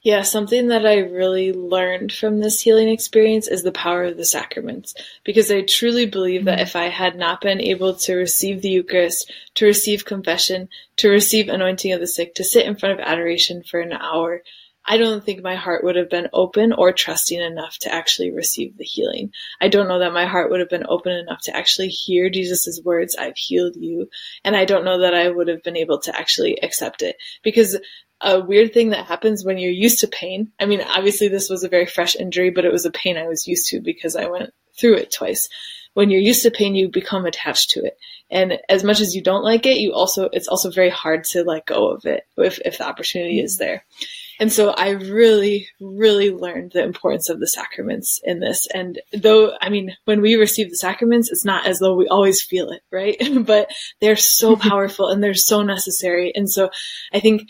Yeah, 0.01 0.21
something 0.21 0.69
that 0.69 0.85
I 0.87 0.99
really 0.99 1.53
learned 1.55 2.13
from 2.13 2.41
this 2.41 2.61
healing 2.61 2.91
experience 2.91 3.49
is 3.49 3.63
the 3.63 3.73
power 3.73 4.05
of 4.05 4.19
the 4.19 4.25
sacraments. 4.27 4.95
Because 5.25 5.51
I 5.51 5.63
truly 5.63 6.05
believe 6.05 6.45
that 6.45 6.61
if 6.61 6.77
I 6.77 6.89
had 6.89 7.17
not 7.17 7.41
been 7.41 7.61
able 7.61 7.95
to 7.95 8.15
receive 8.15 8.61
the 8.61 8.69
Eucharist, 8.69 9.33
to 9.55 9.65
receive 9.65 10.05
confession, 10.05 10.69
to 10.97 11.09
receive 11.09 11.49
anointing 11.49 11.93
of 11.93 12.01
the 12.01 12.07
sick, 12.07 12.35
to 12.35 12.45
sit 12.45 12.67
in 12.67 12.77
front 12.77 13.01
of 13.01 13.07
adoration 13.07 13.63
for 13.63 13.81
an 13.81 13.93
hour, 13.93 14.43
I 14.87 14.99
don't 14.99 15.25
think 15.25 15.43
my 15.43 15.55
heart 15.55 15.83
would 15.83 15.97
have 15.97 16.11
been 16.11 16.29
open 16.33 16.73
or 16.73 16.93
trusting 16.93 17.41
enough 17.41 17.79
to 17.79 17.93
actually 17.93 18.31
receive 18.33 18.77
the 18.77 18.85
healing. 18.85 19.33
I 19.61 19.69
don't 19.69 19.89
know 19.89 20.01
that 20.01 20.13
my 20.13 20.27
heart 20.27 20.51
would 20.51 20.61
have 20.61 20.69
been 20.69 20.87
open 20.87 21.13
enough 21.13 21.41
to 21.43 21.57
actually 21.57 21.89
hear 21.89 22.29
Jesus' 22.29 22.81
words, 22.85 23.17
I've 23.17 23.37
healed 23.37 23.77
you. 23.77 24.11
And 24.45 24.55
I 24.55 24.67
don't 24.67 24.85
know 24.85 25.01
that 25.01 25.15
I 25.15 25.31
would 25.31 25.49
have 25.49 25.63
been 25.63 25.77
able 25.77 26.01
to 26.01 26.19
actually 26.19 26.59
accept 26.63 27.03
it. 27.03 27.17
Because 27.43 27.79
a 28.21 28.41
weird 28.41 28.73
thing 28.73 28.91
that 28.91 29.07
happens 29.07 29.45
when 29.45 29.59
you're 29.59 29.71
used 29.71 30.01
to 30.01 30.09
pain. 30.09 30.53
I 30.59 30.67
mean, 30.67 30.81
obviously 30.81 31.29
this 31.29 31.51
was 31.51 31.65
a 31.65 31.69
very 31.69 31.87
fresh 31.87 32.17
injury, 32.17 32.51
but 32.51 32.65
it 32.65 32.73
was 32.73 32.87
a 32.87 32.91
pain 32.91 33.17
I 33.17 33.27
was 33.27 33.47
used 33.47 33.69
to 33.69 33.81
because 33.81 34.17
I 34.17 34.27
went 34.27 34.51
through 34.79 34.95
it 34.95 35.13
twice. 35.13 35.49
When 35.95 36.11
you're 36.11 36.21
used 36.21 36.43
to 36.43 36.51
pain, 36.51 36.75
you 36.75 36.89
become 36.89 37.27
attached 37.27 37.71
to 37.71 37.85
it. 37.85 37.97
And 38.31 38.59
as 38.69 38.83
much 38.83 39.01
as 39.01 39.15
you 39.15 39.23
don't 39.23 39.45
like 39.45 39.67
it, 39.67 39.79
you 39.79 39.93
also, 39.93 40.29
it's 40.33 40.49
also 40.49 40.71
very 40.71 40.91
hard 40.91 41.25
to 41.25 41.45
let 41.45 41.67
go 41.67 41.91
of 41.91 42.05
it 42.07 42.27
if, 42.37 42.59
if 42.65 42.79
the 42.79 42.87
opportunity 42.87 43.41
is 43.41 43.59
there. 43.59 43.85
And 44.41 44.53
so 44.53 44.71
I 44.71 44.91
really, 44.91 45.69
really 45.81 46.31
learned 46.31 46.73
the 46.73 46.83
importance 46.83 47.29
of 47.29 47.41
the 47.41 47.47
sacraments 47.47 48.21
in 48.25 48.41
this. 48.41 48.67
And 48.75 49.01
though, 49.13 49.53
I 49.61 49.69
mean, 49.69 49.97
when 50.05 50.21
we 50.21 50.35
receive 50.35 50.71
the 50.71 50.77
sacraments, 50.77 51.31
it's 51.31 51.45
not 51.45 51.67
as 51.67 51.79
though 51.79 51.95
we 51.95 52.09
always 52.09 52.43
feel 52.43 52.71
it, 52.71 52.83
right? 52.91 53.17
but 53.47 53.71
they're 54.01 54.17
so 54.17 54.57
powerful 54.71 55.09
and 55.09 55.23
they're 55.23 55.35
so 55.35 55.63
necessary. 55.63 56.33
And 56.35 56.51
so 56.51 56.71
I 57.13 57.21
think 57.21 57.49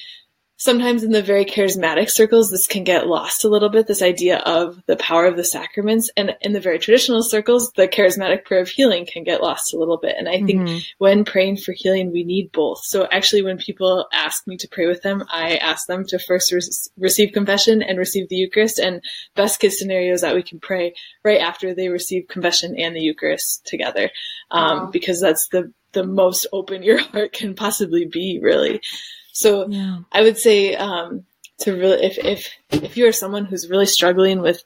sometimes 0.64 1.02
in 1.02 1.10
the 1.12 1.22
very 1.22 1.44
charismatic 1.44 2.10
circles, 2.10 2.50
this 2.50 2.66
can 2.66 2.84
get 2.84 3.06
lost 3.06 3.44
a 3.44 3.48
little 3.48 3.68
bit, 3.68 3.86
this 3.86 4.00
idea 4.00 4.38
of 4.38 4.82
the 4.86 4.96
power 4.96 5.26
of 5.26 5.36
the 5.36 5.44
sacraments. 5.44 6.10
And 6.16 6.34
in 6.40 6.54
the 6.54 6.60
very 6.60 6.78
traditional 6.78 7.22
circles, 7.22 7.70
the 7.76 7.86
charismatic 7.86 8.44
prayer 8.46 8.62
of 8.62 8.68
healing 8.68 9.06
can 9.06 9.24
get 9.24 9.42
lost 9.42 9.74
a 9.74 9.78
little 9.78 9.98
bit. 9.98 10.14
And 10.18 10.26
I 10.26 10.40
think 10.40 10.62
Mhm. 10.62 10.84
when 10.98 11.24
praying 11.26 11.58
for 11.58 11.72
healing, 11.72 12.10
we 12.10 12.24
need 12.24 12.50
both. 12.52 12.80
So 12.84 13.06
actually, 13.12 13.42
when 13.42 13.58
people 13.58 14.06
ask 14.12 14.46
me 14.46 14.56
to 14.56 14.68
pray 14.68 14.86
with 14.86 15.02
them, 15.02 15.24
I 15.30 15.56
ask 15.56 15.86
them 15.86 16.06
to 16.06 16.18
first 16.18 16.50
re- 16.50 16.60
receive 16.98 17.32
confession 17.32 17.82
and 17.82 17.98
receive 17.98 18.28
the 18.30 18.36
Eucharist. 18.36 18.78
And 18.78 19.02
best 19.36 19.60
case 19.60 19.78
scenario 19.78 20.14
is 20.14 20.22
that 20.22 20.34
we 20.34 20.42
can 20.42 20.60
pray 20.60 20.94
right 21.22 21.40
after 21.40 21.74
they 21.74 21.88
receive 21.90 22.26
confession 22.28 22.74
and 22.78 22.96
the 22.96 23.00
Eucharist 23.00 23.66
together, 23.66 24.10
um, 24.50 24.78
Wow. 24.78 24.90
because 24.90 25.20
that's 25.20 25.48
the 25.48 25.72
the 25.92 26.04
most 26.04 26.48
open 26.52 26.82
your 26.82 26.98
heart 27.12 27.32
can 27.32 27.54
possibly 27.54 28.04
be, 28.04 28.40
really. 28.42 28.80
So 29.34 29.68
Yeah. 29.68 29.98
I 30.12 30.22
would 30.22 30.38
say 30.38 30.74
um, 30.74 31.26
to 31.58 31.72
really, 31.72 32.04
if 32.04 32.18
if 32.18 32.48
if 32.70 32.96
you 32.96 33.06
are 33.06 33.12
someone 33.12 33.44
who's 33.44 33.68
really 33.68 33.86
struggling 33.86 34.40
with 34.40 34.64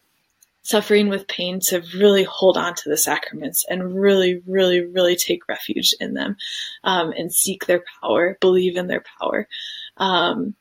suffering 0.62 1.08
with 1.08 1.26
pain, 1.26 1.60
to 1.60 1.82
really 1.96 2.24
hold 2.24 2.58
on 2.58 2.74
to 2.74 2.90
the 2.90 2.96
sacraments 2.96 3.64
and 3.68 3.98
really, 3.98 4.42
really, 4.46 4.84
really 4.84 5.16
take 5.16 5.48
refuge 5.48 5.94
in 5.98 6.12
them, 6.12 6.36
um, 6.84 7.12
and 7.16 7.32
seek 7.32 7.64
their 7.64 7.82
power, 8.02 8.36
believe 8.42 8.76
in 8.76 8.86
their 8.86 9.02
power, 9.18 9.48
um, 9.96 10.54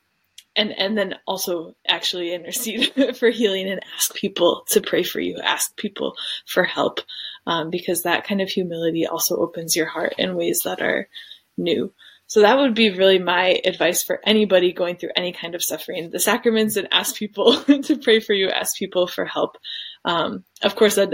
and 0.55 0.72
and 0.72 0.97
then 0.97 1.16
also 1.28 1.76
actually 1.86 2.34
intercede 2.34 3.16
for 3.18 3.30
healing 3.30 3.68
and 3.68 3.82
ask 3.95 4.16
people 4.16 4.64
to 4.70 4.80
pray 4.80 5.03
for 5.03 5.20
you, 5.20 5.38
ask 5.43 5.76
people 5.76 6.16
for 6.45 6.64
help, 6.64 7.01
um, 7.45 7.70
because 7.70 8.03
that 8.03 8.26
kind 8.26 8.41
of 8.41 8.49
humility 8.49 9.05
also 9.05 9.36
opens 9.36 9.76
your 9.76 9.88
heart 9.88 10.16
in 10.18 10.36
ways 10.36 10.62
that 10.64 10.82
are 10.82 11.10
new. 11.58 11.91
So 12.28 12.41
that 12.41 12.57
would 12.57 12.75
be 12.75 12.89
really 12.89 13.19
my 13.19 13.61
advice 13.63 14.03
for 14.03 14.19
anybody 14.25 14.73
going 14.73 14.97
through 14.97 15.11
any 15.15 15.32
kind 15.32 15.55
of 15.55 15.63
suffering. 15.63 16.09
The 16.09 16.19
sacraments 16.19 16.75
and 16.75 16.89
ask 16.91 17.15
people 17.15 17.55
to 17.63 17.97
pray 17.97 18.19
for 18.19 18.34
you, 18.34 18.49
ask 18.49 18.78
people 18.78 19.07
for 19.07 19.25
help. 19.25 19.57
Um, 20.03 20.43
of 20.61 20.75
course, 20.75 20.95
that 20.95 21.13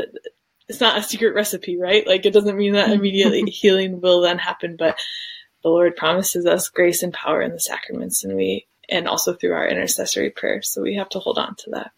it's 0.68 0.82
not 0.82 0.98
a 0.98 1.04
secret 1.04 1.36
recipe, 1.36 1.78
right? 1.78 2.06
Like 2.08 2.26
it 2.26 2.34
doesn't 2.34 2.58
mean 2.58 2.74
that 2.74 2.90
immediately 2.90 3.44
healing 3.52 4.02
will 4.02 4.22
then 4.22 4.40
happen, 4.40 4.76
but 4.78 4.98
the 5.62 5.70
Lord 5.70 5.96
promises 5.96 6.48
us 6.48 6.70
grace 6.70 7.04
and 7.04 7.14
power 7.14 7.42
in 7.44 7.52
the 7.52 7.60
sacraments 7.60 8.24
and 8.24 8.36
we, 8.36 8.66
and 8.90 9.08
also 9.08 9.36
through 9.36 9.54
our 9.54 9.68
intercessory 9.68 10.32
prayer. 10.32 10.64
So 10.64 10.82
we 10.82 10.96
have 10.96 11.10
to 11.10 11.20
hold 11.20 11.38
on 11.38 11.56
to 11.58 11.70
that. 11.72 11.92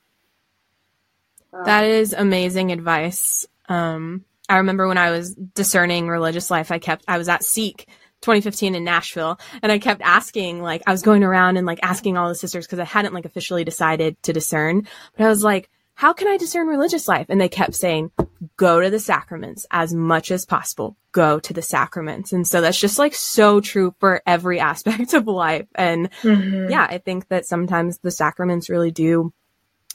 That 1.63 1.85
is 1.85 2.11
amazing 2.11 2.73
advice. 2.73 3.47
Um, 3.69 4.25
I 4.49 4.57
remember 4.57 4.89
when 4.89 4.97
I 4.97 5.11
was 5.11 5.33
discerning 5.33 6.09
religious 6.09 6.51
life, 6.51 6.69
I 6.69 6.79
kept, 6.79 7.05
I 7.07 7.17
was 7.17 7.29
at 7.29 7.45
Seek 7.45 7.87
2015 8.25 8.75
in 8.75 8.83
Nashville 8.83 9.39
and 9.61 9.71
I 9.71 9.79
kept 9.79 10.01
asking, 10.01 10.61
like, 10.61 10.81
I 10.87 10.91
was 10.91 11.01
going 11.01 11.23
around 11.23 11.57
and 11.57 11.65
like 11.65 11.79
asking 11.83 12.17
all 12.17 12.27
the 12.27 12.35
sisters 12.35 12.65
because 12.65 12.79
I 12.79 12.85
hadn't 12.85 13.13
like 13.13 13.25
officially 13.25 13.63
decided 13.63 14.21
to 14.23 14.33
discern, 14.33 14.87
but 15.15 15.25
I 15.25 15.29
was 15.29 15.43
like, 15.43 15.69
how 15.93 16.11
can 16.11 16.27
I 16.27 16.37
discern 16.37 16.67
religious 16.67 17.07
life? 17.07 17.27
And 17.29 17.39
they 17.39 17.47
kept 17.47 17.73
saying, 17.73 18.11
go 18.57 18.81
to 18.81 18.89
the 18.89 18.99
sacraments 18.99 19.65
as 19.71 19.93
much 19.93 20.29
as 20.29 20.45
possible. 20.45 20.97
Go 21.13 21.39
to 21.39 21.53
the 21.53 21.61
sacraments. 21.61 22.33
And 22.33 22.45
so 22.45 22.59
that's 22.59 22.79
just 22.79 22.99
like 22.99 23.15
so 23.15 23.61
true 23.61 23.95
for 23.99 24.21
every 24.27 24.59
aspect 24.71 25.13
of 25.13 25.27
life. 25.27 25.67
And 25.73 26.09
yeah, 26.23 26.85
I 26.89 26.97
think 26.97 27.29
that 27.29 27.45
sometimes 27.45 27.99
the 27.99 28.11
sacraments 28.11 28.69
really 28.69 28.91
do 28.91 29.33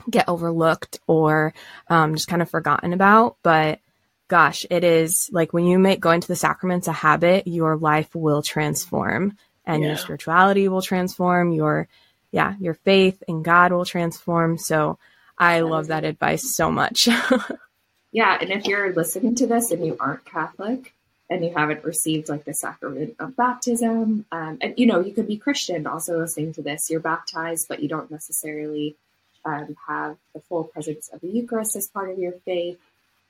get 0.09 0.29
overlooked 0.29 1.01
or 1.07 1.53
um, 1.89 2.15
just 2.15 2.29
kind 2.29 2.41
of 2.41 2.49
forgotten 2.49 2.95
about. 2.95 3.37
But 3.43 3.81
gosh, 4.31 4.65
it 4.71 4.85
is 4.85 5.29
like 5.33 5.53
when 5.53 5.67
you 5.67 5.79
make 5.79 6.01
going 6.01 6.23
to 6.23 6.29
the 6.29 6.37
sacraments 6.37 6.89
a 6.89 6.93
habit, 6.93 7.47
your 7.47 7.77
life 7.77 8.15
will 8.15 8.43
transform 8.43 9.37
and 9.67 9.83
your 9.83 9.97
spirituality 9.97 10.69
will 10.69 10.83
transform. 10.83 11.53
Your, 11.53 11.87
yeah, 12.33 12.55
your 12.59 12.75
faith 12.75 13.23
in 13.29 13.43
God 13.43 13.73
will 13.73 13.85
transform. 13.85 14.57
So 14.57 14.99
I 15.37 15.61
love 15.61 15.89
that 15.89 16.05
advice 16.05 16.57
so 16.57 16.71
much. 16.71 17.09
Yeah, 18.13 18.37
and 18.41 18.51
if 18.51 18.67
you're 18.67 18.93
listening 18.93 19.37
to 19.37 19.47
this 19.47 19.71
and 19.71 19.85
you 19.87 19.97
aren't 20.01 20.25
Catholic 20.25 20.95
and 21.29 21.45
you 21.45 21.53
haven't 21.55 21.85
received 21.85 22.29
like 22.29 22.45
the 22.45 22.55
sacrament 22.55 23.15
of 23.21 23.37
baptism, 23.37 24.27
um, 24.33 24.59
and 24.61 24.75
you 24.77 24.87
know, 24.87 25.01
you 25.01 25.13
could 25.13 25.29
be 25.29 25.37
Christian 25.37 25.87
also 25.87 26.19
listening 26.19 26.53
to 26.55 26.63
this. 26.63 26.91
You're 26.91 27.01
baptized, 27.01 27.69
but 27.69 27.81
you 27.83 27.89
don't 27.89 28.11
necessarily 28.11 28.97
um, 29.45 29.77
have 29.87 30.17
the 30.35 30.41
full 30.41 30.65
presence 30.65 31.09
of 31.13 31.21
the 31.21 31.29
Eucharist 31.29 31.77
as 31.77 31.87
part 31.87 32.11
of 32.11 32.19
your 32.19 32.33
faith, 32.45 32.79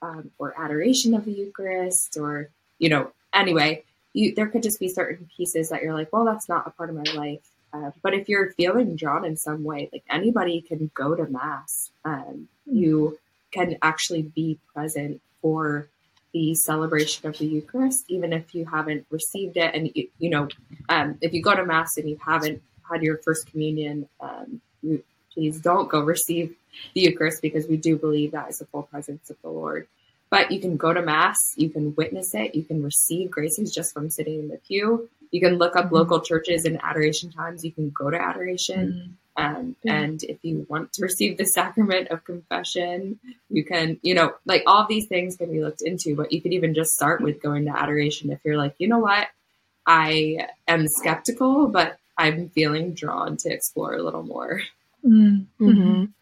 um, 0.03 0.31
or 0.39 0.55
adoration 0.59 1.15
of 1.15 1.25
the 1.25 1.33
Eucharist, 1.33 2.17
or 2.19 2.51
you 2.79 2.89
know, 2.89 3.13
anyway, 3.33 3.85
you 4.13 4.35
there 4.35 4.49
could 4.49 4.63
just 4.63 4.81
be 4.81 4.89
certain 4.89 5.29
pieces 5.37 5.69
that 5.69 5.83
you're 5.83 5.95
like, 5.95 6.13
well, 6.13 6.25
that's 6.25 6.49
not 6.49 6.67
a 6.67 6.71
part 6.71 6.91
of 6.91 6.97
my 6.97 7.13
life. 7.15 7.41
Uh, 7.73 7.91
but 8.03 8.15
if 8.15 8.29
you're 8.29 8.51
feeling 8.53 8.97
drawn 8.97 9.25
in 9.25 9.37
some 9.37 9.63
way, 9.63 9.89
like 9.93 10.03
anybody 10.11 10.61
can 10.61 10.91
go 10.95 11.15
to 11.15 11.25
mass. 11.31 11.91
Um, 12.05 12.49
you 12.67 13.19
can 13.53 13.77
actually 13.83 14.23
be 14.23 14.59
present 14.75 15.21
for 15.41 15.89
the 16.33 16.55
celebration 16.55 17.29
of 17.29 17.39
the 17.39 17.47
Eucharist, 17.47 18.05
even 18.09 18.33
if 18.33 18.55
you 18.55 18.65
haven't 18.67 19.07
received 19.11 19.57
it. 19.57 19.75
And 19.75 19.91
you, 19.95 20.09
you 20.19 20.31
know, 20.31 20.49
um, 20.89 21.19
if 21.21 21.33
you 21.33 21.43
go 21.43 21.55
to 21.55 21.65
mass 21.65 21.97
and 21.97 22.09
you 22.09 22.19
haven't 22.25 22.63
had 22.91 23.03
your 23.03 23.19
first 23.19 23.51
communion, 23.51 24.09
um, 24.21 24.61
you, 24.83 25.03
please 25.33 25.61
don't 25.61 25.89
go 25.89 26.01
receive 26.01 26.55
the 26.95 27.03
Eucharist 27.03 27.43
because 27.43 27.66
we 27.66 27.77
do 27.77 27.97
believe 27.97 28.33
that 28.33 28.51
is 28.51 28.59
the 28.59 28.66
full 28.66 28.83
presence 28.85 29.31
of 29.31 29.37
the 29.43 29.49
Lord. 29.51 29.87
But 30.31 30.53
you 30.53 30.61
can 30.61 30.77
go 30.77 30.93
to 30.93 31.03
mass, 31.03 31.37
you 31.57 31.71
can 31.71 31.95
witness 31.97 32.35
it, 32.35 32.55
you 32.55 32.62
can 32.62 32.83
receive 32.83 33.31
graces 33.31 33.75
just 33.75 33.93
from 33.93 34.11
sitting 34.11 34.39
in 34.39 34.49
the 34.49 34.59
pew. 34.59 35.09
You 35.33 35.41
can 35.41 35.59
look 35.59 35.77
up 35.77 35.87
Mhm. 35.87 35.93
local 35.93 36.21
churches 36.21 36.64
and 36.64 36.81
adoration 36.83 37.31
times. 37.33 37.64
You 37.64 37.73
can 37.73 37.91
go 37.91 38.11
to 38.11 38.21
adoration. 38.21 39.16
Um, 39.37 39.77
Yeah. 39.83 40.03
And 40.03 40.23
if 40.25 40.39
you 40.43 40.66
want 40.68 40.93
to 40.95 41.03
receive 41.03 41.37
the 41.39 41.45
sacrament 41.59 42.09
of 42.09 42.25
confession, 42.25 43.18
you 43.49 43.64
can, 43.64 43.99
you 44.03 44.14
know, 44.14 44.35
like 44.45 44.64
all 44.66 44.87
these 44.87 45.07
things 45.07 45.37
can 45.37 45.51
be 45.51 45.62
looked 45.62 45.83
into, 45.83 46.14
but 46.14 46.33
you 46.33 46.41
could 46.43 46.53
even 46.53 46.75
just 46.75 46.91
start 46.91 47.21
with 47.23 47.41
going 47.41 47.64
to 47.66 47.77
adoration 47.77 48.31
if 48.31 48.41
you're 48.45 48.57
like, 48.59 48.75
you 48.79 48.89
know 48.89 48.99
what, 48.99 49.29
I 49.87 50.49
am 50.68 50.87
skeptical, 50.89 51.68
but 51.68 51.97
I'm 52.18 52.51
feeling 52.51 52.93
drawn 52.93 53.37
to 53.39 53.51
explore 53.53 53.95
a 53.95 54.03
little 54.03 54.23
more. 54.23 54.62
Mm. 55.59 56.12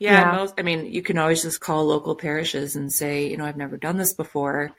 Yeah, 0.00 0.24
Yeah. 0.24 0.36
most. 0.36 0.54
I 0.58 0.62
mean, 0.62 0.86
you 0.86 1.02
can 1.02 1.18
always 1.18 1.42
just 1.42 1.60
call 1.60 1.84
local 1.86 2.14
parishes 2.14 2.76
and 2.76 2.92
say, 2.92 3.28
you 3.28 3.36
know, 3.36 3.44
I've 3.44 3.56
never 3.56 3.76
done 3.76 3.96
this 3.96 4.12
before. 4.12 4.70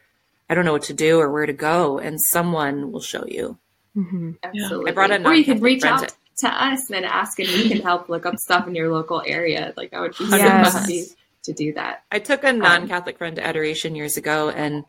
I 0.49 0.55
don't 0.55 0.65
know 0.65 0.71
what 0.71 0.83
to 0.83 0.93
do 0.93 1.19
or 1.19 1.31
where 1.31 1.45
to 1.45 1.53
go, 1.53 1.99
and 1.99 2.19
someone 2.19 2.91
will 2.91 3.01
show 3.01 3.25
you. 3.27 3.57
hmm 3.93 4.31
Absolutely. 4.43 4.91
I 4.91 4.93
brought 4.93 5.11
a 5.11 5.27
or 5.27 5.33
you 5.35 5.43
can 5.45 5.59
reach 5.61 5.81
friend 5.81 5.95
out 5.95 6.13
to 6.37 6.47
us 6.47 6.89
and 6.89 7.05
ask, 7.05 7.39
and 7.39 7.51
we 7.51 7.67
can 7.67 7.81
help 7.81 8.09
look 8.09 8.25
up 8.25 8.37
stuff 8.39 8.67
in 8.67 8.75
your 8.75 8.91
local 8.91 9.21
area. 9.25 9.73
Like 9.77 9.93
I 9.93 9.99
would 10.01 10.17
be 10.17 10.25
so 10.25 10.37
Yes. 10.37 10.75
happy 10.75 11.05
to 11.43 11.53
do 11.53 11.73
that. 11.73 12.03
I 12.11 12.19
took 12.19 12.43
a 12.43 12.53
non-Catholic 12.53 13.17
friend 13.17 13.35
to 13.35 13.45
adoration 13.45 13.95
years 13.95 14.17
ago, 14.17 14.49
and 14.49 14.85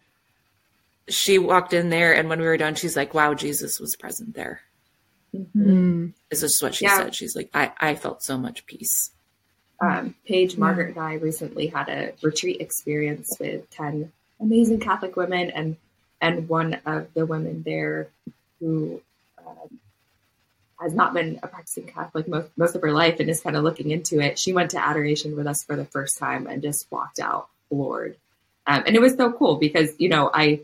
she 1.09 1.39
walked 1.39 1.73
in 1.73 1.91
there, 1.91 2.15
and 2.15 2.29
when 2.29 2.41
we 2.41 2.47
were 2.47 2.57
done, 2.57 2.75
she's 2.77 2.97
like, 2.97 3.13
"Wow, 3.15 3.35
Jesus 3.35 3.81
was 3.81 3.97
present 3.97 4.35
there." 4.35 4.63
Mm. 5.35 6.13
This 6.31 6.43
is 6.43 6.63
what 6.63 6.75
she 6.75 6.85
Yeah. 6.85 6.97
said. 6.97 7.15
She's 7.15 7.35
like, 7.37 7.51
I, 7.53 7.73
I 7.81 7.95
felt 7.95 8.23
so 8.23 8.39
much 8.39 8.67
peace. 8.67 9.11
Um, 9.81 10.15
Paige, 10.27 10.59
Margaret, 10.59 10.97
and 10.97 10.99
I 10.99 11.15
recently 11.15 11.69
had 11.69 11.89
a 11.89 12.13
retreat 12.23 12.61
experience 12.61 13.37
with 13.41 13.69
ten 13.71 14.13
amazing 14.41 14.81
Catholic 14.81 15.17
women, 15.17 15.51
and 15.51 15.77
and 16.21 16.49
one 16.49 16.81
of 16.85 17.13
the 17.15 17.25
women 17.25 17.63
there 17.63 18.09
who 18.59 19.01
um, 19.39 19.79
has 20.81 20.93
not 20.93 21.15
been 21.15 21.41
a 21.43 21.49
practicing 21.49 21.87
Catholic 21.87 22.29
most 22.29 22.51
most 22.57 22.75
of 22.75 22.83
her 22.83 22.93
life 22.93 23.21
and 23.21 23.31
is 23.31 23.41
kind 23.41 23.57
of 23.57 23.65
looking 23.65 23.91
into 23.91 24.21
it. 24.21 24.39
She 24.39 24.53
went 24.53 24.73
to 24.73 24.85
adoration 24.85 25.35
with 25.35 25.47
us 25.47 25.65
for 25.65 25.77
the 25.77 25.87
first 25.87 26.19
time 26.19 26.47
and 26.47 26.63
just 26.63 26.87
walked 26.91 27.19
out 27.19 27.49
floored, 27.69 28.17
um, 28.67 28.83
and 28.87 28.95
it 28.95 29.01
was 29.01 29.15
so 29.15 29.33
cool 29.33 29.57
because 29.57 29.95
you 29.99 30.09
know 30.09 30.31
I. 30.33 30.61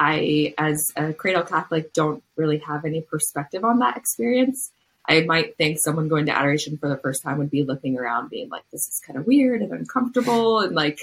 I, 0.00 0.54
as 0.56 0.92
a 0.94 1.12
cradle 1.12 1.42
Catholic, 1.42 1.92
don't 1.92 2.22
really 2.36 2.58
have 2.58 2.84
any 2.84 3.00
perspective 3.00 3.64
on 3.64 3.80
that 3.80 3.96
experience. 3.96 4.70
I 5.08 5.22
might 5.22 5.56
think 5.56 5.78
someone 5.78 6.08
going 6.08 6.26
to 6.26 6.36
adoration 6.36 6.76
for 6.76 6.88
the 6.88 6.98
first 6.98 7.22
time 7.22 7.38
would 7.38 7.50
be 7.50 7.64
looking 7.64 7.98
around, 7.98 8.30
being 8.30 8.50
like, 8.50 8.64
"This 8.70 8.88
is 8.88 9.00
kind 9.00 9.18
of 9.18 9.26
weird 9.26 9.62
and 9.62 9.72
uncomfortable," 9.72 10.60
and 10.60 10.74
like 10.74 11.00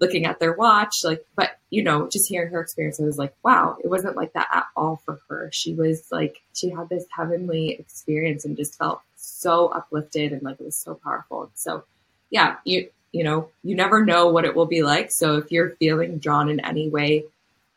looking 0.00 0.24
at 0.24 0.40
their 0.40 0.54
watch. 0.54 1.04
Like, 1.04 1.24
but 1.36 1.58
you 1.70 1.82
know, 1.82 2.08
just 2.08 2.28
hearing 2.28 2.50
her 2.52 2.60
experience, 2.60 3.00
I 3.00 3.04
was 3.04 3.18
like, 3.18 3.34
"Wow, 3.42 3.76
it 3.82 3.88
wasn't 3.88 4.16
like 4.16 4.32
that 4.32 4.48
at 4.52 4.66
all 4.76 5.02
for 5.04 5.20
her." 5.28 5.50
She 5.52 5.74
was 5.74 6.10
like, 6.10 6.40
she 6.54 6.70
had 6.70 6.88
this 6.88 7.06
heavenly 7.10 7.70
experience 7.72 8.44
and 8.44 8.56
just 8.56 8.78
felt 8.78 9.02
so 9.16 9.68
uplifted 9.68 10.32
and 10.32 10.42
like 10.42 10.60
it 10.60 10.64
was 10.64 10.76
so 10.76 10.94
powerful. 10.94 11.50
So, 11.54 11.84
yeah, 12.30 12.56
you 12.64 12.88
you 13.12 13.24
know, 13.24 13.50
you 13.62 13.74
never 13.74 14.04
know 14.04 14.28
what 14.28 14.44
it 14.46 14.56
will 14.56 14.66
be 14.66 14.82
like. 14.82 15.12
So 15.12 15.36
if 15.36 15.52
you're 15.52 15.70
feeling 15.70 16.18
drawn 16.18 16.48
in 16.48 16.60
any 16.60 16.88
way 16.88 17.26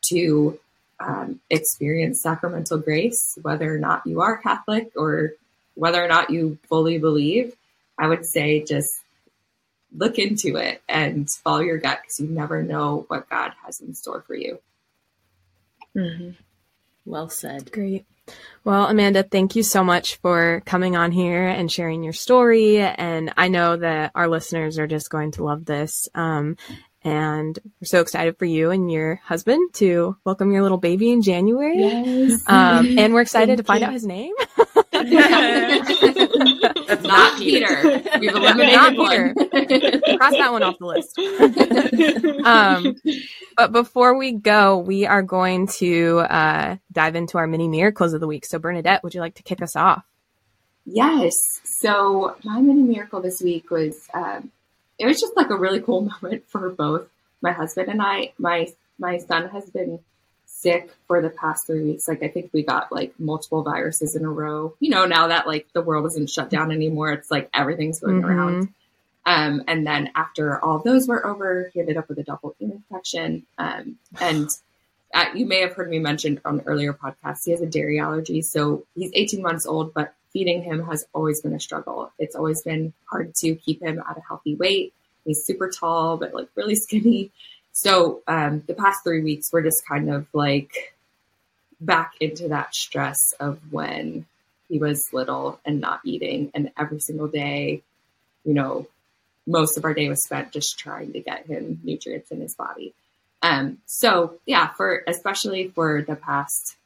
to 0.04 0.58
um, 1.00 1.42
experience 1.50 2.22
sacramental 2.22 2.78
grace, 2.78 3.38
whether 3.42 3.74
or 3.74 3.78
not 3.78 4.08
you 4.08 4.22
are 4.22 4.38
Catholic 4.38 4.92
or 4.96 5.34
whether 5.76 6.04
or 6.04 6.08
not 6.08 6.30
you 6.30 6.58
fully 6.68 6.98
believe, 6.98 7.56
I 7.98 8.08
would 8.08 8.26
say 8.26 8.64
just 8.64 9.02
look 9.96 10.20
into 10.20 10.58
it 10.58 10.82
and 10.90 11.30
follow 11.30 11.62
your 11.62 11.78
gut 11.78 12.00
because 12.02 12.20
you 12.20 12.28
never 12.28 12.62
know 12.64 13.06
what 13.08 13.30
God 13.30 13.54
has 13.64 13.80
in 13.80 13.94
store 13.94 14.22
for 14.22 14.36
you. 14.36 14.60
Mm-hmm. 15.96 16.32
Well 17.06 17.30
said. 17.30 17.72
Great. 17.72 18.06
Well, 18.64 18.88
Amanda, 18.88 19.22
thank 19.22 19.56
you 19.56 19.62
so 19.62 19.84
much 19.84 20.16
for 20.18 20.64
coming 20.66 20.96
on 20.96 21.12
here 21.12 21.48
and 21.48 21.72
sharing 21.72 22.04
your 22.04 22.14
story. 22.14 22.80
And 22.80 23.32
I 23.38 23.48
know 23.48 23.78
that 23.78 24.12
our 24.16 24.28
listeners 24.28 24.80
are 24.80 24.88
just 24.88 25.12
going 25.12 25.32
to 25.32 25.44
love 25.44 25.66
this. 25.66 26.10
Um, 26.16 26.58
and 27.04 27.58
we're 27.80 27.86
so 27.86 28.02
excited 28.02 28.40
for 28.40 28.46
you 28.46 28.72
and 28.72 28.92
your 28.92 29.22
husband 29.24 29.76
to 29.76 30.18
welcome 30.26 30.52
your 30.52 30.64
little 30.64 30.80
baby 30.80 31.12
in 31.12 31.22
January. 31.22 31.78
Yes. 31.78 32.42
Um, 32.48 32.98
and 32.98 33.14
we're 33.14 33.22
excited 33.30 33.58
to 33.58 33.64
find 33.64 33.82
you. 33.82 33.88
out 33.88 33.94
his 33.94 34.08
name. 34.08 34.34
That's 36.88 37.04
not 37.04 37.38
Peter. 37.38 38.02
We've 38.20 38.36
eliminated 38.36 38.76
Not 38.76 38.98
one. 38.98 39.34
Cross 39.34 40.34
that 40.34 40.52
one 40.52 40.64
off 40.64 40.78
the 40.80 40.86
list. 40.86 41.18
um, 42.46 42.96
but 43.58 43.72
before 43.72 44.18
we 44.18 44.34
go, 44.34 44.78
we 44.78 45.06
are 45.06 45.22
going 45.22 45.68
to 45.80 46.20
uh, 46.20 46.78
dive 46.92 47.16
into 47.16 47.38
our 47.38 47.48
mini 47.48 47.68
miracles 47.68 48.14
of 48.14 48.22
the 48.22 48.28
week. 48.28 48.46
So, 48.46 48.60
Bernadette, 48.60 49.04
would 49.04 49.14
you 49.14 49.22
like 49.22 49.36
to 49.36 49.44
kick 49.44 49.62
us 49.62 49.76
off? 49.76 50.04
Yes. 50.86 51.34
So 51.82 52.36
my 52.44 52.62
mini 52.62 52.84
miracle 52.84 53.22
this 53.22 53.42
week 53.42 53.72
was 53.72 54.08
um, 54.14 54.52
it 55.00 55.06
was 55.06 55.20
just 55.20 55.36
like 55.36 55.50
a 55.50 55.58
really 55.58 55.82
cool 55.82 56.02
moment 56.22 56.44
for 56.48 56.70
both 56.70 57.08
my 57.42 57.52
husband 57.52 57.90
and 57.90 58.02
I. 58.02 58.34
My 58.38 58.68
my 59.00 59.18
son 59.18 59.50
has 59.50 59.70
been 59.70 60.00
sick 60.58 60.90
for 61.08 61.22
the 61.22 61.30
past 61.30 61.68
three 61.68 61.84
weeks. 61.84 62.08
Like 62.08 62.24
I 62.24 62.30
think 62.30 62.50
we 62.54 62.64
got 62.64 62.92
like 62.92 63.14
multiple 63.20 63.62
viruses 63.62 64.16
in 64.16 64.24
a 64.24 64.30
row. 64.30 64.74
You 64.80 64.90
know, 64.90 65.06
now 65.06 65.28
that 65.28 65.48
like 65.48 65.68
the 65.74 65.82
world 65.82 66.06
isn't 66.08 66.30
shut 66.30 66.50
down 66.50 66.72
anymore, 66.72 67.12
it's 67.12 67.30
like 67.30 67.50
everything's 67.54 68.00
going 68.00 68.22
Mhm. 68.22 68.26
around. 68.26 68.74
Um, 69.26 69.64
and 69.68 69.86
then 69.86 70.12
after 70.16 70.64
all 70.64 70.80
those 70.80 71.08
were 71.08 71.26
over, 71.26 71.70
he 71.74 71.80
ended 71.82 71.98
up 71.98 72.08
with 72.08 72.20
a 72.20 72.24
double 72.24 72.56
infection. 72.60 73.46
Um, 73.58 73.98
and 74.22 74.50
uh, 75.14 75.26
you 75.34 75.46
may 75.46 75.60
have 75.62 75.74
heard 75.74 75.90
me 75.90 76.00
mention 76.00 76.40
on 76.46 76.62
earlier 76.66 76.94
podcasts, 76.94 77.46
he 77.46 77.52
has 77.52 77.62
a 77.62 77.66
dairy 77.66 78.00
allergy. 78.00 78.42
So 78.42 78.86
he's 78.96 79.12
18 79.14 79.42
months 79.42 79.66
old, 79.66 79.94
but 79.94 80.14
feeding 80.32 80.64
him 80.64 80.86
has 80.86 81.06
always 81.14 81.42
been 81.42 81.54
a 81.54 81.60
struggle. 81.60 82.12
It's 82.20 82.36
always 82.36 82.62
been 82.62 82.94
hard 83.10 83.34
to 83.36 83.56
keep 83.56 83.82
him 83.82 84.02
at 84.10 84.18
a 84.18 84.22
healthy 84.22 84.56
weight. 84.56 84.94
He's 85.26 85.44
super 85.44 85.70
tall, 85.70 86.18
but 86.18 86.34
like 86.34 86.48
really 86.56 86.76
skinny. 86.76 87.32
So 87.78 88.22
um, 88.26 88.64
the 88.68 88.74
past 88.74 89.04
three 89.04 89.22
weeks, 89.22 89.52
we're 89.52 89.62
just 89.62 89.86
kind 89.86 90.10
of 90.10 90.28
like 90.32 90.96
back 91.82 92.14
into 92.22 92.48
that 92.48 92.74
stress 92.74 93.34
of 93.38 93.60
when 93.70 94.26
he 94.70 94.80
was 94.80 95.12
little 95.12 95.60
and 95.66 95.82
not 95.82 96.00
eating. 96.06 96.52
And 96.56 96.72
every 96.78 97.02
single 97.02 97.28
day, 97.28 97.84
you 98.46 98.54
know, 98.54 98.88
most 99.46 99.78
of 99.78 99.84
our 99.84 99.94
day 99.94 100.08
was 100.08 100.24
spent 100.24 100.54
just 100.54 100.80
trying 100.80 101.12
to 101.12 101.20
get 101.20 101.48
him 101.48 101.82
nutrients 101.84 102.32
in 102.32 102.40
his 102.40 102.56
body. 102.56 102.94
Um, 103.42 103.80
so 103.86 104.40
yeah, 104.46 104.70
for 104.70 105.04
especially 105.06 105.68
for 105.68 106.02
the 106.02 106.16
past, 106.16 106.78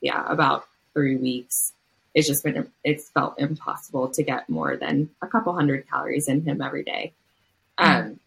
yeah, 0.00 0.24
about 0.26 0.66
three 0.94 1.16
weeks, 1.16 1.74
it's 2.14 2.26
just 2.26 2.42
been 2.42 2.72
it's 2.82 3.10
felt 3.10 3.38
impossible 3.38 4.08
to 4.14 4.22
get 4.22 4.48
more 4.48 4.78
than 4.78 5.10
a 5.20 5.26
couple 5.26 5.52
hundred 5.52 5.90
calories 5.90 6.26
in 6.26 6.40
him 6.40 6.62
every 6.62 6.84
day. 6.84 7.12
Um, 7.76 8.18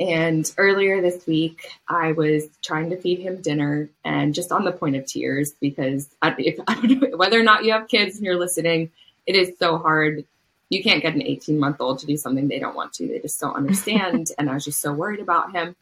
and 0.00 0.50
earlier 0.56 1.02
this 1.02 1.26
week, 1.26 1.70
I 1.86 2.12
was 2.12 2.48
trying 2.62 2.88
to 2.88 2.96
feed 2.96 3.18
him 3.18 3.42
dinner 3.42 3.90
and 4.02 4.34
just 4.34 4.50
on 4.50 4.64
the 4.64 4.72
point 4.72 4.96
of 4.96 5.04
tears 5.04 5.52
because 5.60 6.08
I, 6.22 6.34
if, 6.38 6.58
I 6.66 6.74
don't 6.74 7.10
know 7.10 7.16
whether 7.18 7.38
or 7.38 7.42
not 7.42 7.64
you 7.64 7.72
have 7.72 7.86
kids 7.86 8.16
and 8.16 8.24
you're 8.24 8.38
listening, 8.38 8.90
it 9.26 9.36
is 9.36 9.52
so 9.58 9.76
hard. 9.76 10.24
You 10.70 10.82
can't 10.82 11.02
get 11.02 11.14
an 11.14 11.22
18 11.22 11.58
month 11.58 11.76
old 11.80 11.98
to 11.98 12.06
do 12.06 12.16
something 12.16 12.48
they 12.48 12.58
don't 12.58 12.74
want 12.74 12.94
to. 12.94 13.06
They 13.06 13.18
just 13.18 13.38
don't 13.40 13.54
understand. 13.56 14.28
and 14.38 14.48
I 14.48 14.54
was 14.54 14.64
just 14.64 14.80
so 14.80 14.90
worried 14.92 15.20
about 15.20 15.52
him. 15.52 15.76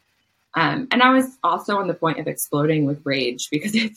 Um, 0.53 0.89
and 0.91 1.01
I 1.01 1.11
was 1.11 1.37
also 1.41 1.77
on 1.77 1.87
the 1.87 1.93
point 1.93 2.19
of 2.19 2.27
exploding 2.27 2.85
with 2.85 3.05
rage 3.05 3.47
because 3.49 3.73
it, 3.73 3.93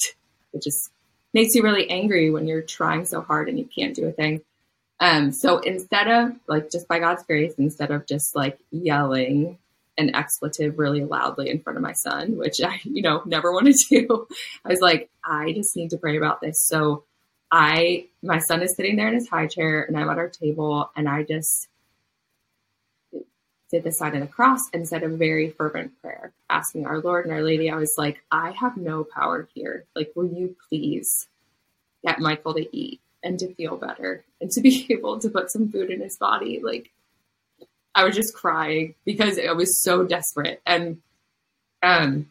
it 0.53 0.63
just 0.63 0.91
makes 1.35 1.55
you 1.55 1.65
really 1.65 1.91
angry 1.91 2.31
when 2.31 2.47
you're 2.47 2.63
trying 2.63 3.07
so 3.07 3.23
hard 3.23 3.49
and 3.49 3.59
you 3.59 3.65
can't 3.65 3.97
do 3.97 4.07
a 4.07 4.13
thing. 4.13 4.43
Um, 5.01 5.33
so 5.33 5.59
instead 5.59 6.07
of 6.07 6.37
like 6.47 6.71
just 6.71 6.87
by 6.87 7.01
God's 7.01 7.25
grace, 7.25 7.55
instead 7.59 7.91
of 7.91 8.07
just 8.07 8.37
like 8.37 8.61
yelling 8.71 9.59
an 9.99 10.15
expletive 10.15 10.79
really 10.79 11.05
loudly 11.05 11.51
in 11.51 11.61
front 11.61 11.77
of 11.77 11.83
my 11.83 11.93
son, 11.93 12.37
which 12.37 12.61
I, 12.63 12.81
you 12.85 13.03
know, 13.03 13.23
never 13.27 13.53
want 13.53 13.67
to 13.67 13.85
do, 13.89 14.27
I 14.65 14.69
was 14.69 14.81
like, 14.81 15.11
I 15.25 15.53
just 15.53 15.77
need 15.77 15.91
to 15.91 15.99
pray 15.99 16.17
about 16.17 16.41
this. 16.41 16.63
So 16.67 17.05
I, 17.51 18.07
my 18.23 18.39
son 18.39 18.63
is 18.63 18.75
sitting 18.77 18.97
there 18.97 19.09
in 19.09 19.15
his 19.15 19.29
high 19.29 19.47
chair 19.47 19.83
and 19.83 19.97
I'm 19.97 20.09
at 20.09 20.19
our 20.19 20.29
table 20.29 20.91
and 20.97 21.09
I 21.09 21.23
just 21.23 21.69
did 23.73 23.85
the 23.85 23.91
sign 23.91 24.15
of 24.15 24.21
the 24.21 24.27
cross 24.27 24.61
and 24.73 24.87
said 24.87 25.03
a 25.03 25.09
very 25.09 25.51
fervent 25.51 26.01
prayer, 26.01 26.33
asking 26.51 26.87
our 26.87 27.01
Lord 27.01 27.25
and 27.25 27.35
our 27.35 27.43
Lady. 27.43 27.71
I 27.71 27.77
was 27.77 27.95
like, 27.97 28.23
I 28.31 28.53
have 28.53 28.77
no 28.77 29.03
power 29.03 29.49
here. 29.55 29.87
Like, 29.97 30.13
will 30.15 30.27
you 30.27 30.55
please 30.69 31.27
get 32.05 32.21
Michael 32.21 32.55
to 32.55 32.77
eat 32.77 33.01
and 33.25 33.39
to 33.39 33.55
feel 33.55 33.77
better 33.77 34.25
and 34.41 34.51
to 34.51 34.61
be 34.61 34.87
able 34.91 35.19
to 35.21 35.31
put 35.31 35.51
some 35.51 35.71
food 35.71 35.91
in 35.91 36.01
his 36.01 36.17
body? 36.19 36.61
Like, 36.63 36.91
I 37.95 38.05
was 38.05 38.15
just 38.15 38.35
crying 38.35 38.95
because 39.05 39.39
I 39.39 39.53
was 39.53 39.83
so 39.83 40.05
desperate. 40.05 40.63
And 40.67 41.01
um, 41.83 42.31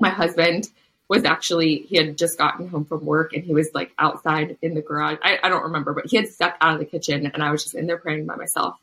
my 0.00 0.10
husband 0.10 0.68
was 1.08 1.24
actually, 1.24 1.78
he 1.88 1.96
had 1.96 2.18
just 2.18 2.38
gotten 2.38 2.68
home 2.68 2.84
from 2.84 3.04
work 3.04 3.32
and 3.32 3.44
he 3.44 3.52
was 3.52 3.70
like 3.74 3.92
outside 3.98 4.56
in 4.62 4.74
the 4.74 4.82
garage. 4.82 5.18
I, 5.22 5.38
I 5.42 5.48
don't 5.48 5.64
remember, 5.64 5.92
but 5.92 6.06
he 6.06 6.16
had 6.16 6.28
stepped 6.28 6.58
out 6.60 6.74
of 6.74 6.80
the 6.80 6.86
kitchen 6.86 7.26
and 7.26 7.42
I 7.42 7.50
was 7.50 7.62
just 7.62 7.74
in 7.74 7.86
there 7.86 7.98
praying 7.98 8.26
by 8.26 8.36
myself. 8.36 8.76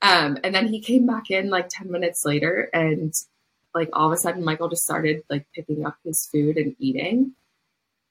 Um, 0.00 0.38
and 0.42 0.54
then 0.54 0.66
he 0.66 0.80
came 0.80 1.06
back 1.06 1.30
in 1.30 1.48
like 1.50 1.68
10 1.68 1.90
minutes 1.90 2.24
later 2.24 2.68
and 2.72 3.14
like 3.74 3.88
all 3.92 4.08
of 4.08 4.12
a 4.12 4.16
sudden 4.16 4.44
Michael 4.44 4.68
just 4.68 4.82
started 4.82 5.22
like 5.30 5.46
picking 5.54 5.86
up 5.86 5.96
his 6.04 6.26
food 6.26 6.56
and 6.56 6.74
eating. 6.78 7.32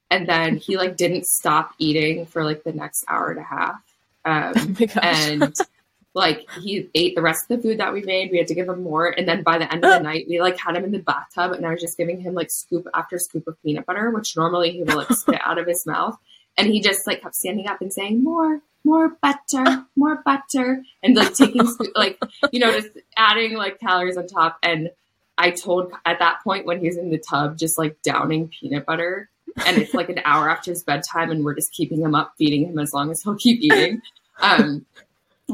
And 0.09 0.27
then 0.27 0.57
he 0.57 0.77
like 0.77 0.97
didn't 0.97 1.25
stop 1.25 1.73
eating 1.77 2.25
for 2.25 2.43
like 2.43 2.63
the 2.63 2.73
next 2.73 3.05
hour 3.07 3.29
and 3.31 3.39
a 3.39 3.43
half. 3.43 3.81
Um, 4.25 4.53
Oh 4.57 4.75
my 4.79 4.85
gosh. 4.85 5.03
and 5.03 5.55
like 6.13 6.49
he 6.61 6.89
ate 6.93 7.15
the 7.15 7.21
rest 7.21 7.49
of 7.49 7.57
the 7.57 7.63
food 7.63 7.79
that 7.79 7.93
we 7.93 8.01
made. 8.01 8.31
We 8.31 8.37
had 8.37 8.47
to 8.47 8.55
give 8.55 8.67
him 8.67 8.83
more. 8.83 9.07
And 9.07 9.27
then 9.27 9.43
by 9.43 9.57
the 9.57 9.71
end 9.71 9.83
of 9.85 9.91
the 9.91 9.99
night, 10.03 10.25
we 10.27 10.41
like 10.41 10.59
had 10.59 10.75
him 10.75 10.83
in 10.83 10.91
the 10.91 10.99
bathtub 10.99 11.53
and 11.53 11.65
I 11.65 11.71
was 11.71 11.81
just 11.81 11.97
giving 11.97 12.19
him 12.19 12.33
like 12.33 12.51
scoop 12.51 12.87
after 12.93 13.17
scoop 13.17 13.47
of 13.47 13.61
peanut 13.63 13.85
butter, 13.85 14.11
which 14.11 14.35
normally 14.35 14.71
he 14.71 14.83
will 14.83 14.97
like 14.97 15.11
spit 15.11 15.39
out 15.43 15.57
of 15.57 15.67
his 15.67 15.85
mouth. 15.85 16.17
And 16.57 16.67
he 16.67 16.81
just 16.81 17.07
like 17.07 17.21
kept 17.21 17.35
standing 17.35 17.67
up 17.67 17.79
and 17.79 17.93
saying, 17.93 18.23
more, 18.23 18.61
more 18.83 19.17
butter, 19.21 19.85
more 19.95 20.21
butter. 20.25 20.83
And 21.01 21.15
like 21.15 21.33
taking, 21.33 21.65
scoop- 21.65 21.91
like, 21.95 22.19
you 22.51 22.59
know, 22.59 22.71
just 22.71 22.89
adding 23.15 23.53
like 23.53 23.79
calories 23.79 24.17
on 24.17 24.27
top. 24.27 24.57
And 24.61 24.89
I 25.37 25.51
told 25.51 25.93
at 26.05 26.19
that 26.19 26.43
point 26.43 26.65
when 26.65 26.79
he 26.81 26.87
was 26.87 26.97
in 26.97 27.09
the 27.09 27.17
tub, 27.17 27.57
just 27.57 27.77
like 27.77 28.01
downing 28.03 28.49
peanut 28.49 28.85
butter. 28.85 29.29
And 29.65 29.77
it's 29.77 29.93
like 29.93 30.09
an 30.09 30.21
hour 30.25 30.49
after 30.49 30.71
his 30.71 30.83
bedtime 30.83 31.31
and 31.31 31.43
we're 31.43 31.55
just 31.55 31.71
keeping 31.71 32.01
him 32.01 32.15
up, 32.15 32.33
feeding 32.37 32.67
him 32.67 32.79
as 32.79 32.93
long 32.93 33.11
as 33.11 33.21
he'll 33.21 33.35
keep 33.35 33.61
eating. 33.61 34.01
Um, 34.41 34.85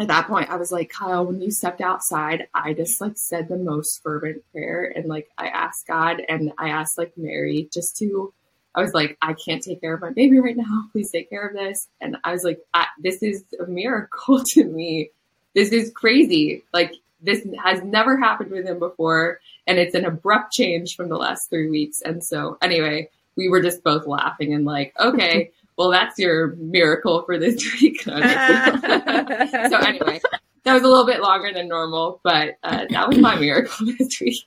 at 0.02 0.08
that 0.08 0.28
point, 0.28 0.50
I 0.50 0.58
was 0.58 0.72
like, 0.72 0.90
Kyle, 0.90 1.26
when 1.26 1.42
you 1.42 1.52
stepped 1.52 1.82
outside, 1.82 2.48
I 2.54 2.74
just 2.74 3.00
like 3.02 3.14
said 3.16 3.48
the 3.48 3.58
most 3.58 4.02
fervent 4.04 4.44
prayer. 4.52 4.92
And 4.96 5.06
like, 5.06 5.30
I 5.38 5.48
asked 5.48 5.88
God 5.88 6.22
and 6.28 6.52
I 6.58 6.70
asked 6.70 6.98
like 6.98 7.14
Mary 7.18 7.70
just 7.72 7.98
to 7.98 8.34
I 8.78 8.82
was 8.82 8.94
like, 8.94 9.18
I 9.24 9.34
can't 9.34 9.64
take 9.64 9.82
care 9.82 9.96
of 9.96 10.02
my 10.02 10.12
baby 10.12 10.40
right 10.40 10.56
now. 10.56 10.84
Please 10.92 11.10
take 11.12 11.32
care 11.32 11.48
of 11.48 11.56
this. 11.56 11.88
And 12.00 12.16
I 12.24 12.32
was 12.32 12.44
like, 12.44 12.60
this 13.00 13.24
is 13.24 13.44
a 13.60 13.66
miracle 13.66 14.44
to 14.50 14.64
me. 14.64 15.10
This 15.56 15.70
is 15.70 15.92
crazy. 15.92 16.64
Like 16.72 16.94
this 17.20 17.46
has 17.64 17.82
never 17.82 18.18
happened 18.18 18.52
with 18.52 18.68
him 18.68 18.78
before. 18.78 19.40
And 19.66 19.80
it's 19.80 19.96
an 19.96 20.06
abrupt 20.06 20.54
change 20.54 20.96
from 20.96 21.10
the 21.10 21.18
last 21.18 21.50
three 21.50 21.70
weeks. 21.70 22.02
And 22.02 22.24
so 22.24 22.60
anyway, 22.62 23.10
we 23.36 23.50
were 23.50 23.62
just 23.62 23.84
both 23.84 24.06
laughing 24.06 24.54
and 24.54 24.64
like, 24.64 24.94
okay, 25.00 25.52
well, 25.78 25.92
that's 25.92 26.18
your 26.18 26.56
miracle 26.56 27.24
for 27.24 27.38
this 27.38 27.64
week. 27.82 28.02
so 28.02 28.14
anyway, 28.14 30.20
that 30.64 30.74
was 30.74 30.84
a 30.84 30.88
little 30.88 31.06
bit 31.06 31.22
longer 31.22 31.54
than 31.54 31.68
normal, 31.68 32.20
but 32.24 32.56
uh, 32.64 32.86
that 32.90 33.08
was 33.08 33.18
my 33.18 33.36
miracle 33.36 33.86
this 33.98 34.20
week. 34.20 34.44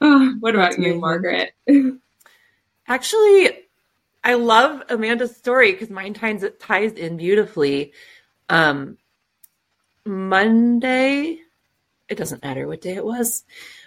oh, 0.00 0.34
what 0.40 0.54
about 0.54 0.78
you, 0.78 1.00
Margaret? 1.00 1.52
Actually, 2.86 3.50
I 4.22 4.34
love 4.34 4.82
Amanda's 4.88 5.36
story 5.36 5.72
because 5.72 5.90
mine 5.90 6.14
ties 6.14 6.44
ties 6.60 6.92
in 6.92 7.16
beautifully. 7.16 7.92
Um, 8.48 8.98
Monday, 10.04 11.40
it 12.08 12.16
doesn't 12.16 12.44
matter 12.44 12.68
what 12.68 12.80
day 12.80 12.94
it 12.94 13.04
was. 13.04 13.42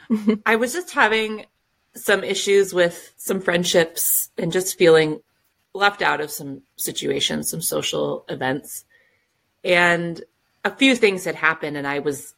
I 0.46 0.58
was 0.58 0.74
just 0.74 0.92
having 0.92 1.46
some 1.96 2.24
issues 2.24 2.74
with 2.74 3.14
some 3.18 3.40
friendships 3.40 4.30
and 4.38 4.52
just 4.52 4.78
feeling 4.78 5.22
left 5.80 6.02
out 6.02 6.22
of 6.22 6.30
some 6.30 6.62
situations, 6.76 7.50
some 7.50 7.62
social 7.62 8.26
events. 8.30 8.86
And 9.64 10.22
a 10.64 10.76
few 10.76 10.96
things 10.96 11.26
had 11.26 11.36
happened, 11.36 11.78
and 11.78 11.88
I 11.88 12.00
was, 12.00 12.36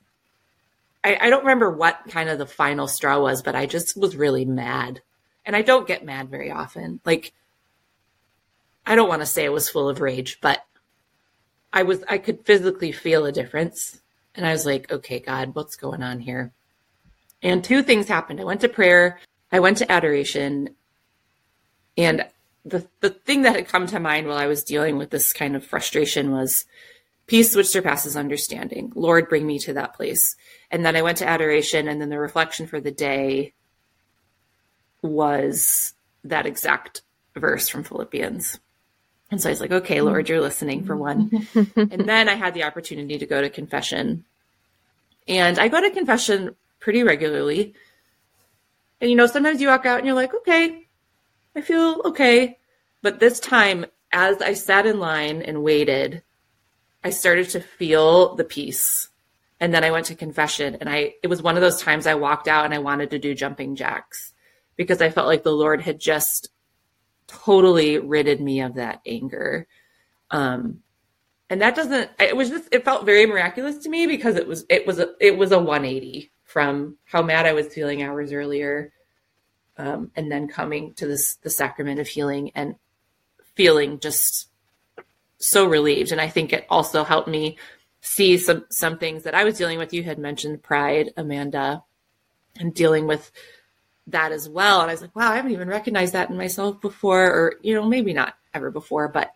I, 1.03 1.17
I, 1.19 1.29
don't 1.29 1.41
remember 1.41 1.69
what 1.69 1.99
kind 2.09 2.29
of 2.29 2.37
the 2.37 2.45
final 2.45 2.87
straw 2.87 3.19
was, 3.19 3.41
but 3.41 3.55
I 3.55 3.65
just 3.65 3.97
was 3.97 4.15
really 4.15 4.45
mad. 4.45 5.01
And 5.45 5.55
I 5.55 5.63
don't 5.63 5.87
get 5.87 6.05
mad 6.05 6.29
very 6.29 6.51
often. 6.51 6.99
Like, 7.03 7.33
I 8.85 8.95
don't 8.95 9.09
want 9.09 9.21
to 9.23 9.25
say 9.25 9.45
I 9.45 9.49
was 9.49 9.69
full 9.69 9.89
of 9.89 10.01
rage, 10.01 10.39
but 10.39 10.63
I 11.73 11.83
was, 11.83 12.03
I 12.07 12.19
could 12.19 12.45
physically 12.45 12.91
feel 12.91 13.25
a 13.25 13.31
difference. 13.31 14.01
And 14.35 14.45
I 14.45 14.51
was 14.51 14.65
like, 14.65 14.91
okay, 14.91 15.19
God, 15.19 15.55
what's 15.55 15.75
going 15.75 16.03
on 16.03 16.19
here? 16.19 16.53
And 17.41 17.63
two 17.63 17.81
things 17.81 18.07
happened. 18.07 18.39
I 18.39 18.43
went 18.43 18.61
to 18.61 18.69
prayer, 18.69 19.19
I 19.51 19.59
went 19.59 19.77
to 19.77 19.91
adoration, 19.91 20.75
and 21.97 22.25
the 22.65 22.87
the 22.99 23.09
thing 23.09 23.43
that 23.43 23.55
had 23.55 23.67
come 23.67 23.87
to 23.87 23.99
mind 23.99 24.27
while 24.27 24.37
I 24.37 24.47
was 24.47 24.63
dealing 24.63 24.97
with 24.97 25.09
this 25.09 25.33
kind 25.33 25.55
of 25.55 25.65
frustration 25.65 26.31
was 26.31 26.65
peace 27.27 27.55
which 27.55 27.67
surpasses 27.67 28.17
understanding. 28.17 28.91
Lord, 28.95 29.29
bring 29.29 29.47
me 29.47 29.57
to 29.59 29.73
that 29.73 29.93
place. 29.93 30.35
And 30.69 30.85
then 30.85 30.95
I 30.95 31.01
went 31.01 31.17
to 31.19 31.27
adoration, 31.27 31.87
and 31.87 32.01
then 32.01 32.09
the 32.09 32.19
reflection 32.19 32.67
for 32.67 32.79
the 32.79 32.91
day 32.91 33.53
was 35.01 35.93
that 36.23 36.45
exact 36.45 37.01
verse 37.35 37.67
from 37.67 37.83
Philippians. 37.83 38.59
And 39.31 39.41
so 39.41 39.49
I 39.49 39.53
was 39.53 39.61
like, 39.61 39.71
okay, 39.71 39.97
mm-hmm. 39.97 40.07
Lord, 40.07 40.29
you're 40.29 40.41
listening 40.41 40.83
for 40.83 40.95
one. 40.95 41.47
and 41.55 42.07
then 42.07 42.27
I 42.27 42.35
had 42.35 42.53
the 42.53 42.63
opportunity 42.63 43.17
to 43.17 43.25
go 43.25 43.41
to 43.41 43.49
confession. 43.49 44.25
And 45.27 45.57
I 45.57 45.69
go 45.69 45.81
to 45.81 45.89
confession 45.89 46.55
pretty 46.79 47.03
regularly. 47.03 47.73
And 48.99 49.09
you 49.09 49.15
know, 49.15 49.27
sometimes 49.27 49.61
you 49.61 49.69
walk 49.69 49.85
out 49.85 49.99
and 49.99 50.05
you're 50.05 50.15
like, 50.15 50.33
okay, 50.33 50.87
I 51.55 51.61
feel 51.61 52.01
okay. 52.05 52.59
But 53.01 53.19
this 53.19 53.39
time, 53.39 53.85
as 54.11 54.41
I 54.41 54.53
sat 54.53 54.85
in 54.85 54.99
line 54.99 55.41
and 55.41 55.63
waited, 55.63 56.23
I 57.03 57.09
started 57.09 57.49
to 57.49 57.61
feel 57.61 58.35
the 58.35 58.43
peace. 58.43 59.09
And 59.59 59.73
then 59.73 59.83
I 59.83 59.91
went 59.91 60.07
to 60.07 60.15
confession 60.15 60.77
and 60.79 60.89
I 60.89 61.15
it 61.21 61.27
was 61.27 61.41
one 61.41 61.55
of 61.55 61.61
those 61.61 61.81
times 61.81 62.07
I 62.07 62.15
walked 62.15 62.47
out 62.47 62.65
and 62.65 62.73
I 62.73 62.79
wanted 62.79 63.11
to 63.11 63.19
do 63.19 63.35
jumping 63.35 63.75
jacks 63.75 64.33
because 64.75 65.01
I 65.01 65.11
felt 65.11 65.27
like 65.27 65.43
the 65.43 65.51
Lord 65.51 65.81
had 65.81 65.99
just 65.99 66.49
totally 67.27 67.99
ridded 67.99 68.41
me 68.41 68.61
of 68.61 68.75
that 68.75 69.01
anger. 69.05 69.67
Um 70.31 70.79
and 71.49 71.61
that 71.61 71.75
doesn't 71.75 72.09
it 72.19 72.35
was 72.35 72.49
just 72.49 72.69
it 72.71 72.85
felt 72.85 73.05
very 73.05 73.27
miraculous 73.27 73.77
to 73.79 73.89
me 73.89 74.07
because 74.07 74.35
it 74.35 74.47
was 74.47 74.65
it 74.67 74.87
was 74.87 74.97
a 74.97 75.09
it 75.19 75.37
was 75.37 75.51
a 75.51 75.59
180 75.59 76.31
from 76.43 76.97
how 77.05 77.21
mad 77.21 77.45
I 77.45 77.53
was 77.53 77.71
feeling 77.71 78.01
hours 78.01 78.33
earlier 78.33 78.91
um, 79.81 80.11
and 80.15 80.31
then 80.31 80.47
coming 80.47 80.93
to 80.93 81.07
this 81.07 81.35
the 81.37 81.49
sacrament 81.49 81.99
of 81.99 82.07
healing 82.07 82.51
and 82.53 82.75
feeling 83.55 83.99
just 83.99 84.47
so 85.39 85.65
relieved. 85.65 86.11
And 86.11 86.21
I 86.21 86.29
think 86.29 86.53
it 86.53 86.67
also 86.69 87.03
helped 87.03 87.27
me 87.27 87.57
see 88.01 88.37
some 88.37 88.65
some 88.69 88.99
things 88.99 89.23
that 89.23 89.33
I 89.33 89.43
was 89.43 89.57
dealing 89.57 89.79
with. 89.79 89.93
You 89.93 90.03
had 90.03 90.19
mentioned 90.19 90.61
pride, 90.61 91.13
Amanda, 91.17 91.83
and 92.59 92.73
dealing 92.73 93.07
with 93.07 93.31
that 94.07 94.31
as 94.31 94.47
well. 94.47 94.81
And 94.81 94.89
I 94.91 94.93
was 94.93 95.01
like, 95.01 95.15
wow, 95.15 95.31
I 95.31 95.37
haven't 95.37 95.51
even 95.51 95.67
recognized 95.67 96.13
that 96.13 96.29
in 96.29 96.37
myself 96.37 96.79
before, 96.79 97.25
or 97.25 97.55
you 97.61 97.73
know, 97.73 97.85
maybe 97.85 98.13
not 98.13 98.35
ever 98.53 98.69
before, 98.69 99.07
but 99.07 99.33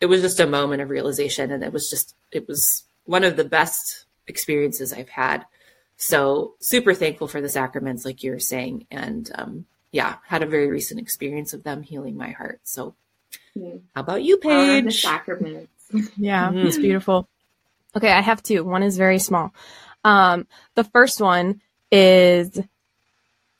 it 0.00 0.06
was 0.06 0.20
just 0.20 0.40
a 0.40 0.46
moment 0.46 0.82
of 0.82 0.90
realization, 0.90 1.50
and 1.50 1.64
it 1.64 1.72
was 1.72 1.88
just 1.88 2.14
it 2.30 2.46
was 2.46 2.84
one 3.04 3.24
of 3.24 3.36
the 3.36 3.44
best 3.44 4.04
experiences 4.26 4.92
I've 4.92 5.08
had 5.08 5.46
so 6.04 6.54
super 6.60 6.94
thankful 6.94 7.28
for 7.28 7.40
the 7.40 7.48
sacraments, 7.48 8.04
like 8.04 8.22
you 8.22 8.32
were 8.32 8.38
saying, 8.38 8.86
and 8.90 9.30
um, 9.34 9.66
yeah, 9.92 10.16
had 10.26 10.42
a 10.42 10.46
very 10.46 10.68
recent 10.68 11.00
experience 11.00 11.52
of 11.52 11.62
them 11.62 11.82
healing 11.82 12.16
my 12.16 12.30
heart. 12.30 12.60
So, 12.64 12.94
how 13.56 13.80
about 14.00 14.22
you, 14.22 14.36
Paige? 14.38 14.84
the 14.84 14.90
sacraments. 14.90 15.70
yeah, 16.16 16.50
mm. 16.50 16.64
it's 16.64 16.78
beautiful. 16.78 17.28
Okay, 17.96 18.10
I 18.10 18.20
have 18.20 18.42
two. 18.42 18.64
One 18.64 18.82
is 18.82 18.96
very 18.96 19.18
small. 19.18 19.54
Um, 20.04 20.46
the 20.74 20.84
first 20.84 21.20
one 21.20 21.60
is 21.90 22.60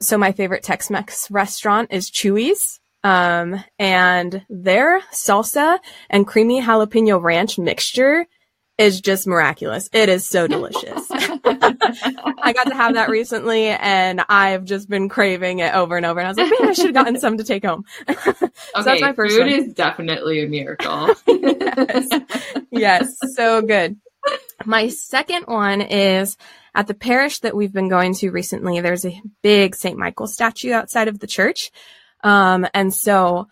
so 0.00 0.18
my 0.18 0.32
favorite 0.32 0.62
Tex-Mex 0.62 1.30
restaurant 1.30 1.92
is 1.92 2.10
Chuy's. 2.10 2.80
Um, 3.02 3.62
and 3.78 4.46
their 4.48 5.00
salsa 5.12 5.78
and 6.08 6.26
creamy 6.26 6.62
jalapeno 6.62 7.20
ranch 7.20 7.58
mixture 7.58 8.26
is 8.76 9.00
just 9.00 9.26
miraculous. 9.26 9.88
It 9.92 10.08
is 10.08 10.26
so 10.28 10.46
delicious. 10.46 11.06
I 11.10 12.52
got 12.54 12.64
to 12.64 12.74
have 12.74 12.94
that 12.94 13.08
recently 13.08 13.66
and 13.66 14.24
I've 14.28 14.64
just 14.64 14.88
been 14.88 15.08
craving 15.08 15.60
it 15.60 15.74
over 15.74 15.96
and 15.96 16.04
over. 16.04 16.18
And 16.18 16.26
I 16.26 16.30
was 16.30 16.38
like, 16.38 16.60
man, 16.60 16.70
I 16.70 16.72
should 16.72 16.86
have 16.86 16.94
gotten 16.94 17.20
some 17.20 17.38
to 17.38 17.44
take 17.44 17.64
home. 17.64 17.84
so 18.08 18.14
okay, 18.16 18.50
that's 18.74 19.00
my 19.00 19.12
first 19.12 19.36
food 19.36 19.42
one. 19.42 19.50
is 19.50 19.74
definitely 19.74 20.42
a 20.42 20.48
miracle. 20.48 21.14
yes. 21.26 22.08
yes, 22.70 23.16
so 23.34 23.62
good. 23.62 23.96
My 24.64 24.88
second 24.88 25.44
one 25.46 25.80
is 25.80 26.36
at 26.74 26.88
the 26.88 26.94
parish 26.94 27.40
that 27.40 27.54
we've 27.54 27.72
been 27.72 27.88
going 27.88 28.14
to 28.14 28.30
recently. 28.30 28.80
There's 28.80 29.04
a 29.04 29.20
big 29.42 29.76
St. 29.76 29.96
Michael 29.96 30.26
statue 30.26 30.72
outside 30.72 31.08
of 31.08 31.20
the 31.20 31.26
church. 31.28 31.70
Um, 32.24 32.66
and 32.74 32.92
so 32.92 33.46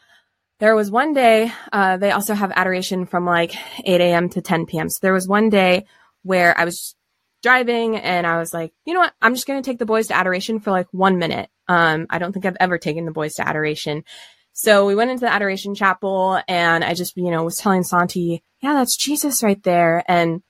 there 0.63 0.77
was 0.77 0.93
one 0.93 1.13
day, 1.13 1.51
uh, 1.73 1.97
they 1.97 2.13
also 2.13 2.35
have 2.35 2.53
adoration 2.55 3.05
from 3.05 3.27
like 3.27 3.53
8 3.85 4.01
a.m. 4.01 4.29
to 4.29 4.41
10 4.41 4.67
p.m. 4.67 4.89
So 4.89 5.01
there 5.03 5.13
was 5.13 5.27
one 5.27 5.51
day 5.51 5.87
where 6.23 6.57
I 6.57 6.65
was 6.65 6.95
driving 7.43 7.97
and 7.97 8.25
I 8.25 8.39
was 8.39 8.55
like, 8.55 8.73
you 8.85 8.95
know 8.95 9.01
what? 9.01 9.13
I'm 9.21 9.35
just 9.35 9.49
going 9.49 9.61
to 9.61 9.69
take 9.69 9.81
the 9.81 9.87
boys 9.87 10.07
to 10.07 10.17
adoration 10.17 10.61
for 10.61 10.71
like 10.71 10.87
one 10.93 11.19
minute. 11.19 11.51
Um, 11.67 12.07
I 12.11 12.21
don't 12.21 12.31
think 12.33 12.47
I've 12.47 12.57
ever 12.61 12.79
taken 12.79 13.07
the 13.07 13.11
boys 13.11 13.35
to 13.35 13.49
adoration. 13.49 14.05
So 14.53 14.87
we 14.87 14.95
went 14.95 15.11
into 15.11 15.23
the 15.23 15.33
adoration 15.33 15.75
chapel 15.75 16.41
and 16.47 16.85
I 16.85 16.95
just, 16.95 17.17
you 17.17 17.33
know, 17.33 17.43
was 17.43 17.57
telling 17.57 17.83
Santi, 17.83 18.45
yeah, 18.61 18.75
that's 18.75 18.97
Jesus 18.97 19.43
right 19.43 19.61
there. 19.65 20.05
And, 20.07 20.45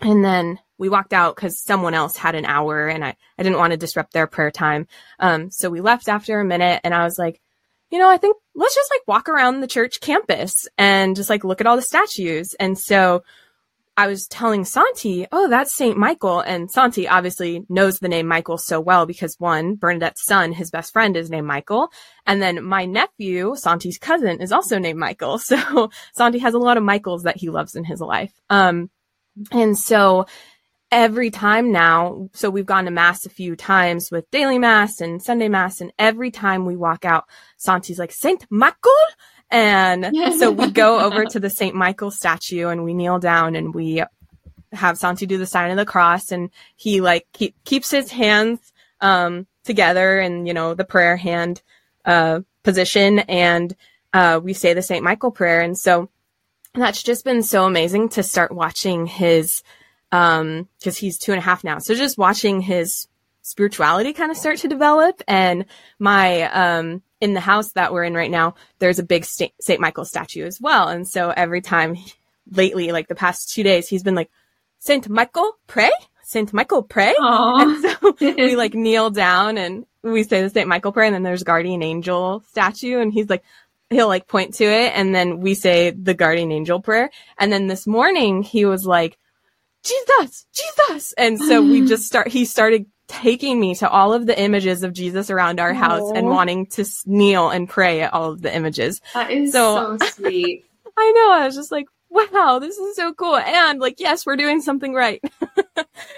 and 0.00 0.24
then 0.24 0.58
we 0.78 0.88
walked 0.88 1.12
out 1.12 1.36
because 1.36 1.62
someone 1.62 1.92
else 1.92 2.16
had 2.16 2.34
an 2.34 2.46
hour 2.46 2.88
and 2.88 3.04
I, 3.04 3.14
I 3.36 3.42
didn't 3.42 3.58
want 3.58 3.72
to 3.72 3.76
disrupt 3.76 4.14
their 4.14 4.26
prayer 4.26 4.50
time. 4.50 4.86
Um, 5.18 5.50
so 5.50 5.68
we 5.68 5.82
left 5.82 6.08
after 6.08 6.40
a 6.40 6.46
minute 6.46 6.80
and 6.82 6.94
I 6.94 7.04
was 7.04 7.18
like, 7.18 7.42
you 7.90 7.98
know, 7.98 8.10
I 8.10 8.16
think 8.16 8.36
let's 8.54 8.74
just 8.74 8.90
like 8.90 9.06
walk 9.06 9.28
around 9.28 9.60
the 9.60 9.66
church 9.66 10.00
campus 10.00 10.68
and 10.78 11.16
just 11.16 11.30
like 11.30 11.44
look 11.44 11.60
at 11.60 11.66
all 11.66 11.76
the 11.76 11.82
statues. 11.82 12.54
And 12.54 12.78
so 12.78 13.22
I 13.96 14.06
was 14.06 14.26
telling 14.28 14.64
Santi, 14.64 15.26
oh, 15.30 15.48
that's 15.48 15.74
St. 15.74 15.96
Michael. 15.96 16.40
And 16.40 16.70
Santi 16.70 17.06
obviously 17.06 17.66
knows 17.68 17.98
the 17.98 18.08
name 18.08 18.26
Michael 18.26 18.56
so 18.56 18.80
well 18.80 19.04
because 19.04 19.34
one, 19.38 19.74
Bernadette's 19.74 20.24
son, 20.24 20.52
his 20.52 20.70
best 20.70 20.92
friend 20.92 21.16
is 21.16 21.30
named 21.30 21.46
Michael. 21.46 21.90
And 22.26 22.40
then 22.40 22.64
my 22.64 22.86
nephew, 22.86 23.54
Santi's 23.56 23.98
cousin, 23.98 24.40
is 24.40 24.52
also 24.52 24.78
named 24.78 24.98
Michael. 24.98 25.38
So 25.50 25.90
Santi 26.14 26.38
has 26.38 26.54
a 26.54 26.58
lot 26.58 26.76
of 26.76 26.82
Michaels 26.82 27.24
that 27.24 27.36
he 27.36 27.50
loves 27.50 27.74
in 27.74 27.84
his 27.84 28.00
life. 28.00 28.32
Um, 28.48 28.88
and 29.50 29.76
so 29.76 30.26
every 30.90 31.30
time 31.30 31.72
now, 31.72 32.28
so 32.32 32.50
we've 32.50 32.66
gone 32.66 32.84
to 32.84 32.90
mass 32.90 33.24
a 33.24 33.30
few 33.30 33.56
times 33.56 34.10
with 34.10 34.30
daily 34.30 34.58
mass 34.58 35.00
and 35.00 35.22
Sunday 35.22 35.48
mass, 35.48 35.80
and 35.80 35.92
every 35.98 36.30
time 36.30 36.66
we 36.66 36.76
walk 36.76 37.04
out, 37.04 37.24
Santi's 37.56 37.98
like, 37.98 38.12
Saint 38.12 38.46
Michael? 38.50 38.92
And 39.50 40.14
so 40.38 40.50
we 40.50 40.70
go 40.70 41.00
over 41.00 41.24
to 41.26 41.40
the 41.40 41.50
Saint 41.50 41.74
Michael 41.74 42.10
statue 42.10 42.68
and 42.68 42.84
we 42.84 42.94
kneel 42.94 43.18
down 43.18 43.56
and 43.56 43.74
we 43.74 44.02
have 44.72 44.98
Santi 44.98 45.26
do 45.26 45.38
the 45.38 45.46
sign 45.46 45.70
of 45.70 45.76
the 45.76 45.84
cross 45.84 46.30
and 46.30 46.50
he 46.76 47.00
like 47.00 47.26
keep, 47.32 47.56
keeps 47.64 47.90
his 47.90 48.10
hands, 48.10 48.60
um, 49.00 49.46
together 49.64 50.20
and, 50.20 50.46
you 50.46 50.54
know, 50.54 50.74
the 50.74 50.84
prayer 50.84 51.16
hand, 51.16 51.62
uh, 52.04 52.40
position 52.62 53.20
and, 53.20 53.74
uh, 54.12 54.40
we 54.42 54.52
say 54.52 54.74
the 54.74 54.82
Saint 54.82 55.04
Michael 55.04 55.30
prayer. 55.30 55.60
And 55.60 55.76
so 55.76 56.08
that's 56.74 57.02
just 57.02 57.24
been 57.24 57.42
so 57.42 57.64
amazing 57.64 58.10
to 58.10 58.22
start 58.22 58.52
watching 58.52 59.06
his, 59.06 59.62
um, 60.12 60.68
cause 60.82 60.96
he's 60.96 61.18
two 61.18 61.32
and 61.32 61.38
a 61.38 61.44
half 61.44 61.64
now. 61.64 61.78
So 61.78 61.94
just 61.94 62.18
watching 62.18 62.60
his 62.60 63.08
spirituality 63.42 64.12
kind 64.12 64.30
of 64.30 64.36
start 64.36 64.58
to 64.58 64.68
develop. 64.68 65.22
And 65.26 65.66
my, 65.98 66.42
um, 66.42 67.02
in 67.20 67.34
the 67.34 67.40
house 67.40 67.72
that 67.72 67.92
we're 67.92 68.04
in 68.04 68.14
right 68.14 68.30
now, 68.30 68.54
there's 68.78 68.98
a 68.98 69.04
big 69.04 69.24
St. 69.24 69.80
Michael 69.80 70.04
statue 70.04 70.46
as 70.46 70.60
well. 70.60 70.88
And 70.88 71.06
so 71.06 71.30
every 71.30 71.60
time 71.60 71.96
lately, 72.50 72.92
like 72.92 73.08
the 73.08 73.14
past 73.14 73.52
two 73.52 73.62
days, 73.62 73.88
he's 73.88 74.02
been 74.02 74.14
like, 74.14 74.30
Saint 74.78 75.08
Michael, 75.08 75.58
pray. 75.66 75.90
Saint 76.22 76.52
Michael, 76.52 76.82
pray. 76.82 77.14
Aww. 77.18 77.60
And 77.60 77.82
so 77.82 78.16
we 78.20 78.56
like 78.64 78.74
kneel 78.74 79.10
down 79.10 79.58
and 79.58 79.84
we 80.02 80.22
say 80.22 80.42
the 80.42 80.50
Saint 80.50 80.68
Michael 80.68 80.92
prayer, 80.92 81.06
and 81.06 81.14
then 81.14 81.22
there's 81.22 81.42
guardian 81.42 81.82
angel 81.82 82.42
statue, 82.48 83.00
and 83.00 83.12
he's 83.12 83.28
like, 83.28 83.44
he'll 83.90 84.08
like 84.08 84.26
point 84.26 84.54
to 84.54 84.64
it, 84.64 84.92
and 84.94 85.14
then 85.14 85.40
we 85.40 85.54
say 85.54 85.90
the 85.90 86.14
guardian 86.14 86.52
angel 86.52 86.80
prayer. 86.80 87.10
And 87.38 87.52
then 87.52 87.66
this 87.66 87.86
morning 87.86 88.42
he 88.42 88.64
was 88.64 88.86
like, 88.86 89.18
Jesus, 89.84 90.46
Jesus, 90.52 91.12
and 91.14 91.38
so 91.38 91.62
we 91.62 91.86
just 91.86 92.04
start. 92.06 92.28
He 92.28 92.44
started 92.44 92.86
taking 93.08 93.58
me 93.58 93.74
to 93.76 93.88
all 93.90 94.12
of 94.12 94.26
the 94.26 94.38
images 94.40 94.82
of 94.84 94.92
Jesus 94.92 95.30
around 95.30 95.58
our 95.58 95.74
house 95.74 96.12
and 96.14 96.28
wanting 96.28 96.66
to 96.66 96.84
kneel 97.06 97.50
and 97.50 97.68
pray 97.68 98.02
at 98.02 98.12
all 98.14 98.30
of 98.32 98.42
the 98.42 98.54
images. 98.54 99.00
That 99.14 99.30
is 99.30 99.52
So- 99.52 99.96
so, 99.98 100.06
sweet. 100.12 100.64
I 100.96 101.12
know. 101.12 101.32
I 101.32 101.46
was 101.46 101.56
just 101.56 101.72
like, 101.72 101.86
wow, 102.10 102.58
this 102.60 102.76
is 102.76 102.94
so 102.96 103.12
cool. 103.14 103.36
And 103.36 103.80
like, 103.80 103.98
yes, 104.00 104.24
we're 104.26 104.36
doing 104.36 104.60
something 104.60 104.94
right. 104.94 105.22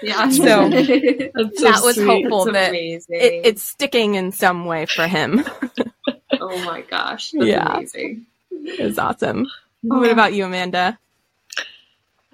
Yeah. 0.01 0.29
So- 0.31 0.43
so 0.45 0.69
that 0.69 1.81
was 1.83 1.95
sweet. 1.95 2.05
hopeful 2.05 2.45
That's 2.45 3.05
that 3.07 3.15
it, 3.15 3.45
it's 3.45 3.63
sticking 3.63 4.15
in 4.15 4.31
some 4.31 4.65
way 4.65 4.85
for 4.85 5.07
him. 5.07 5.43
oh 6.39 6.63
my 6.65 6.81
gosh. 6.81 7.31
That's 7.31 7.45
Yeah. 7.45 7.77
amazing. 7.77 8.25
it's 8.51 8.97
awesome. 8.99 9.47
Oh. 9.89 9.99
What 9.99 10.11
about 10.11 10.33
you, 10.33 10.45
Amanda? 10.45 10.97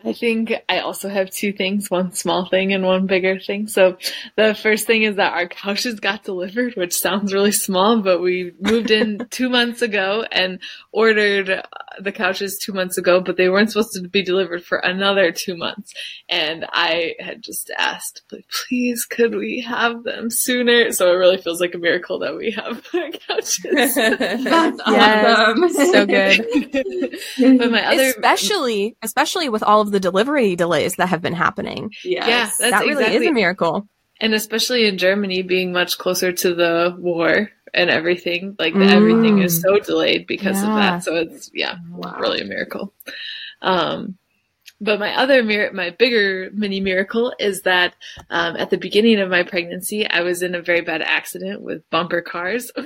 I 0.04 0.14
think 0.14 0.54
I 0.70 0.80
also 0.80 1.10
have 1.10 1.30
two 1.30 1.52
things, 1.52 1.89
one 1.89 2.14
small 2.14 2.47
thing 2.47 2.74
and 2.74 2.86
one 2.86 3.06
bigger 3.06 3.38
thing. 3.39 3.68
So 3.68 3.97
the 4.38 4.56
first 4.56 4.88
thing 4.88 5.04
is 5.04 5.18
that 5.18 5.34
our 5.34 5.47
couches 5.47 6.00
got 6.00 6.24
delivered, 6.24 6.76
which 6.76 6.97
sounds 6.97 7.34
really 7.34 7.52
small, 7.52 8.02
but 8.02 8.22
we 8.22 8.54
moved 8.62 8.91
in 8.91 9.28
two 9.30 9.50
months 9.50 9.82
ago 9.82 10.24
and 10.32 10.60
ordered 10.93 11.50
uh, 11.50 11.64
the 12.00 12.14
couches 12.14 12.58
two 12.58 12.72
months 12.72 12.97
ago, 12.97 13.20
but 13.20 13.36
they 13.36 13.50
weren't 13.50 13.72
supposed 13.72 13.93
to 13.93 14.08
be 14.08 14.24
delivered 14.24 14.64
for 14.64 14.78
another 14.78 15.32
two 15.34 15.58
months. 15.58 15.93
And 16.30 16.66
I 16.72 17.16
had 17.20 17.41
just 17.41 17.70
asked, 17.78 18.24
please, 18.68 19.06
could 19.06 19.36
we 19.36 19.62
have 19.68 20.04
them 20.04 20.30
sooner? 20.30 20.91
So 20.93 21.12
it 21.12 21.16
really 21.16 21.38
feels 21.38 21.60
like 21.60 21.76
a 21.76 21.80
miracle 21.80 22.20
that 22.20 22.38
we 22.38 22.52
have 22.52 22.82
our 22.93 23.10
couches. 23.28 23.60
That's 23.64 24.80
awesome. 24.86 25.70
so 25.70 26.06
good. 26.06 26.47
but 27.60 27.72
my 27.72 27.86
other 27.86 28.04
especially, 28.04 28.95
especially 29.02 29.50
with 29.50 29.64
all 29.64 29.82
of 29.82 29.89
the 29.92 30.00
delivery 30.00 30.56
delays 30.56 30.96
that 30.96 31.10
have 31.10 31.22
been 31.22 31.34
happening. 31.34 31.92
Yes. 32.04 32.28
Yeah, 32.28 32.44
that's 32.46 32.58
that 32.60 32.80
really 32.82 32.92
exactly- 33.04 33.26
is 33.26 33.32
a 33.32 33.34
miracle. 33.34 33.88
and 34.22 34.34
especially 34.34 34.86
in 34.88 34.98
Germany 34.98 35.42
being 35.44 35.72
much 35.72 35.98
closer 35.98 36.32
to 36.34 36.54
the 36.54 36.96
war 37.00 37.50
and 37.74 37.90
everything, 37.90 38.56
like 38.60 38.74
the, 38.74 38.80
Mm. 38.80 38.92
everything 38.92 39.40
is 39.40 39.62
so 39.62 39.80
delayed 39.80 40.28
because 40.28 40.58
of 40.62 40.68
that. 40.70 41.04
So 41.04 41.16
it's 41.16 41.50
yeah, 41.54 41.76
Wow. 41.92 42.18
really 42.20 42.42
a 42.42 42.46
miracle. 42.46 42.94
Um, 43.62 44.18
but 44.82 45.00
my 45.00 45.16
other 45.16 45.44
mir- 45.44 45.72
my 45.74 45.90
bigger 45.92 46.50
mini 46.54 46.80
miracle 46.80 47.34
is 47.40 47.62
that 47.64 47.94
um, 48.30 48.56
at 48.58 48.70
the 48.70 48.78
beginning 48.78 49.20
of 49.20 49.30
my 49.30 49.44
pregnancy, 49.44 50.08
I 50.08 50.22
was 50.22 50.42
in 50.42 50.56
a 50.56 50.62
very 50.62 50.82
bad 50.82 51.02
accident 51.02 51.62
with 51.62 51.88
bumper 51.90 52.22
cars. 52.22 52.72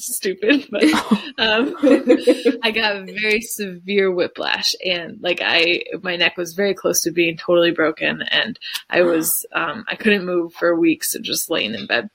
Stupid, 0.00 0.66
but 0.70 0.82
um, 1.38 1.74
I 2.62 2.70
got 2.74 3.04
very 3.06 3.40
severe 3.40 4.10
whiplash, 4.10 4.74
and 4.84 5.20
like 5.20 5.40
I, 5.42 5.82
my 6.02 6.16
neck 6.16 6.36
was 6.36 6.54
very 6.54 6.74
close 6.74 7.02
to 7.02 7.10
being 7.10 7.36
totally 7.36 7.72
broken, 7.72 8.22
and 8.22 8.58
I 8.88 9.02
was, 9.02 9.44
um, 9.52 9.84
I 9.88 9.96
couldn't 9.96 10.24
move 10.24 10.54
for 10.54 10.74
weeks, 10.78 11.14
and 11.14 11.24
just 11.24 11.50
laying 11.50 11.74
in 11.74 11.86
bed. 11.86 12.10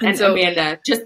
And 0.00 0.16
so- 0.18 0.32
Amanda, 0.32 0.78
just 0.84 1.02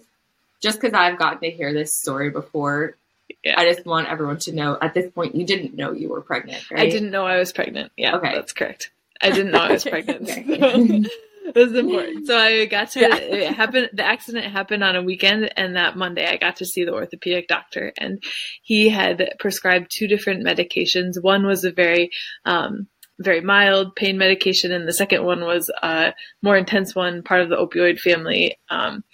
just 0.62 0.80
because 0.80 0.94
I've 0.94 1.18
gotten 1.18 1.40
to 1.40 1.50
hear 1.50 1.72
this 1.72 1.94
story 1.94 2.30
before, 2.30 2.96
Yeah. 3.44 3.58
I 3.58 3.64
just 3.72 3.86
want 3.86 4.08
everyone 4.08 4.38
to 4.40 4.52
know 4.52 4.76
at 4.80 4.92
this 4.94 5.10
point 5.10 5.34
you 5.34 5.46
didn't 5.46 5.74
know 5.74 5.92
you 5.92 6.08
were 6.10 6.20
pregnant, 6.20 6.70
right? 6.70 6.80
I 6.80 6.90
didn't 6.90 7.10
know 7.10 7.26
I 7.26 7.38
was 7.38 7.52
pregnant. 7.52 7.92
Yeah, 7.96 8.16
Okay. 8.16 8.34
that's 8.34 8.52
correct. 8.52 8.90
I 9.22 9.30
didn't 9.30 9.52
know 9.52 9.58
I 9.60 9.72
was 9.72 9.84
pregnant. 9.94 10.28
Okay. 10.30 11.04
it 11.54 11.58
was 11.58 11.74
important. 11.74 12.26
So 12.26 12.36
I 12.36 12.66
got 12.66 12.90
to 12.92 13.00
Yeah. 13.00 13.16
it 13.16 13.54
happened 13.54 13.90
the 13.92 14.04
accident 14.04 14.46
happened 14.46 14.84
on 14.84 14.96
a 14.96 15.02
weekend 15.02 15.52
and 15.56 15.76
that 15.76 15.96
Monday 15.96 16.26
I 16.26 16.36
got 16.36 16.56
to 16.56 16.66
see 16.66 16.84
the 16.84 16.92
orthopedic 16.92 17.48
doctor 17.48 17.92
and 17.98 18.22
he 18.62 18.88
had 18.88 19.34
prescribed 19.38 19.90
two 19.90 20.06
different 20.06 20.44
medications. 20.44 21.22
One 21.22 21.46
was 21.46 21.64
a 21.64 21.72
very 21.72 22.10
um 22.44 22.88
very 23.20 23.40
mild 23.40 23.94
pain 23.94 24.18
medication 24.18 24.72
and 24.72 24.88
the 24.88 24.92
second 24.92 25.24
one 25.24 25.42
was 25.42 25.70
a 25.82 26.12
more 26.42 26.56
intense 26.56 26.94
one, 26.94 27.22
part 27.22 27.42
of 27.42 27.48
the 27.48 27.56
opioid 27.56 28.00
family. 28.00 28.56
Um 28.68 29.04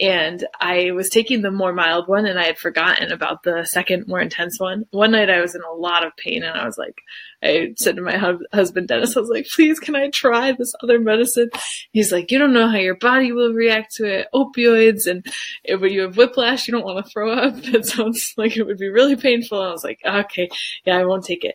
and 0.00 0.44
I 0.60 0.90
was 0.90 1.08
taking 1.08 1.42
the 1.42 1.52
more 1.52 1.72
mild 1.72 2.08
one 2.08 2.26
and 2.26 2.38
I 2.38 2.44
had 2.44 2.58
forgotten 2.58 3.12
about 3.12 3.44
the 3.44 3.64
second 3.64 4.08
more 4.08 4.20
intense 4.20 4.58
one. 4.58 4.86
One 4.90 5.12
night 5.12 5.30
I 5.30 5.40
was 5.40 5.54
in 5.54 5.62
a 5.62 5.72
lot 5.72 6.04
of 6.04 6.16
pain 6.16 6.42
and 6.42 6.58
I 6.58 6.66
was 6.66 6.76
like, 6.76 7.00
I 7.44 7.74
said 7.76 7.96
to 7.96 8.02
my 8.02 8.16
hub- 8.16 8.42
husband 8.52 8.88
Dennis, 8.88 9.16
I 9.16 9.20
was 9.20 9.28
like, 9.28 9.46
please 9.54 9.78
can 9.78 9.94
I 9.94 10.10
try 10.10 10.50
this 10.50 10.74
other 10.82 10.98
medicine? 10.98 11.50
He's 11.92 12.10
like, 12.10 12.32
you 12.32 12.40
don't 12.40 12.52
know 12.52 12.68
how 12.68 12.78
your 12.78 12.96
body 12.96 13.30
will 13.32 13.52
react 13.52 13.94
to 13.96 14.04
it. 14.06 14.26
Opioids 14.34 15.06
and 15.06 15.24
if 15.62 15.80
when 15.80 15.92
you 15.92 16.02
have 16.02 16.16
whiplash, 16.16 16.66
you 16.66 16.72
don't 16.72 16.84
want 16.84 17.04
to 17.04 17.10
throw 17.10 17.32
up. 17.32 17.54
It 17.74 17.86
sounds 17.86 18.34
like 18.36 18.56
it 18.56 18.64
would 18.64 18.78
be 18.78 18.88
really 18.88 19.16
painful. 19.16 19.60
And 19.60 19.68
I 19.68 19.72
was 19.72 19.84
like, 19.84 20.00
okay, 20.04 20.48
yeah, 20.84 20.98
I 20.98 21.04
won't 21.04 21.24
take 21.24 21.44
it. 21.44 21.54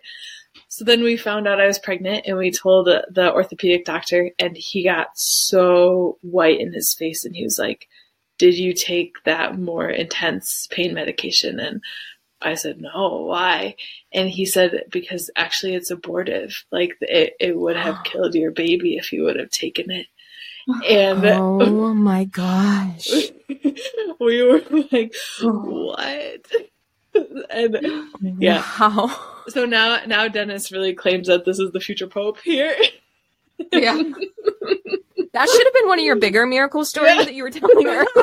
So 0.80 0.86
then 0.86 1.04
we 1.04 1.18
found 1.18 1.46
out 1.46 1.60
I 1.60 1.68
was 1.68 1.78
pregnant 1.78 2.26
and 2.26 2.38
we 2.38 2.52
told 2.52 2.88
the, 2.88 3.34
orthopedic 3.34 3.84
doctor 3.84 4.32
and 4.40 4.56
he 4.56 4.86
got 4.86 5.10
so 5.14 6.18
white 6.22 6.62
in 6.62 6.72
his 6.72 6.94
face 6.94 7.26
and 7.26 7.36
he 7.36 7.44
was 7.44 7.60
like, 7.60 7.90
did 8.38 8.58
you 8.58 8.74
take 8.74 9.16
that 9.26 9.60
more 9.60 9.90
intense 9.90 10.70
pain 10.72 10.94
medication? 10.94 11.60
And 11.60 11.82
I 12.42 12.54
said, 12.56 12.80
no, 12.80 13.26
why? 13.28 13.76
And 14.14 14.30
he 14.30 14.46
said, 14.46 14.86
because 14.90 15.30
actually 15.36 15.76
it's 15.76 15.92
abortive. 15.92 16.64
Like 16.72 16.96
it, 17.02 17.34
it 17.42 17.58
would 17.58 17.76
have 17.76 18.02
killed 18.06 18.34
your 18.34 18.52
baby 18.52 18.96
if 18.96 19.12
you 19.12 19.24
would 19.24 19.36
have 19.36 19.52
taken 19.52 19.92
it. 19.92 20.08
And 20.88 21.26
Oh 21.26 21.94
my 21.94 22.24
gosh. 22.24 23.10
we 24.22 24.44
were 24.44 24.62
like, 24.94 25.14
what? 25.42 26.46
and 27.50 27.80
Yeah. 28.40 28.64
Wow. 28.80 29.16
so 29.48 29.66
now, 29.66 30.00
now 30.06 30.28
Dennis 30.28 30.72
really 30.72 30.94
claims 30.94 31.28
that 31.28 31.46
this 31.46 31.60
is 31.60 31.72
the 31.72 31.80
future 31.80 32.08
pope 32.08 32.40
here. 32.42 32.76
Yeah. 33.72 34.02
That 35.32 35.48
should 35.48 35.64
have 35.64 35.74
been 35.76 35.88
one 35.88 36.00
of 36.00 36.06
your 36.06 36.16
bigger 36.16 36.48
miracle 36.48 36.84
stories 36.84 37.14
Yeah. 37.18 37.24
that 37.26 37.36
you 37.36 37.44
were 37.44 37.52
telling 37.52 37.86
earlier. 37.86 38.04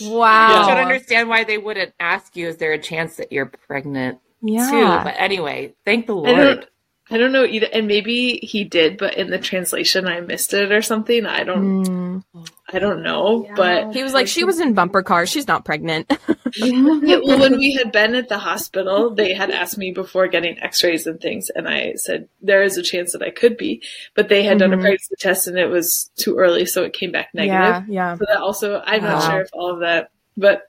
Wow. 0.00 0.62
I 0.62 0.68
don't 0.74 0.84
understand 0.84 1.28
why 1.28 1.44
they 1.44 1.58
wouldn't 1.58 1.92
ask 2.00 2.36
you, 2.36 2.48
is 2.48 2.56
there 2.56 2.72
a 2.72 2.78
chance 2.78 3.16
that 3.16 3.32
you're 3.32 3.46
pregnant 3.46 4.18
Yeah. 4.42 4.70
too? 4.70 5.04
But 5.04 5.14
anyway, 5.18 5.74
thank 5.84 6.06
the 6.06 6.14
Lord. 6.14 6.66
I 7.10 7.18
don't 7.18 7.32
know 7.32 7.44
either, 7.44 7.66
and 7.70 7.86
maybe 7.86 8.38
he 8.42 8.64
did, 8.64 8.96
but 8.96 9.14
in 9.18 9.28
the 9.28 9.38
translation 9.38 10.06
I 10.08 10.20
missed 10.20 10.54
it 10.54 10.72
or 10.72 10.80
something. 10.80 11.26
I 11.26 11.44
don't, 11.44 11.84
Mm. 11.84 12.48
I 12.72 12.78
don't 12.78 13.02
know, 13.02 13.44
Yeah. 13.44 13.54
but 13.56 13.92
He 13.94 14.02
was 14.02 14.14
like, 14.14 14.26
she 14.26 14.42
was 14.44 14.58
in 14.58 14.72
bumper 14.72 15.02
cars. 15.02 15.28
She's 15.28 15.46
not 15.46 15.64
pregnant. 15.64 16.10
Yeah, 16.56 17.18
well, 17.24 17.40
when 17.40 17.58
we 17.58 17.72
had 17.74 17.90
been 17.90 18.14
at 18.14 18.28
the 18.28 18.38
hospital, 18.38 19.10
they 19.12 19.34
had 19.34 19.50
asked 19.50 19.76
me 19.76 19.90
before 19.90 20.28
getting 20.28 20.56
x-rays 20.60 21.04
and 21.04 21.20
things, 21.20 21.50
and 21.50 21.68
I 21.68 21.94
said, 21.96 22.28
there 22.40 22.62
is 22.62 22.76
a 22.78 22.82
chance 22.82 23.10
that 23.12 23.22
I 23.22 23.30
could 23.30 23.56
be, 23.56 23.82
but 24.14 24.28
they 24.28 24.44
had 24.44 24.58
done 24.60 24.72
a 24.72 24.76
Mhm. 24.76 24.82
pregnancy 24.82 25.14
test 25.18 25.48
and 25.48 25.58
it 25.58 25.66
was 25.66 26.10
too 26.16 26.36
early, 26.38 26.64
so 26.64 26.84
it 26.84 26.92
came 26.92 27.10
back 27.10 27.30
negative. 27.34 27.88
Yeah, 27.88 28.12
yeah. 28.12 28.16
So 28.16 28.24
that 28.28 28.38
also, 28.38 28.80
I'm 28.86 29.02
not 29.02 29.28
sure 29.28 29.40
if 29.40 29.48
all 29.52 29.72
of 29.74 29.80
that, 29.80 30.10
but 30.36 30.62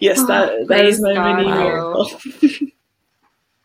yes, 0.00 0.18
Oh, 0.20 0.26
that, 0.26 0.66
that 0.68 0.84
is 0.86 1.00
my 1.00 1.14
praise 1.14 1.36
mini 1.36 1.52
miracle. 1.56 2.10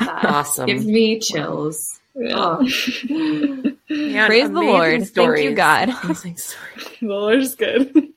That 0.06 0.26
Awesome. 0.26 0.66
gives 0.66 0.86
me 0.86 1.20
chills. 1.20 2.00
Yeah. 2.16 2.34
Oh. 2.36 2.68
Yeah, 3.88 4.28
Praise 4.28 4.50
the 4.50 4.56
amazing 4.58 4.74
Lord. 4.74 5.08
Thank 5.10 5.40
you. 5.44 5.54
God. 5.54 5.90
Amazing 6.04 6.38
stories. 6.38 6.88
The 7.02 7.08
Lord's 7.08 7.56
good. 7.56 8.08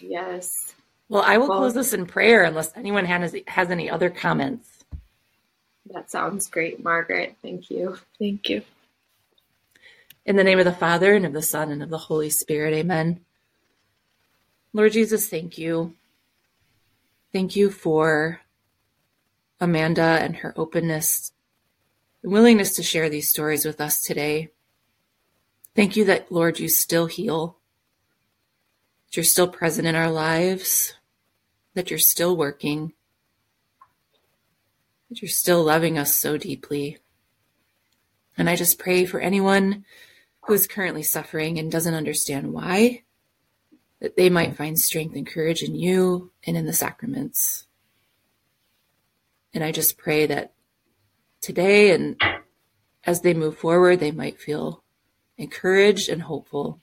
yes. 0.00 0.74
Well, 1.08 1.22
I 1.22 1.38
will 1.38 1.48
Well- 1.48 1.58
close 1.60 1.74
this 1.74 1.92
in 1.94 2.04
prayer 2.06 2.44
unless 2.44 2.70
anyone 2.76 3.06
has, 3.06 3.34
has 3.46 3.70
any 3.70 3.88
other 3.90 4.10
comments. 4.10 4.68
That 5.92 6.10
sounds 6.10 6.48
great, 6.48 6.82
Margaret. 6.84 7.36
Thank 7.42 7.70
you. 7.70 7.98
Thank 8.18 8.48
you. 8.50 8.62
In 10.26 10.36
the 10.36 10.44
name 10.44 10.58
of 10.58 10.64
the 10.66 10.72
Father, 10.72 11.14
and 11.14 11.26
of 11.26 11.32
the 11.32 11.42
Son, 11.42 11.70
and 11.72 11.82
of 11.82 11.90
the 11.90 11.98
Holy 11.98 12.30
Spirit, 12.30 12.74
amen. 12.74 13.20
Lord 14.72 14.92
Jesus, 14.92 15.28
thank 15.28 15.58
you. 15.58 15.94
Thank 17.32 17.56
you 17.56 17.70
for 17.70 18.40
Amanda 19.62 20.02
and 20.02 20.34
her 20.38 20.52
openness 20.56 21.30
and 22.24 22.32
willingness 22.32 22.74
to 22.74 22.82
share 22.82 23.08
these 23.08 23.30
stories 23.30 23.64
with 23.64 23.80
us 23.80 24.02
today. 24.02 24.50
Thank 25.76 25.94
you 25.96 26.04
that, 26.06 26.32
Lord, 26.32 26.58
you 26.58 26.68
still 26.68 27.06
heal, 27.06 27.58
that 29.06 29.16
you're 29.16 29.24
still 29.24 29.46
present 29.46 29.86
in 29.86 29.94
our 29.94 30.10
lives, 30.10 30.94
that 31.74 31.90
you're 31.90 32.00
still 32.00 32.36
working, 32.36 32.92
that 35.08 35.22
you're 35.22 35.28
still 35.28 35.62
loving 35.62 35.96
us 35.96 36.12
so 36.12 36.36
deeply. 36.36 36.98
And 38.36 38.50
I 38.50 38.56
just 38.56 38.80
pray 38.80 39.04
for 39.04 39.20
anyone 39.20 39.84
who 40.40 40.54
is 40.54 40.66
currently 40.66 41.04
suffering 41.04 41.60
and 41.60 41.70
doesn't 41.70 41.94
understand 41.94 42.52
why, 42.52 43.04
that 44.00 44.16
they 44.16 44.28
might 44.28 44.56
find 44.56 44.76
strength 44.76 45.14
and 45.14 45.24
courage 45.24 45.62
in 45.62 45.76
you 45.76 46.32
and 46.44 46.56
in 46.56 46.66
the 46.66 46.72
sacraments. 46.72 47.66
And 49.54 49.62
I 49.62 49.72
just 49.72 49.98
pray 49.98 50.26
that 50.26 50.52
today 51.40 51.90
and 51.90 52.20
as 53.04 53.20
they 53.20 53.34
move 53.34 53.58
forward, 53.58 54.00
they 54.00 54.12
might 54.12 54.40
feel 54.40 54.82
encouraged 55.36 56.08
and 56.08 56.22
hopeful. 56.22 56.80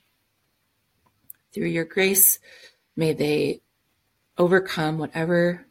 Through 1.52 1.68
your 1.68 1.84
grace, 1.84 2.38
may 2.94 3.12
they 3.12 3.62
overcome 4.38 4.98
whatever 4.98 5.66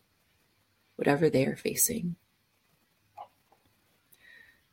whatever 0.95 1.29
they 1.29 1.45
are 1.45 1.55
facing. 1.55 2.17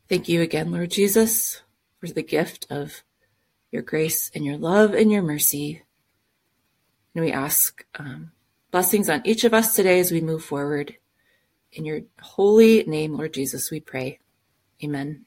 Thank 0.09 0.29
you 0.29 0.43
again, 0.43 0.73
Lord 0.73 0.91
Jesus, 0.91 1.63
for 2.01 2.09
the 2.09 2.23
gift 2.23 2.67
of 2.69 3.05
your 3.71 3.83
grace 3.83 4.31
and 4.35 4.45
your 4.45 4.57
love 4.57 4.93
and 4.93 5.13
your 5.13 5.23
mercy. 5.23 5.85
And 7.15 7.25
we 7.25 7.31
ask 7.31 7.85
um, 7.97 8.33
blessings 8.73 9.09
on 9.09 9.23
each 9.25 9.45
of 9.45 9.55
us 9.55 9.77
today 9.77 10.01
as 10.01 10.11
we 10.11 10.21
move 10.21 10.45
forward. 10.45 10.97
In 11.77 11.85
your 11.85 12.01
holy 12.21 12.85
name, 12.85 13.17
Lord 13.17 13.35
Jesus, 13.35 13.71
we 13.71 13.81
pray. 13.81 14.19
Amen. 14.83 15.27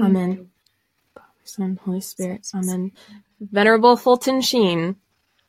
Amen. 0.00 0.48
Father, 1.14 1.26
Son, 1.44 1.78
Holy 1.84 2.00
Spirit. 2.00 2.46
Amen. 2.54 2.92
Venerable 3.38 3.96
Fulton 3.96 4.40
Sheen. 4.40 4.96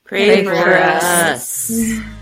Pray, 0.03 0.43
Pray 0.43 0.43
for, 0.43 0.55
for 0.55 0.73
us. 0.73 1.71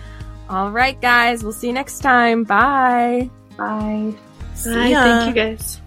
All 0.49 0.71
right, 0.71 0.99
guys. 1.01 1.43
We'll 1.43 1.53
see 1.53 1.67
you 1.67 1.73
next 1.73 1.99
time. 1.99 2.43
Bye. 2.43 3.31
Bye. 3.57 4.13
Bye. 4.63 4.87
ya. 4.87 5.03
Thank 5.03 5.35
you 5.35 5.43
guys. 5.43 5.81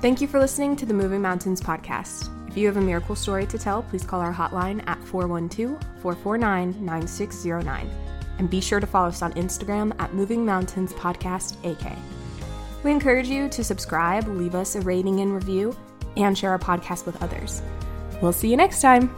Thank 0.00 0.20
you 0.20 0.28
for 0.28 0.38
listening 0.38 0.76
to 0.76 0.86
the 0.86 0.94
Moving 0.94 1.22
Mountains 1.22 1.60
podcast. 1.60 2.30
If 2.48 2.56
you 2.56 2.68
have 2.68 2.76
a 2.76 2.80
miracle 2.80 3.16
story 3.16 3.46
to 3.46 3.58
tell, 3.58 3.82
please 3.82 4.04
call 4.04 4.20
our 4.20 4.32
hotline 4.32 4.86
at 4.86 5.02
412 5.04 5.80
449 6.00 6.84
9609. 6.84 8.13
And 8.38 8.50
be 8.50 8.60
sure 8.60 8.80
to 8.80 8.86
follow 8.86 9.08
us 9.08 9.22
on 9.22 9.32
Instagram 9.34 9.94
at 10.00 10.14
Moving 10.14 10.44
Mountains 10.44 10.92
Podcast 10.92 11.56
AK. 11.64 11.96
We 12.82 12.90
encourage 12.90 13.28
you 13.28 13.48
to 13.48 13.64
subscribe, 13.64 14.28
leave 14.28 14.54
us 14.54 14.74
a 14.74 14.80
rating 14.80 15.20
and 15.20 15.34
review, 15.34 15.76
and 16.16 16.36
share 16.36 16.50
our 16.50 16.58
podcast 16.58 17.06
with 17.06 17.20
others. 17.22 17.62
We'll 18.20 18.32
see 18.32 18.50
you 18.50 18.56
next 18.56 18.80
time. 18.80 19.14